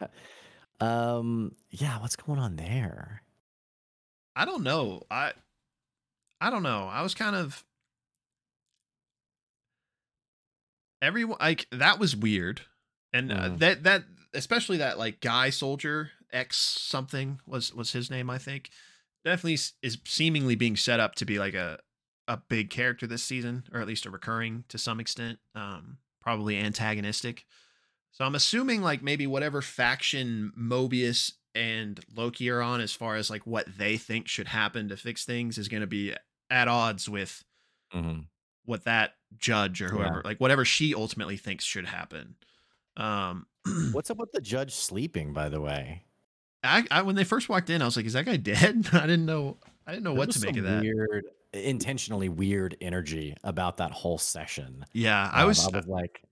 Um, 0.79 1.55
yeah, 1.69 1.99
what's 2.01 2.15
going 2.15 2.39
on 2.39 2.55
there? 2.55 3.23
I 4.35 4.45
don't 4.45 4.63
know. 4.63 5.01
I 5.09 5.33
I 6.39 6.49
don't 6.49 6.63
know. 6.63 6.87
I 6.91 7.01
was 7.01 7.13
kind 7.15 7.35
of 7.35 7.63
everyone 11.01 11.37
like 11.39 11.67
that 11.71 11.99
was 11.99 12.15
weird, 12.15 12.61
and 13.13 13.31
uh, 13.31 13.35
Mhm. 13.49 13.59
that 13.59 13.83
that 13.83 14.03
especially 14.33 14.77
that 14.77 14.97
like 14.97 15.21
guy 15.21 15.49
soldier 15.49 16.11
X 16.31 16.57
something 16.57 17.39
was 17.45 17.73
was 17.73 17.91
his 17.93 18.09
name 18.09 18.29
I 18.29 18.37
think 18.39 18.69
definitely 19.23 19.59
is 19.81 19.97
seemingly 20.05 20.55
being 20.55 20.75
set 20.75 20.99
up 20.99 21.15
to 21.15 21.25
be 21.25 21.39
like 21.39 21.53
a 21.53 21.79
a 22.27 22.37
big 22.37 22.69
character 22.69 23.05
this 23.05 23.21
season 23.23 23.63
or 23.73 23.79
at 23.81 23.87
least 23.87 24.05
a 24.05 24.09
recurring 24.09 24.63
to 24.69 24.77
some 24.77 24.99
extent 24.99 25.39
um 25.55 25.97
probably 26.21 26.57
antagonistic 26.57 27.45
so 28.11 28.23
i'm 28.23 28.33
assuming 28.33 28.81
like 28.81 29.03
maybe 29.03 29.27
whatever 29.27 29.61
faction 29.61 30.51
mobius 30.57 31.33
and 31.53 31.99
loki 32.15 32.49
are 32.49 32.61
on 32.61 32.79
as 32.79 32.93
far 32.93 33.15
as 33.17 33.29
like 33.29 33.45
what 33.45 33.67
they 33.77 33.97
think 33.97 34.29
should 34.29 34.47
happen 34.47 34.87
to 34.87 34.95
fix 34.95 35.25
things 35.25 35.57
is 35.57 35.67
going 35.67 35.81
to 35.81 35.87
be 35.87 36.13
at 36.49 36.67
odds 36.69 37.09
with 37.09 37.43
Mm-hmm. 37.93 38.21
what 38.65 38.85
that 38.85 39.15
judge 39.37 39.81
or 39.81 39.85
Yeah. 39.87 39.91
whoever 39.91 40.21
like 40.23 40.39
whatever 40.39 40.63
she 40.65 40.95
ultimately 40.95 41.35
thinks 41.37 41.65
should 41.65 41.85
happen 41.87 42.35
um 42.97 43.45
What's 43.93 44.09
up 44.11 44.17
with 44.17 44.31
the 44.33 44.41
judge 44.41 44.73
sleeping, 44.75 45.31
by 45.33 45.47
the 45.49 45.61
way? 45.61 46.03
I, 46.63 46.85
I 46.91 47.01
when 47.01 47.15
they 47.15 47.23
first 47.25 47.49
walked 47.49 47.69
in 47.69 47.81
i 47.81 47.85
was 47.85 47.97
like 47.97 48.05
is 48.05 48.13
that 48.13 48.25
guy 48.25 48.37
dead 48.53 48.87
i 48.93 49.01
didn't 49.01 49.25
know 49.25 49.57
i 49.85 49.91
didn't 49.91 50.05
know 50.05 50.11
There 50.11 50.19
what 50.19 50.31
to 50.31 50.45
make 50.45 50.55
of 50.55 50.63
that 50.63 50.81
Weird, 50.81 51.25
intentionally 51.53 52.29
weird 52.29 52.77
energy 52.79 53.35
about 53.43 53.77
that 53.77 53.91
whole 53.91 54.17
session. 54.17 54.85
yeah 54.93 55.29
i 55.33 55.41
Um, 55.41 55.47
was, 55.49 55.67
I 55.67 55.75
was 55.77 55.87
like, 55.87 56.23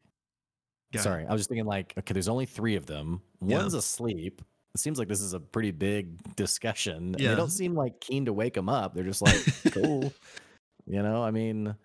sorry, 0.96 1.26
I 1.26 1.32
was 1.34 1.42
just 1.42 1.50
thinking 1.50 1.66
like, 1.66 1.94
okay, 1.98 2.14
there's 2.14 2.28
only 2.30 2.46
three 2.46 2.76
of 2.76 2.86
them. 2.86 3.22
Yeah. 3.46 3.58
One's 3.58 3.74
asleep. 3.74 4.42
It 4.74 4.80
seems 4.80 4.98
like 5.00 5.08
this 5.10 5.22
is 5.22 5.34
a 5.34 5.40
pretty 5.40 5.72
big 5.72 6.36
discussion. 6.36 7.16
Yeah. 7.20 7.30
They 7.32 7.36
don't 7.36 7.50
seem 7.52 7.76
like 7.76 8.00
keen 8.02 8.26
to 8.26 8.34
wake 8.34 8.56
him 8.58 8.68
up. 8.70 8.94
They're 8.94 9.04
just 9.04 9.22
like, 9.22 9.36
cool. 9.74 10.14
You 10.88 11.04
know, 11.04 11.22
I 11.24 11.32
mean, 11.32 11.76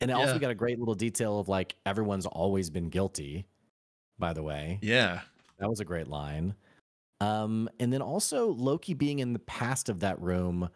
and 0.00 0.10
also 0.10 0.26
Yeah. 0.28 0.32
we 0.34 0.38
got 0.40 0.50
a 0.50 0.54
great 0.54 0.78
little 0.78 0.94
detail 0.94 1.38
of 1.40 1.48
like 1.48 1.74
everyone's 1.86 2.26
always 2.26 2.68
been 2.70 2.90
guilty. 2.90 3.46
By 4.18 4.32
the 4.32 4.42
way, 4.42 4.78
yeah 4.82 5.20
that 5.58 5.68
was 5.68 5.80
a 5.80 5.84
great 5.84 6.08
line. 6.08 6.54
Um, 7.20 7.70
and 7.78 7.92
then 7.92 8.02
also 8.02 8.48
Loki 8.48 8.92
being 8.94 9.20
in 9.20 9.32
the 9.32 9.38
past 9.38 9.88
of 9.88 10.00
that 10.00 10.20
room, 10.20 10.68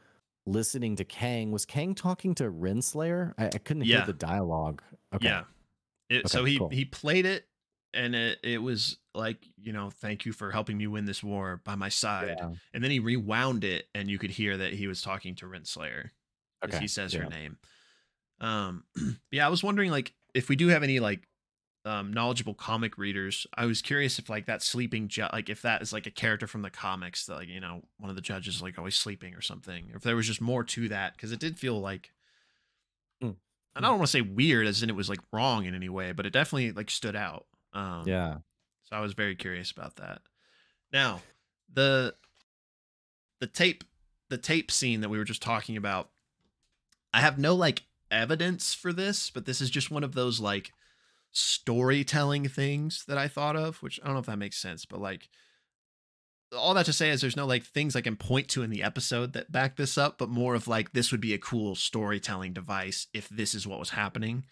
listening 0.47 0.97
to 0.97 1.05
Kang. 1.05 1.51
Was 1.51 1.66
Kang 1.66 1.95
talking 1.95 2.34
to 2.36 2.45
Renslayer? 2.45 3.34
I, 3.36 3.47
I 3.47 3.59
couldn't 3.59 3.84
Yeah. 3.84 3.99
hear 3.99 4.07
the 4.07 4.12
dialogue. 4.12 4.82
Okay. 5.14 5.26
Yeah. 5.26 5.45
It, 6.09 6.28
so 6.30 6.45
he 6.45 6.59
cool. 6.59 6.68
he 6.70 6.84
played 6.86 7.26
it, 7.26 7.47
and 7.93 8.14
it 8.14 8.39
it 8.43 8.59
was 8.62 8.99
like 9.14 9.45
you 9.61 9.72
know 9.72 9.91
thank 9.91 10.24
you 10.24 10.32
for 10.32 10.51
helping 10.51 10.78
me 10.78 10.86
win 10.86 11.05
this 11.05 11.22
war 11.22 11.61
by 11.64 11.74
my 11.74 11.89
side. 11.91 12.36
Yeah. 12.39 12.51
And 12.72 12.82
then 12.82 12.91
he 12.91 12.99
rewound 13.01 13.64
it, 13.64 13.89
and 13.95 14.09
you 14.09 14.18
could 14.18 14.30
hear 14.30 14.57
that 14.57 14.72
he 14.72 14.86
was 14.86 15.03
talking 15.03 15.34
to 15.36 15.47
Renslayer 15.47 16.11
because 16.62 16.76
Okay. 16.76 16.84
he 16.84 16.89
says 16.89 17.12
yeah. 17.12 17.20
her 17.24 17.28
name. 17.28 17.59
Um, 18.41 18.84
yeah, 19.30 19.45
I 19.45 19.51
was 19.51 19.62
wondering 19.62 19.91
like 19.91 20.14
if 20.34 20.49
we 20.49 20.57
do 20.57 20.68
have 20.68 20.82
any 20.82 20.99
like 21.01 21.26
um 21.89 22.12
knowledgeable 22.12 22.55
comic 22.55 22.99
readers. 22.99 23.47
I 23.55 23.64
was 23.66 23.80
curious 23.82 24.18
if 24.18 24.28
like 24.28 24.47
that 24.47 24.62
sleeping 24.62 25.09
ju- 25.09 25.26
like 25.32 25.49
if 25.49 25.62
that 25.62 25.80
is 25.82 25.93
like 25.93 26.07
a 26.07 26.11
character 26.11 26.47
from 26.47 26.62
the 26.62 26.70
comics 26.70 27.26
that 27.26 27.34
like 27.36 27.49
you 27.49 27.61
know 27.61 27.82
one 27.99 28.11
of 28.11 28.16
the 28.16 28.22
judges 28.22 28.57
is, 28.57 28.62
like 28.62 28.78
always 28.78 28.97
sleeping 28.97 29.34
or 29.34 29.41
something. 29.41 29.91
Or 29.93 29.97
if 29.97 30.03
there 30.03 30.16
was 30.16 30.26
just 30.26 30.41
more 30.41 30.64
to 30.64 30.89
that 30.89 31.14
because 31.14 31.32
it 31.32 31.41
did 31.41 31.59
feel 31.59 31.80
like 31.80 32.12
Mm. 33.22 33.34
and 33.74 33.84
I 33.84 33.89
don't 33.89 33.99
want 33.99 34.07
to 34.09 34.12
say 34.12 34.20
weird 34.20 34.66
as 34.66 34.82
in 34.82 34.91
it 34.91 34.97
was 34.97 35.09
like 35.09 35.18
wrong 35.32 35.64
in 35.64 35.74
any 35.74 35.89
way, 35.89 36.12
but 36.12 36.26
it 36.26 36.32
definitely 36.32 36.70
like 36.72 36.91
stood 36.91 37.16
out. 37.16 37.47
Um, 37.72 38.07
Yeah. 38.07 38.36
So 38.84 38.97
I 38.97 39.01
was 39.01 39.12
very 39.14 39.34
curious 39.34 39.70
about 39.70 39.97
that. 39.97 40.22
Now, 40.93 41.20
the 41.72 42.14
the 43.41 43.47
tape 43.47 43.84
the 44.28 44.39
tape 44.39 44.70
scene 44.70 45.01
that 45.01 45.09
we 45.09 45.18
were 45.18 45.24
just 45.24 45.43
talking 45.43 45.76
about, 45.76 46.11
I 47.14 47.20
have 47.20 47.39
no 47.39 47.55
like 47.55 47.84
evidence 48.11 48.74
for 48.74 48.93
this, 48.93 49.30
but 49.30 49.47
this 49.47 49.61
is 49.61 49.70
just 49.70 49.91
one 49.91 50.05
of 50.05 50.14
those 50.14 50.39
like 50.41 50.72
storytelling 51.32 52.48
things 52.48 53.04
that 53.06 53.18
I 53.18 53.28
thought 53.28 53.56
of, 53.56 53.82
which 53.82 54.00
I 54.02 54.06
don't 54.06 54.14
know 54.14 54.20
if 54.20 54.26
that 54.26 54.38
makes 54.38 54.58
sense, 54.58 54.84
but 54.84 55.00
like 55.00 55.28
all 56.56 56.74
that 56.74 56.86
to 56.86 56.92
say 56.92 57.10
is 57.10 57.20
there's 57.20 57.36
no 57.36 57.46
like 57.46 57.64
things 57.64 57.94
I 57.94 58.00
can 58.00 58.16
point 58.16 58.48
to 58.48 58.62
in 58.62 58.70
the 58.70 58.82
episode 58.82 59.32
that 59.34 59.52
back 59.52 59.76
this 59.76 59.98
up, 59.98 60.18
but 60.18 60.28
more 60.28 60.54
of 60.54 60.68
like 60.68 60.92
this 60.92 61.12
would 61.12 61.20
be 61.20 61.34
a 61.34 61.38
cool 61.38 61.74
storytelling 61.74 62.52
device 62.52 63.06
if 63.12 63.28
this 63.28 63.54
is 63.54 63.66
what 63.66 63.78
was 63.78 63.90
happening. 63.90 64.44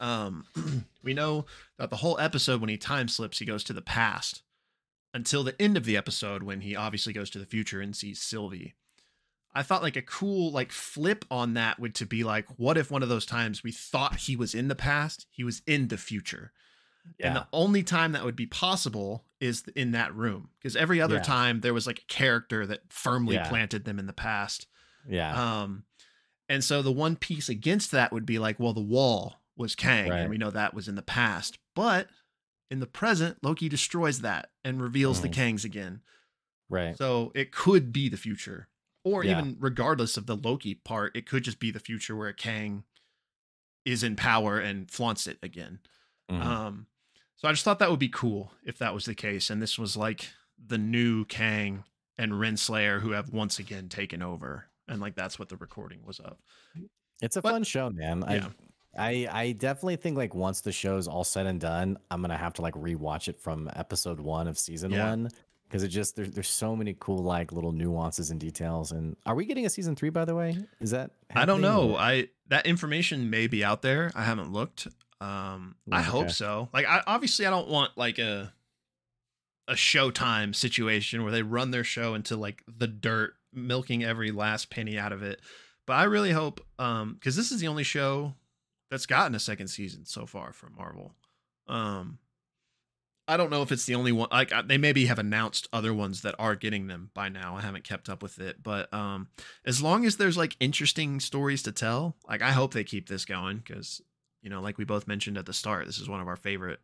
Um, 0.00 0.44
we 1.02 1.14
know 1.14 1.46
that 1.78 1.90
the 1.90 1.96
whole 1.96 2.18
episode 2.18 2.60
when 2.60 2.68
he 2.68 2.76
time 2.76 3.08
slips, 3.08 3.38
he 3.38 3.44
goes 3.44 3.64
to 3.64 3.72
the 3.72 3.82
past 3.82 4.42
until 5.14 5.44
the 5.44 5.60
end 5.60 5.76
of 5.76 5.84
the 5.84 5.96
episode 5.96 6.42
when 6.42 6.60
he 6.60 6.76
obviously 6.76 7.12
goes 7.12 7.30
to 7.30 7.38
the 7.38 7.46
future 7.46 7.80
and 7.80 7.96
sees 7.96 8.20
Sylvie. 8.20 8.74
I 9.56 9.62
thought 9.62 9.82
like 9.82 9.96
a 9.96 10.02
cool 10.02 10.52
like 10.52 10.70
flip 10.70 11.24
on 11.30 11.54
that 11.54 11.78
would 11.80 11.94
to 11.96 12.06
be 12.06 12.22
like, 12.24 12.46
what 12.58 12.76
if 12.76 12.90
one 12.90 13.02
of 13.02 13.08
those 13.08 13.26
times 13.26 13.62
we 13.62 13.72
thought 13.72 14.16
he 14.16 14.36
was 14.36 14.54
in 14.54 14.68
the 14.68 14.74
past, 14.74 15.26
he 15.30 15.42
was 15.44 15.62
in 15.66 15.88
the 15.88 15.96
future. 15.96 16.52
Yeah. 17.18 17.28
And 17.28 17.36
the 17.36 17.46
only 17.52 17.82
time 17.82 18.12
that 18.12 18.24
would 18.24 18.36
be 18.36 18.46
possible 18.46 19.24
is 19.40 19.64
in 19.74 19.92
that 19.92 20.14
room 20.14 20.50
because 20.58 20.76
every 20.76 21.00
other 21.00 21.16
Yeah. 21.16 21.22
time 21.22 21.60
there 21.60 21.72
was 21.74 21.86
like 21.86 22.00
a 22.00 22.12
character 22.12 22.66
that 22.66 22.92
firmly 22.92 23.36
Yeah. 23.36 23.48
planted 23.48 23.84
them 23.84 23.98
in 23.98 24.06
the 24.06 24.12
past. 24.12 24.66
yeah. 25.08 25.60
Um, 25.62 25.84
and 26.48 26.62
so 26.64 26.82
the 26.82 26.92
one 26.92 27.16
piece 27.16 27.48
against 27.48 27.90
that 27.92 28.12
would 28.12 28.26
be 28.26 28.38
like, 28.38 28.58
well, 28.60 28.72
the 28.72 28.80
wall 28.80 29.40
was 29.56 29.74
Kang, 29.74 30.10
Right. 30.10 30.20
and 30.20 30.30
we 30.30 30.36
know 30.38 30.50
that 30.50 30.74
was 30.74 30.86
in 30.88 30.96
the 30.96 31.02
past, 31.02 31.58
but 31.74 32.08
in 32.70 32.80
the 32.80 32.86
present, 32.88 33.38
Loki 33.42 33.68
destroys 33.68 34.20
that 34.22 34.50
and 34.64 34.82
reveals 34.82 35.22
the 35.22 35.28
Mhm. 35.28 35.34
Kangs 35.34 35.64
again. 35.64 36.02
right. 36.68 36.96
So 36.98 37.30
it 37.36 37.52
could 37.52 37.92
be 37.92 38.08
the 38.08 38.16
future, 38.16 38.68
or 39.06 39.24
Yeah. 39.24 39.38
even 39.38 39.56
regardless 39.60 40.16
of 40.16 40.26
the 40.26 40.36
Loki 40.36 40.74
part, 40.74 41.16
it 41.16 41.26
could 41.26 41.44
just 41.44 41.60
be 41.60 41.70
the 41.70 41.78
future 41.78 42.16
where 42.16 42.32
Kang 42.32 42.82
is 43.84 44.02
in 44.02 44.16
power 44.16 44.58
and 44.58 44.90
flaunts 44.90 45.26
it 45.28 45.38
again. 45.42 45.78
Mhm. 46.30 46.42
Um, 46.42 46.86
so 47.36 47.46
I 47.48 47.52
just 47.52 47.62
thought 47.64 47.78
that 47.78 47.88
would 47.90 48.00
be 48.00 48.08
cool 48.08 48.52
if 48.64 48.78
that 48.78 48.92
was 48.94 49.04
the 49.04 49.14
case, 49.14 49.48
and 49.48 49.62
this 49.62 49.78
was 49.78 49.96
like 49.96 50.30
the 50.58 50.78
new 50.78 51.24
Kang 51.26 51.84
and 52.18 52.32
Renslayer 52.32 53.00
who 53.00 53.12
have 53.12 53.28
once 53.30 53.58
again 53.60 53.88
taken 53.88 54.22
over, 54.22 54.66
and 54.88 55.00
like 55.00 55.14
that's 55.14 55.38
what 55.38 55.50
the 55.50 55.56
recording 55.56 56.02
was 56.04 56.18
of. 56.18 56.36
it's 57.22 57.36
a 57.36 57.42
but- 57.42 57.52
fun 57.52 57.62
show, 57.64 57.90
man. 57.90 58.24
Yeah. 58.28 58.48
I, 58.98 59.26
I 59.28 59.40
I 59.42 59.52
definitely 59.52 59.96
think 59.96 60.16
like 60.16 60.34
once 60.34 60.62
the 60.62 60.72
show's 60.72 61.06
all 61.06 61.22
said 61.24 61.46
and 61.46 61.60
done, 61.60 61.96
I'm 62.10 62.22
gonna 62.22 62.36
have 62.36 62.54
to 62.54 62.62
like 62.62 62.74
rewatch 62.74 63.28
it 63.28 63.38
from 63.38 63.70
episode 63.74 64.18
one 64.18 64.48
of 64.48 64.58
season 64.58 64.90
Yeah. 64.90 65.10
one 65.10 65.30
because 65.68 65.82
it 65.82 65.88
just 65.88 66.16
there's 66.16 66.30
there's 66.30 66.48
so 66.48 66.74
many 66.76 66.96
cool 66.98 67.22
like 67.22 67.52
little 67.52 67.72
nuances 67.72 68.30
and 68.30 68.38
details. 68.40 68.92
And 68.92 69.16
are 69.26 69.34
we 69.34 69.44
getting 69.46 69.66
a 69.66 69.70
season 69.70 69.96
three 69.96 70.10
by 70.10 70.24
the 70.24 70.34
way? 70.34 70.56
Is 70.80 70.90
that 70.90 71.10
I 71.34 71.44
don't 71.44 71.60
know. 71.60 71.96
I 71.96 72.28
that 72.48 72.66
information 72.66 73.30
may 73.30 73.46
be 73.46 73.64
out 73.64 73.82
there. 73.82 74.12
I 74.14 74.22
haven't 74.24 74.52
looked. 74.52 74.86
Um, 75.20 75.76
I 75.90 76.02
Mm, 76.02 76.04
hope 76.04 76.30
so. 76.30 76.68
Like, 76.72 76.86
I 76.86 77.02
obviously 77.06 77.46
I 77.46 77.50
don't 77.50 77.68
want 77.68 77.96
like 77.96 78.18
a 78.18 78.52
a 79.68 79.74
Showtime 79.74 80.54
situation 80.54 81.22
where 81.24 81.32
they 81.32 81.42
run 81.42 81.70
their 81.72 81.82
show 81.84 82.14
into 82.14 82.36
like 82.36 82.62
the 82.68 82.86
dirt, 82.86 83.34
milking 83.52 84.04
every 84.04 84.30
last 84.30 84.70
penny 84.70 84.96
out 84.98 85.12
of 85.12 85.22
it. 85.22 85.40
But 85.86 85.94
I 85.94 86.04
really 86.04 86.30
hope, 86.32 86.60
um, 86.78 87.14
because 87.14 87.34
this 87.36 87.50
is 87.50 87.60
the 87.60 87.66
only 87.68 87.82
show 87.82 88.34
that's 88.90 89.06
gotten 89.06 89.34
a 89.34 89.40
second 89.40 89.68
season 89.68 90.04
so 90.04 90.24
far 90.26 90.52
from 90.52 90.74
Marvel. 90.76 91.14
Um, 91.66 92.18
I 93.28 93.36
don't 93.36 93.50
know 93.50 93.62
if 93.62 93.72
it's 93.72 93.86
the 93.86 93.94
only 93.94 94.12
one. 94.12 94.28
Like, 94.30 94.52
they 94.66 94.78
maybe 94.78 95.06
have 95.06 95.18
announced 95.18 95.68
other 95.72 95.92
ones 95.92 96.22
that 96.22 96.36
are 96.38 96.54
getting 96.54 96.86
them 96.86 97.10
by 97.12 97.28
now. 97.28 97.56
I 97.56 97.60
haven't 97.60 97.84
kept 97.84 98.08
up 98.08 98.22
with 98.22 98.38
it, 98.38 98.62
but 98.62 98.92
um, 98.94 99.28
as 99.64 99.82
long 99.82 100.04
as 100.04 100.16
there's 100.16 100.36
like 100.36 100.56
interesting 100.60 101.18
stories 101.18 101.62
to 101.64 101.72
tell, 101.72 102.16
like 102.28 102.42
I 102.42 102.52
hope 102.52 102.72
they 102.72 102.84
keep 102.84 103.08
this 103.08 103.24
going 103.24 103.58
because 103.58 104.00
you 104.42 104.50
know, 104.50 104.60
like 104.60 104.78
we 104.78 104.84
both 104.84 105.08
mentioned 105.08 105.38
at 105.38 105.46
the 105.46 105.52
start, 105.52 105.86
this 105.86 105.98
is 105.98 106.08
one 106.08 106.20
of 106.20 106.28
our 106.28 106.36
favorite 106.36 106.78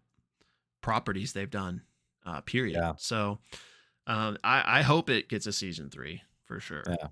properties 0.80 1.32
they've 1.32 1.48
done. 1.48 1.82
Uh, 2.26 2.40
period. 2.40 2.74
Yeah. 2.74 2.94
So, 2.98 3.38
um, 4.08 4.36
I 4.42 4.80
I 4.80 4.82
hope 4.82 5.08
it 5.08 5.28
gets 5.28 5.46
a 5.46 5.52
season 5.52 5.88
three 5.88 6.22
for 6.44 6.58
sure. 6.58 6.82
Yeah. 6.88 7.08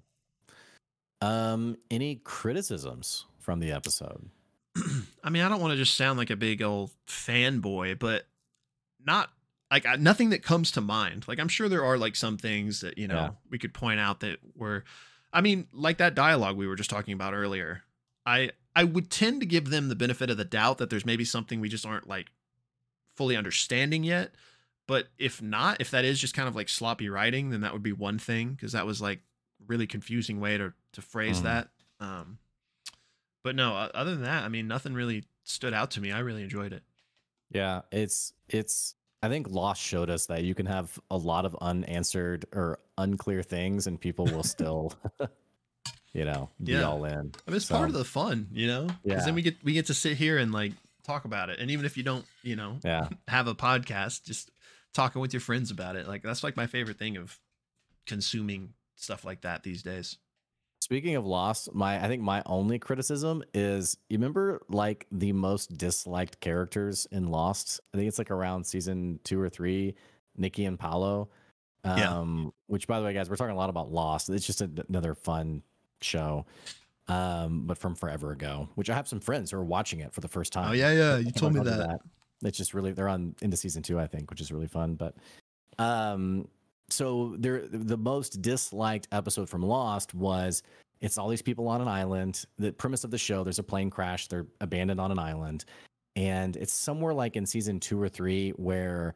Um, 1.23 1.77
any 1.89 2.17
criticisms 2.17 3.27
from 3.39 3.61
the 3.61 3.71
episode? 3.71 4.29
I 5.25 5.31
mean, 5.31 5.43
I 5.43 5.49
don't 5.49 5.61
want 5.61 5.73
to 5.73 5.77
just 5.77 5.97
sound 5.97 6.19
like 6.19 6.31
a 6.31 6.37
big 6.37 6.63
old 6.63 6.91
fanboy, 7.07 7.99
but 7.99 8.27
not 9.07 9.31
like 9.71 9.85
nothing 10.01 10.31
that 10.31 10.43
comes 10.43 10.71
to 10.73 10.81
mind. 10.81 11.27
Like 11.29 11.39
I'm 11.39 11.49
sure 11.49 11.69
there 11.69 11.85
are 11.85 11.97
like 11.99 12.17
some 12.17 12.37
things 12.37 12.81
that 12.81 12.99
you 12.99 13.07
know 13.09 13.15
Yeah. 13.15 13.31
we 13.51 13.59
could 13.59 13.73
point 13.75 14.01
out 14.01 14.21
that 14.21 14.39
were, 14.57 14.85
I 15.33 15.41
mean, 15.41 15.69
like 15.73 15.99
that 15.99 16.15
dialogue 16.15 16.57
we 16.57 16.67
were 16.67 16.77
just 16.77 16.91
talking 16.91 17.15
about 17.15 17.35
earlier. 17.35 17.83
I 18.27 18.51
I 18.75 18.85
would 18.85 19.11
tend 19.11 19.41
to 19.41 19.47
give 19.47 19.71
them 19.71 19.89
the 19.89 19.97
benefit 19.97 20.31
of 20.31 20.37
the 20.37 20.45
doubt 20.45 20.79
that 20.79 20.91
there's 20.91 21.07
maybe 21.07 21.25
something 21.25 21.61
we 21.61 21.69
just 21.69 21.87
aren't 21.87 22.09
like 22.09 22.31
fully 23.17 23.37
understanding 23.37 24.05
yet. 24.05 24.33
But 24.87 25.09
if 25.19 25.41
not, 25.41 25.81
if 25.81 25.91
that 25.93 26.05
is 26.05 26.21
just 26.21 26.35
kind 26.35 26.49
of 26.49 26.57
like 26.57 26.69
sloppy 26.69 27.09
writing, 27.09 27.51
then 27.51 27.61
that 27.61 27.73
would 27.73 27.83
be 27.83 27.93
one 27.93 28.19
thing 28.19 28.55
because 28.55 28.73
that 28.73 28.87
was 28.87 29.01
like 29.01 29.21
really 29.67 29.87
confusing 29.87 30.41
way 30.41 30.59
to 30.59 30.73
to 30.93 31.03
phrase 31.03 31.41
Mhm. 31.41 31.45
that. 31.45 31.69
Um, 32.01 32.39
but 33.45 33.55
no, 33.55 33.75
other 33.75 34.13
than 34.15 34.25
that, 34.25 34.43
I 34.45 34.49
mean, 34.49 34.67
nothing 34.67 34.95
really 34.95 35.25
stood 35.45 35.73
out 35.73 35.91
to 35.93 36.01
me. 36.01 36.11
I 36.13 36.19
really 36.19 36.43
enjoyed 36.43 36.73
it. 36.73 36.83
Yeah, 37.51 37.83
it's 37.93 38.33
it's. 38.49 38.95
I 39.23 39.29
think 39.29 39.51
Lost 39.51 39.83
showed 39.83 40.09
us 40.09 40.27
that 40.27 40.45
you 40.45 40.55
can 40.55 40.65
have 40.67 40.99
a 41.11 41.17
lot 41.17 41.45
of 41.45 41.55
unanswered 41.61 42.47
or 42.55 42.79
unclear 42.97 43.43
things, 43.43 43.87
and 43.87 44.01
people 44.01 44.25
will 44.25 44.43
still, 44.43 44.95
you 46.15 46.25
know, 46.25 46.49
be 46.63 46.73
Yeah. 46.73 46.85
all 46.85 47.05
in. 47.05 47.13
I 47.47 47.51
mean, 47.51 47.57
it's 47.57 47.67
part 47.67 47.89
of 47.91 47.95
the 47.95 48.05
fun, 48.05 48.49
you 48.53 48.67
know. 48.67 48.89
Yeah. 49.05 49.23
then 49.25 49.35
we 49.35 49.43
get 49.43 49.63
we 49.63 49.75
get 49.75 49.87
to 49.87 49.95
sit 49.95 50.17
here 50.17 50.39
and 50.39 50.53
like 50.53 50.73
talk 51.05 51.25
about 51.27 51.51
it, 51.51 51.59
and 51.59 51.71
even 51.71 51.85
if 51.85 51.97
you 51.99 52.03
don't, 52.03 52.25
you 52.43 52.57
know, 52.57 52.79
Yeah, 52.83 53.09
have 53.29 53.47
a 53.47 53.55
podcast, 53.55 54.25
just 54.25 54.51
talking 54.95 55.21
with 55.21 55.33
your 55.35 55.41
friends 55.41 55.71
about 55.71 55.97
it. 55.97 56.09
Like 56.09 56.23
that's 56.23 56.43
like 56.43 56.57
my 56.57 56.67
favorite 56.67 56.99
thing 56.99 57.17
of 57.19 57.39
consuming 58.07 58.73
stuff 58.97 59.25
like 59.25 59.43
that 59.43 59.63
these 59.63 59.83
days. 59.83 60.17
Speaking 60.91 61.15
of 61.15 61.25
Lost, 61.25 61.73
my 61.73 62.05
I 62.05 62.09
think 62.09 62.21
my 62.21 62.43
only 62.47 62.81
criticism 62.81 63.45
is 63.55 63.97
you 64.09 64.19
remember 64.19 64.61
like 64.69 65.07
the 65.13 65.33
most 65.33 65.79
disliked 65.79 66.41
characters 66.41 67.07
in 67.13 67.29
Lost. 67.29 67.79
I 67.95 67.97
think 67.97 68.09
it's 68.09 68.19
like 68.19 68.33
around 68.33 68.65
season 68.65 69.21
two 69.23 69.41
or 69.41 69.49
three, 69.49 69.95
Nikki 70.37 70.65
and 70.65 70.77
Paolo. 70.77 71.29
Yeah. 71.85 72.19
Um, 72.19 72.53
which 72.67 72.89
by 72.89 72.99
the 72.99 73.05
way, 73.05 73.15
guys, 73.15 73.31
we're 73.31 73.37
talking 73.37 73.55
a 73.55 73.57
lot 73.57 73.71
about 73.71 73.93
Lost. 73.93 74.31
It's 74.31 74.45
just 74.45 74.63
a, 74.63 74.71
another 74.89 75.15
fun 75.15 75.63
show. 76.01 76.45
Um, 77.07 77.67
but 77.67 77.79
from 77.79 77.95
forever 77.95 78.33
ago, 78.33 78.69
which 78.75 78.91
I 78.91 78.95
have 78.97 79.07
some 79.07 79.21
friends 79.21 79.53
who 79.53 79.59
are 79.59 79.65
watching 79.65 80.01
it 80.01 80.13
for 80.13 80.21
the 80.21 80.29
first 80.29 80.53
time. 80.53 80.71
Oh 80.71 80.73
yeah, 80.73 80.91
yeah. 80.91 81.19
You 81.19 81.31
told 81.31 81.55
me 81.55 81.61
of 81.61 81.67
that. 81.67 82.01
It's 82.43 82.59
just 82.59 82.75
really 82.75 82.91
they're 82.91 83.09
on 83.09 83.37
into 83.43 83.57
season 83.57 83.85
two, 83.85 84.01
I 84.01 84.09
think, 84.09 84.29
which 84.29 84.41
is 84.41 84.51
really 84.51 84.67
fun. 84.67 84.97
But 84.97 85.15
um, 85.79 86.49
so 86.91 87.35
there 87.39 87.67
the 87.69 87.97
most 87.97 88.43
disliked 88.43 89.09
episode 89.13 89.49
from 89.49 89.63
Lost 89.63 90.15
was 90.15 90.63
it's 91.01 91.17
all 91.17 91.29
these 91.29 91.43
people 91.43 91.69
on 91.69 91.81
an 91.81 91.89
island. 91.89 92.45
The 92.59 92.73
premise 92.73 93.05
of 93.05 93.11
the 93.11 93.19
show, 93.19 93.43
there's 93.43 93.59
a 93.59 93.65
plane 93.65 93.91
crash, 93.91 94.29
they're 94.29 94.47
abandoned 94.61 95.01
on 95.01 95.11
an 95.11 95.19
island. 95.19 95.65
And 96.17 96.57
it's 96.57 96.73
somewhere 96.73 97.15
like 97.15 97.37
in 97.37 97.47
season 97.47 97.81
two 97.81 98.01
or 98.01 98.09
three 98.09 98.51
where 98.51 99.15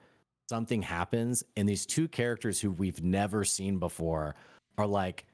something 0.48 0.82
happens, 0.82 1.42
and 1.56 1.68
these 1.68 1.86
two 1.86 2.08
characters 2.08 2.60
who 2.60 2.70
we've 2.70 3.02
never 3.02 3.44
seen 3.44 3.78
before 3.78 4.34
are 4.78 4.86
like, 4.86 5.26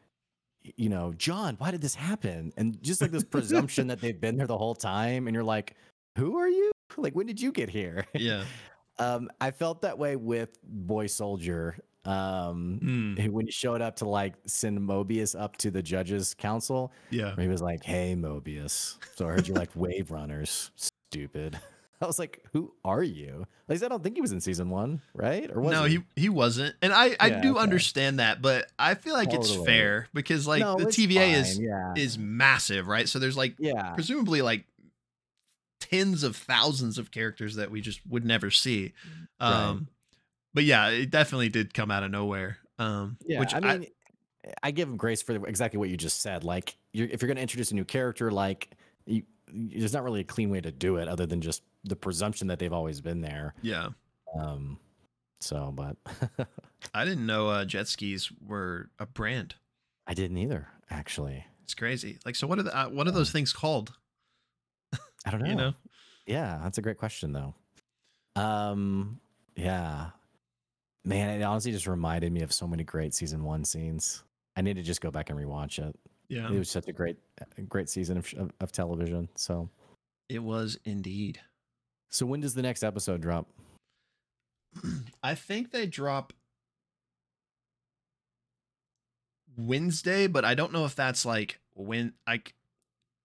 you 0.77 0.89
know, 0.89 1.13
John, 1.17 1.57
why 1.59 1.71
did 1.71 1.81
this 1.81 1.95
happen? 1.95 2.53
And 2.57 2.83
just 2.83 3.01
like 3.01 3.11
this 3.11 3.25
presumption 3.31 3.87
that 3.89 4.01
they've 4.01 4.21
been 4.21 4.37
there 4.37 4.47
the 4.47 4.59
whole 4.59 4.75
time, 4.75 5.27
and 5.27 5.35
you're 5.35 5.45
like, 5.45 5.77
who 6.17 6.37
are 6.37 6.49
you? 6.49 6.71
Like, 6.97 7.15
when 7.15 7.27
did 7.27 7.41
you 7.41 7.53
get 7.53 7.71
here? 7.71 8.07
Yeah. 8.15 8.45
Um, 8.99 9.31
I 9.41 9.51
felt 9.51 9.81
that 9.81 9.97
way 9.97 10.15
with 10.17 10.59
Boy 10.63 11.07
Soldier. 11.07 11.79
Um, 12.05 12.83
Mm, 12.83 13.33
when 13.33 13.47
he 13.47 13.53
showed 13.53 13.83
up 13.83 13.97
to 13.97 14.09
like 14.09 14.35
send 14.47 14.79
Mobius 14.81 15.39
up 15.39 15.57
to 15.59 15.71
the 15.71 15.83
judges 15.83 16.35
council, 16.35 16.93
yeah. 17.11 17.37
he 17.39 17.49
was 17.49 17.61
like, 17.63 17.85
"Hey, 17.85 18.15
Mobius, 18.17 18.99
so 19.15 19.27
I 19.29 19.33
heard 19.33 19.47
you 19.49 19.55
like 19.55 19.71
Wave 19.75 20.11
Runners, 20.11 20.71
stupid." 20.77 21.61
I 22.01 22.07
was 22.07 22.19
like, 22.19 22.43
"Who 22.53 22.73
are 22.85 23.03
you?" 23.03 23.43
At 23.43 23.71
least 23.71 23.85
I 23.85 23.89
don't 23.89 24.03
think 24.03 24.17
he 24.17 24.23
was 24.23 24.33
in 24.33 24.41
season 24.41 24.71
one, 24.71 25.03
right? 25.15 25.51
Or 25.55 25.61
was 25.61 25.73
No, 25.73 25.85
he? 25.85 25.91
he 25.91 25.99
he 26.17 26.29
wasn't, 26.29 26.75
and 26.81 26.93
I 26.93 27.17
I 27.21 27.29
Yeah, 27.29 27.41
do 27.43 27.53
okay. 27.53 27.61
understand 27.63 28.19
that, 28.21 28.41
but 28.41 28.71
I 28.79 28.95
feel 28.95 29.15
like 29.15 29.33
it's 29.35 29.55
fair 29.55 30.09
because 30.15 30.47
like 30.47 30.63
No, 30.63 30.77
the 30.77 30.87
TVA 30.87 31.33
is 31.33 31.59
yeah, 31.59 31.95
is 31.95 32.19
massive, 32.19 32.89
right? 32.89 33.09
So 33.09 33.19
there's 33.19 33.37
like 33.37 33.57
yeah, 33.59 33.95
presumably 33.95 34.43
like 34.43 34.65
tens 35.81 36.23
of 36.23 36.37
thousands 36.37 36.99
of 36.99 37.11
characters 37.11 37.57
that 37.57 37.71
we 37.71 37.81
just 37.81 38.01
would 38.07 38.25
never 38.25 38.51
see. 38.51 38.93
Right. 39.47 39.81
But 40.55 40.65
yeah, 40.65 40.89
it 40.89 41.11
definitely 41.11 41.49
did 41.49 41.75
come 41.75 41.91
out 41.91 42.03
of 42.03 42.11
nowhere. 42.11 42.59
Um 42.79 43.19
yeah. 43.27 43.41
which 43.41 43.55
I 43.55 43.61
mean, 43.61 43.87
I, 44.63 44.71
give 44.71 44.89
him 44.89 44.97
grace 44.97 45.23
for 45.23 45.35
exactly 45.47 45.79
what 45.79 45.91
you 45.91 45.99
just 45.99 46.23
said. 46.23 46.45
Like, 46.45 46.77
you're, 46.93 47.09
if 47.09 47.21
you're 47.21 47.27
going 47.27 47.37
to 47.37 47.43
introduce 47.43 47.73
a 47.73 47.75
new 47.75 47.85
character, 47.85 48.31
like, 48.31 48.71
you, 49.05 49.23
there's 49.53 49.93
not 49.93 50.03
really 50.03 50.21
a 50.21 50.25
clean 50.25 50.49
way 50.49 50.63
to 50.63 50.73
do 50.73 50.97
it 50.97 51.09
other 51.09 51.27
than 51.27 51.43
just 51.43 51.63
the 51.85 51.95
presumption 51.95 52.47
that 52.47 52.59
they've 52.59 52.73
always 52.73 53.01
been 53.03 53.21
there. 53.21 53.55
yeah. 53.63 53.89
Um, 54.35 54.79
so, 55.41 55.73
but 55.75 55.97
I 56.95 57.05
didn't 57.05 57.27
know 57.27 57.49
uh, 57.49 57.65
jet 57.65 57.89
skis 57.89 58.31
were 58.47 58.91
a 58.99 59.07
brand. 59.07 59.57
I 60.07 60.15
didn't 60.15 60.37
either, 60.37 60.69
actually. 60.91 61.45
It's 61.65 61.75
crazy. 61.75 62.19
Like 62.25 62.37
so 62.37 62.47
what 62.47 62.59
are 62.59 62.63
the 62.63 62.77
uh, 62.77 62.89
what 62.89 63.07
are 63.07 63.13
those 63.13 63.31
things 63.31 63.53
called? 63.53 63.93
I 65.25 65.31
don't 65.31 65.41
know. 65.43 65.49
You 65.49 65.55
know? 65.55 65.75
Yeah, 66.27 66.61
that's 66.63 66.79
a 66.79 66.83
great 66.83 66.99
question 66.99 67.33
though. 67.33 67.55
Um, 68.37 69.21
yeah, 69.57 70.11
man, 71.05 71.31
it 71.31 71.43
honestly 71.43 71.73
just 71.73 71.87
reminded 71.87 72.33
me 72.33 72.43
of 72.43 72.53
so 72.53 72.67
many 72.67 72.85
great 72.85 73.15
season 73.15 73.45
one 73.45 73.65
scenes. 73.65 74.25
I 74.57 74.63
need 74.63 74.77
to 74.77 74.83
just 74.83 75.01
go 75.01 75.11
back 75.11 75.31
and 75.31 75.39
rewatch 75.39 75.79
it. 75.79 75.97
Yeah. 76.29 76.47
It 76.51 76.59
was 76.59 76.71
such 76.71 76.87
a 76.89 76.93
great, 76.93 77.17
great 77.69 77.89
season 77.89 78.19
of, 78.19 78.33
of, 78.37 78.53
of 78.61 78.73
television. 78.73 79.29
So, 79.35 79.69
It 80.29 80.43
was 80.43 80.79
indeed. 80.85 81.41
so 82.11 82.27
when 82.27 82.41
does 82.41 82.55
the 82.55 82.63
next 82.63 82.83
episode 82.83 83.21
drop? 83.21 83.49
I 85.23 85.35
think 85.35 85.73
they 85.73 85.87
drop 85.87 86.33
Wednesday, 89.57 90.27
but 90.27 90.45
I 90.45 90.55
don't 90.55 90.73
know 90.73 90.85
if 90.85 90.95
that's 90.95 91.25
like 91.25 91.59
when 91.75 92.13
like 92.27 92.55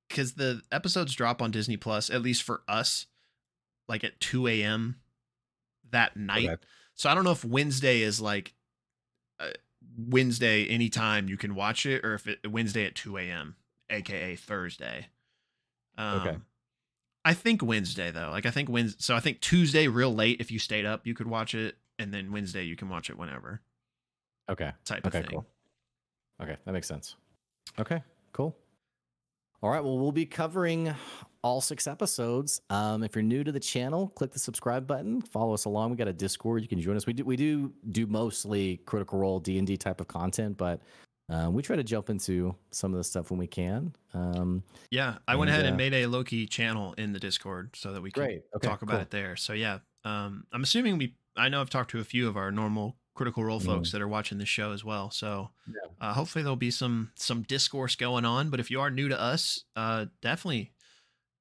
because 0.10 0.34
the 0.34 0.62
episodes 0.72 1.14
drop 1.14 1.42
on 1.42 1.52
Disney 1.52 1.78
Plus, 1.78 2.10
at 2.10 2.22
least 2.22 2.44
for 2.44 2.62
us, 2.68 3.06
like 3.88 4.04
at 4.04 4.20
2 4.20 4.48
a.m. 4.48 4.98
that 5.92 6.16
night. 6.18 6.50
Okay. 6.50 6.62
So 6.96 7.10
I 7.10 7.14
don't 7.16 7.24
know 7.24 7.32
if 7.32 7.44
Wednesday 7.46 8.02
is 8.02 8.20
like 8.22 8.54
uh, 9.40 9.50
Wednesday 9.98 10.66
anytime 10.68 11.28
you 11.30 11.38
can 11.38 11.54
watch 11.56 11.86
it, 11.86 12.04
or 12.06 12.14
if 12.16 12.28
it 12.28 12.50
Wednesday 12.50 12.86
at 12.86 12.96
2 12.96 13.18
a.m., 13.18 13.56
aka 13.90 14.36
Thursday. 14.36 15.08
Um, 15.98 16.22
Okay. 16.22 16.38
I 17.28 17.34
think 17.34 17.64
Wednesday 17.64 18.12
though. 18.12 18.30
Like 18.30 18.46
I 18.46 18.52
think 18.52 18.70
Wednesday. 18.70 18.98
So 19.00 19.16
I 19.16 19.20
think 19.20 19.42
Tuesday, 19.42 19.88
real 19.88 20.14
late, 20.14 20.40
if 20.40 20.52
you 20.52 20.60
stayed 20.60 20.86
up, 20.86 21.08
you 21.08 21.14
could 21.16 21.28
watch 21.28 21.56
it, 21.56 21.76
and 21.98 22.14
then 22.14 22.32
Wednesday 22.32 22.64
you 22.64 22.76
can 22.76 22.88
watch 22.88 23.10
it 23.10 23.18
whenever. 23.18 23.62
Okay. 24.50 24.72
Type 24.86 25.06
of 25.08 25.16
Okay. 25.16 25.22
thing. 25.24 25.32
Cool. 25.32 25.46
Okay, 26.42 26.56
that 26.66 26.72
makes 26.72 26.88
sense. 26.88 27.16
Okay. 27.80 28.04
Cool. 28.32 28.56
All 29.64 29.72
right. 29.72 29.84
Well, 29.84 29.98
we'll 29.98 30.12
be 30.12 30.26
covering 30.28 30.94
all 31.46 31.62
six 31.62 31.86
episodes. 31.86 32.60
Um, 32.72 33.04
if 33.04 33.16
you're 33.16 33.22
new 33.22 33.44
to 33.44 33.52
the 33.52 33.60
channel, 33.60 34.10
click 34.16 34.32
the 34.32 34.40
subscribe 34.40 34.88
button. 34.88 35.22
Follow 35.22 35.54
us 35.54 35.66
along. 35.66 35.92
We 35.92 35.96
got 35.96 36.08
a 36.08 36.14
Discord. 36.14 36.64
You 36.64 36.68
can 36.68 36.82
join 36.82 36.98
us. 36.98 37.06
We 37.06 37.14
do 37.14 37.24
we 37.24 37.36
do 37.36 37.72
do 37.92 38.08
mostly 38.08 38.78
Critical 38.88 39.20
Role 39.20 39.40
D 39.40 39.60
and 39.60 39.68
D 39.68 39.78
type 39.78 40.02
of 40.02 40.08
content, 40.08 40.58
but 40.58 40.82
um, 41.30 41.54
we 41.54 41.62
try 41.62 41.76
to 41.76 41.84
jump 41.84 42.10
into 42.10 42.56
some 42.72 42.94
of 42.94 42.98
the 42.98 43.04
stuff 43.04 43.30
when 43.30 43.38
we 43.40 43.46
can. 43.46 43.94
Um, 44.16 44.64
Yeah, 44.90 45.18
I 45.28 45.36
went 45.36 45.52
ahead 45.52 45.66
uh, 45.66 45.70
and 45.70 45.78
made 45.78 45.94
a 45.94 46.08
Loki 46.08 46.48
channel 46.48 46.94
in 46.98 47.14
the 47.14 47.20
Discord 47.20 47.76
so 47.76 47.94
that 47.94 48.02
we 48.02 48.10
can. 48.12 48.24
Okay. 48.24 48.42
talk 48.64 48.82
about 48.82 48.94
cool. 48.94 49.02
it 49.02 49.12
there. 49.12 49.36
So 49.36 49.54
yeah, 49.54 49.80
um, 50.04 50.46
I'm 50.52 50.64
assuming 50.64 50.98
we. 50.98 51.16
I 51.38 51.50
know 51.50 51.62
I've 51.62 51.70
talked 51.70 51.92
to 51.92 52.00
a 52.00 52.04
few 52.04 52.28
of 52.28 52.38
our 52.38 52.52
normal 52.52 52.98
Critical 53.14 53.44
Role 53.44 53.60
Mm. 53.60 53.66
folks 53.66 53.92
that 53.92 54.02
are 54.02 54.08
watching 54.08 54.40
this 54.40 54.50
show 54.50 54.72
as 54.72 54.84
well. 54.84 55.12
So 55.12 55.50
Yeah. 55.68 55.74
uh, 56.02 56.14
hopefully 56.14 56.42
there'll 56.44 56.56
be 56.56 56.72
some 56.72 57.12
some 57.16 57.44
discourse 57.44 57.96
going 57.96 58.26
on. 58.26 58.50
But 58.50 58.60
if 58.60 58.72
you 58.72 58.82
are 58.82 58.90
new 58.90 59.10
to 59.10 59.20
us, 59.20 59.64
uh, 59.76 60.06
definitely 60.22 60.72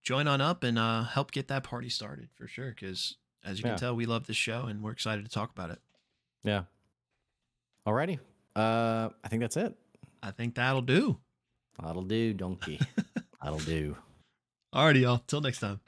join 0.04 0.28
on 0.28 0.40
up 0.40 0.62
and 0.62 0.78
uh, 0.78 1.02
help 1.04 1.32
get 1.32 1.48
that 1.48 1.64
party 1.64 1.88
started 1.88 2.28
for 2.34 2.46
sure. 2.46 2.68
Because 2.70 3.16
as 3.44 3.58
you 3.58 3.64
Yeah. 3.64 3.70
can 3.72 3.78
tell, 3.78 3.96
we 3.96 4.06
love 4.06 4.26
this 4.26 4.36
show 4.36 4.62
and 4.66 4.82
we're 4.82 4.92
excited 4.92 5.24
to 5.24 5.30
talk 5.30 5.50
about 5.50 5.70
it. 5.70 5.80
Yeah. 6.44 6.64
Alrighty. 7.86 8.18
Uh, 8.54 9.08
I 9.24 9.28
think 9.28 9.40
that's 9.40 9.56
it. 9.56 9.74
I 10.22 10.30
think 10.30 10.54
that'll 10.54 10.82
do. 10.82 11.18
That'll 11.82 12.02
do, 12.02 12.32
donkey. 12.34 12.80
That'll 13.42 13.58
do. 13.58 13.96
Alrighty, 14.74 15.00
y'all. 15.02 15.18
Till 15.26 15.40
next 15.42 15.58
time. 15.60 15.80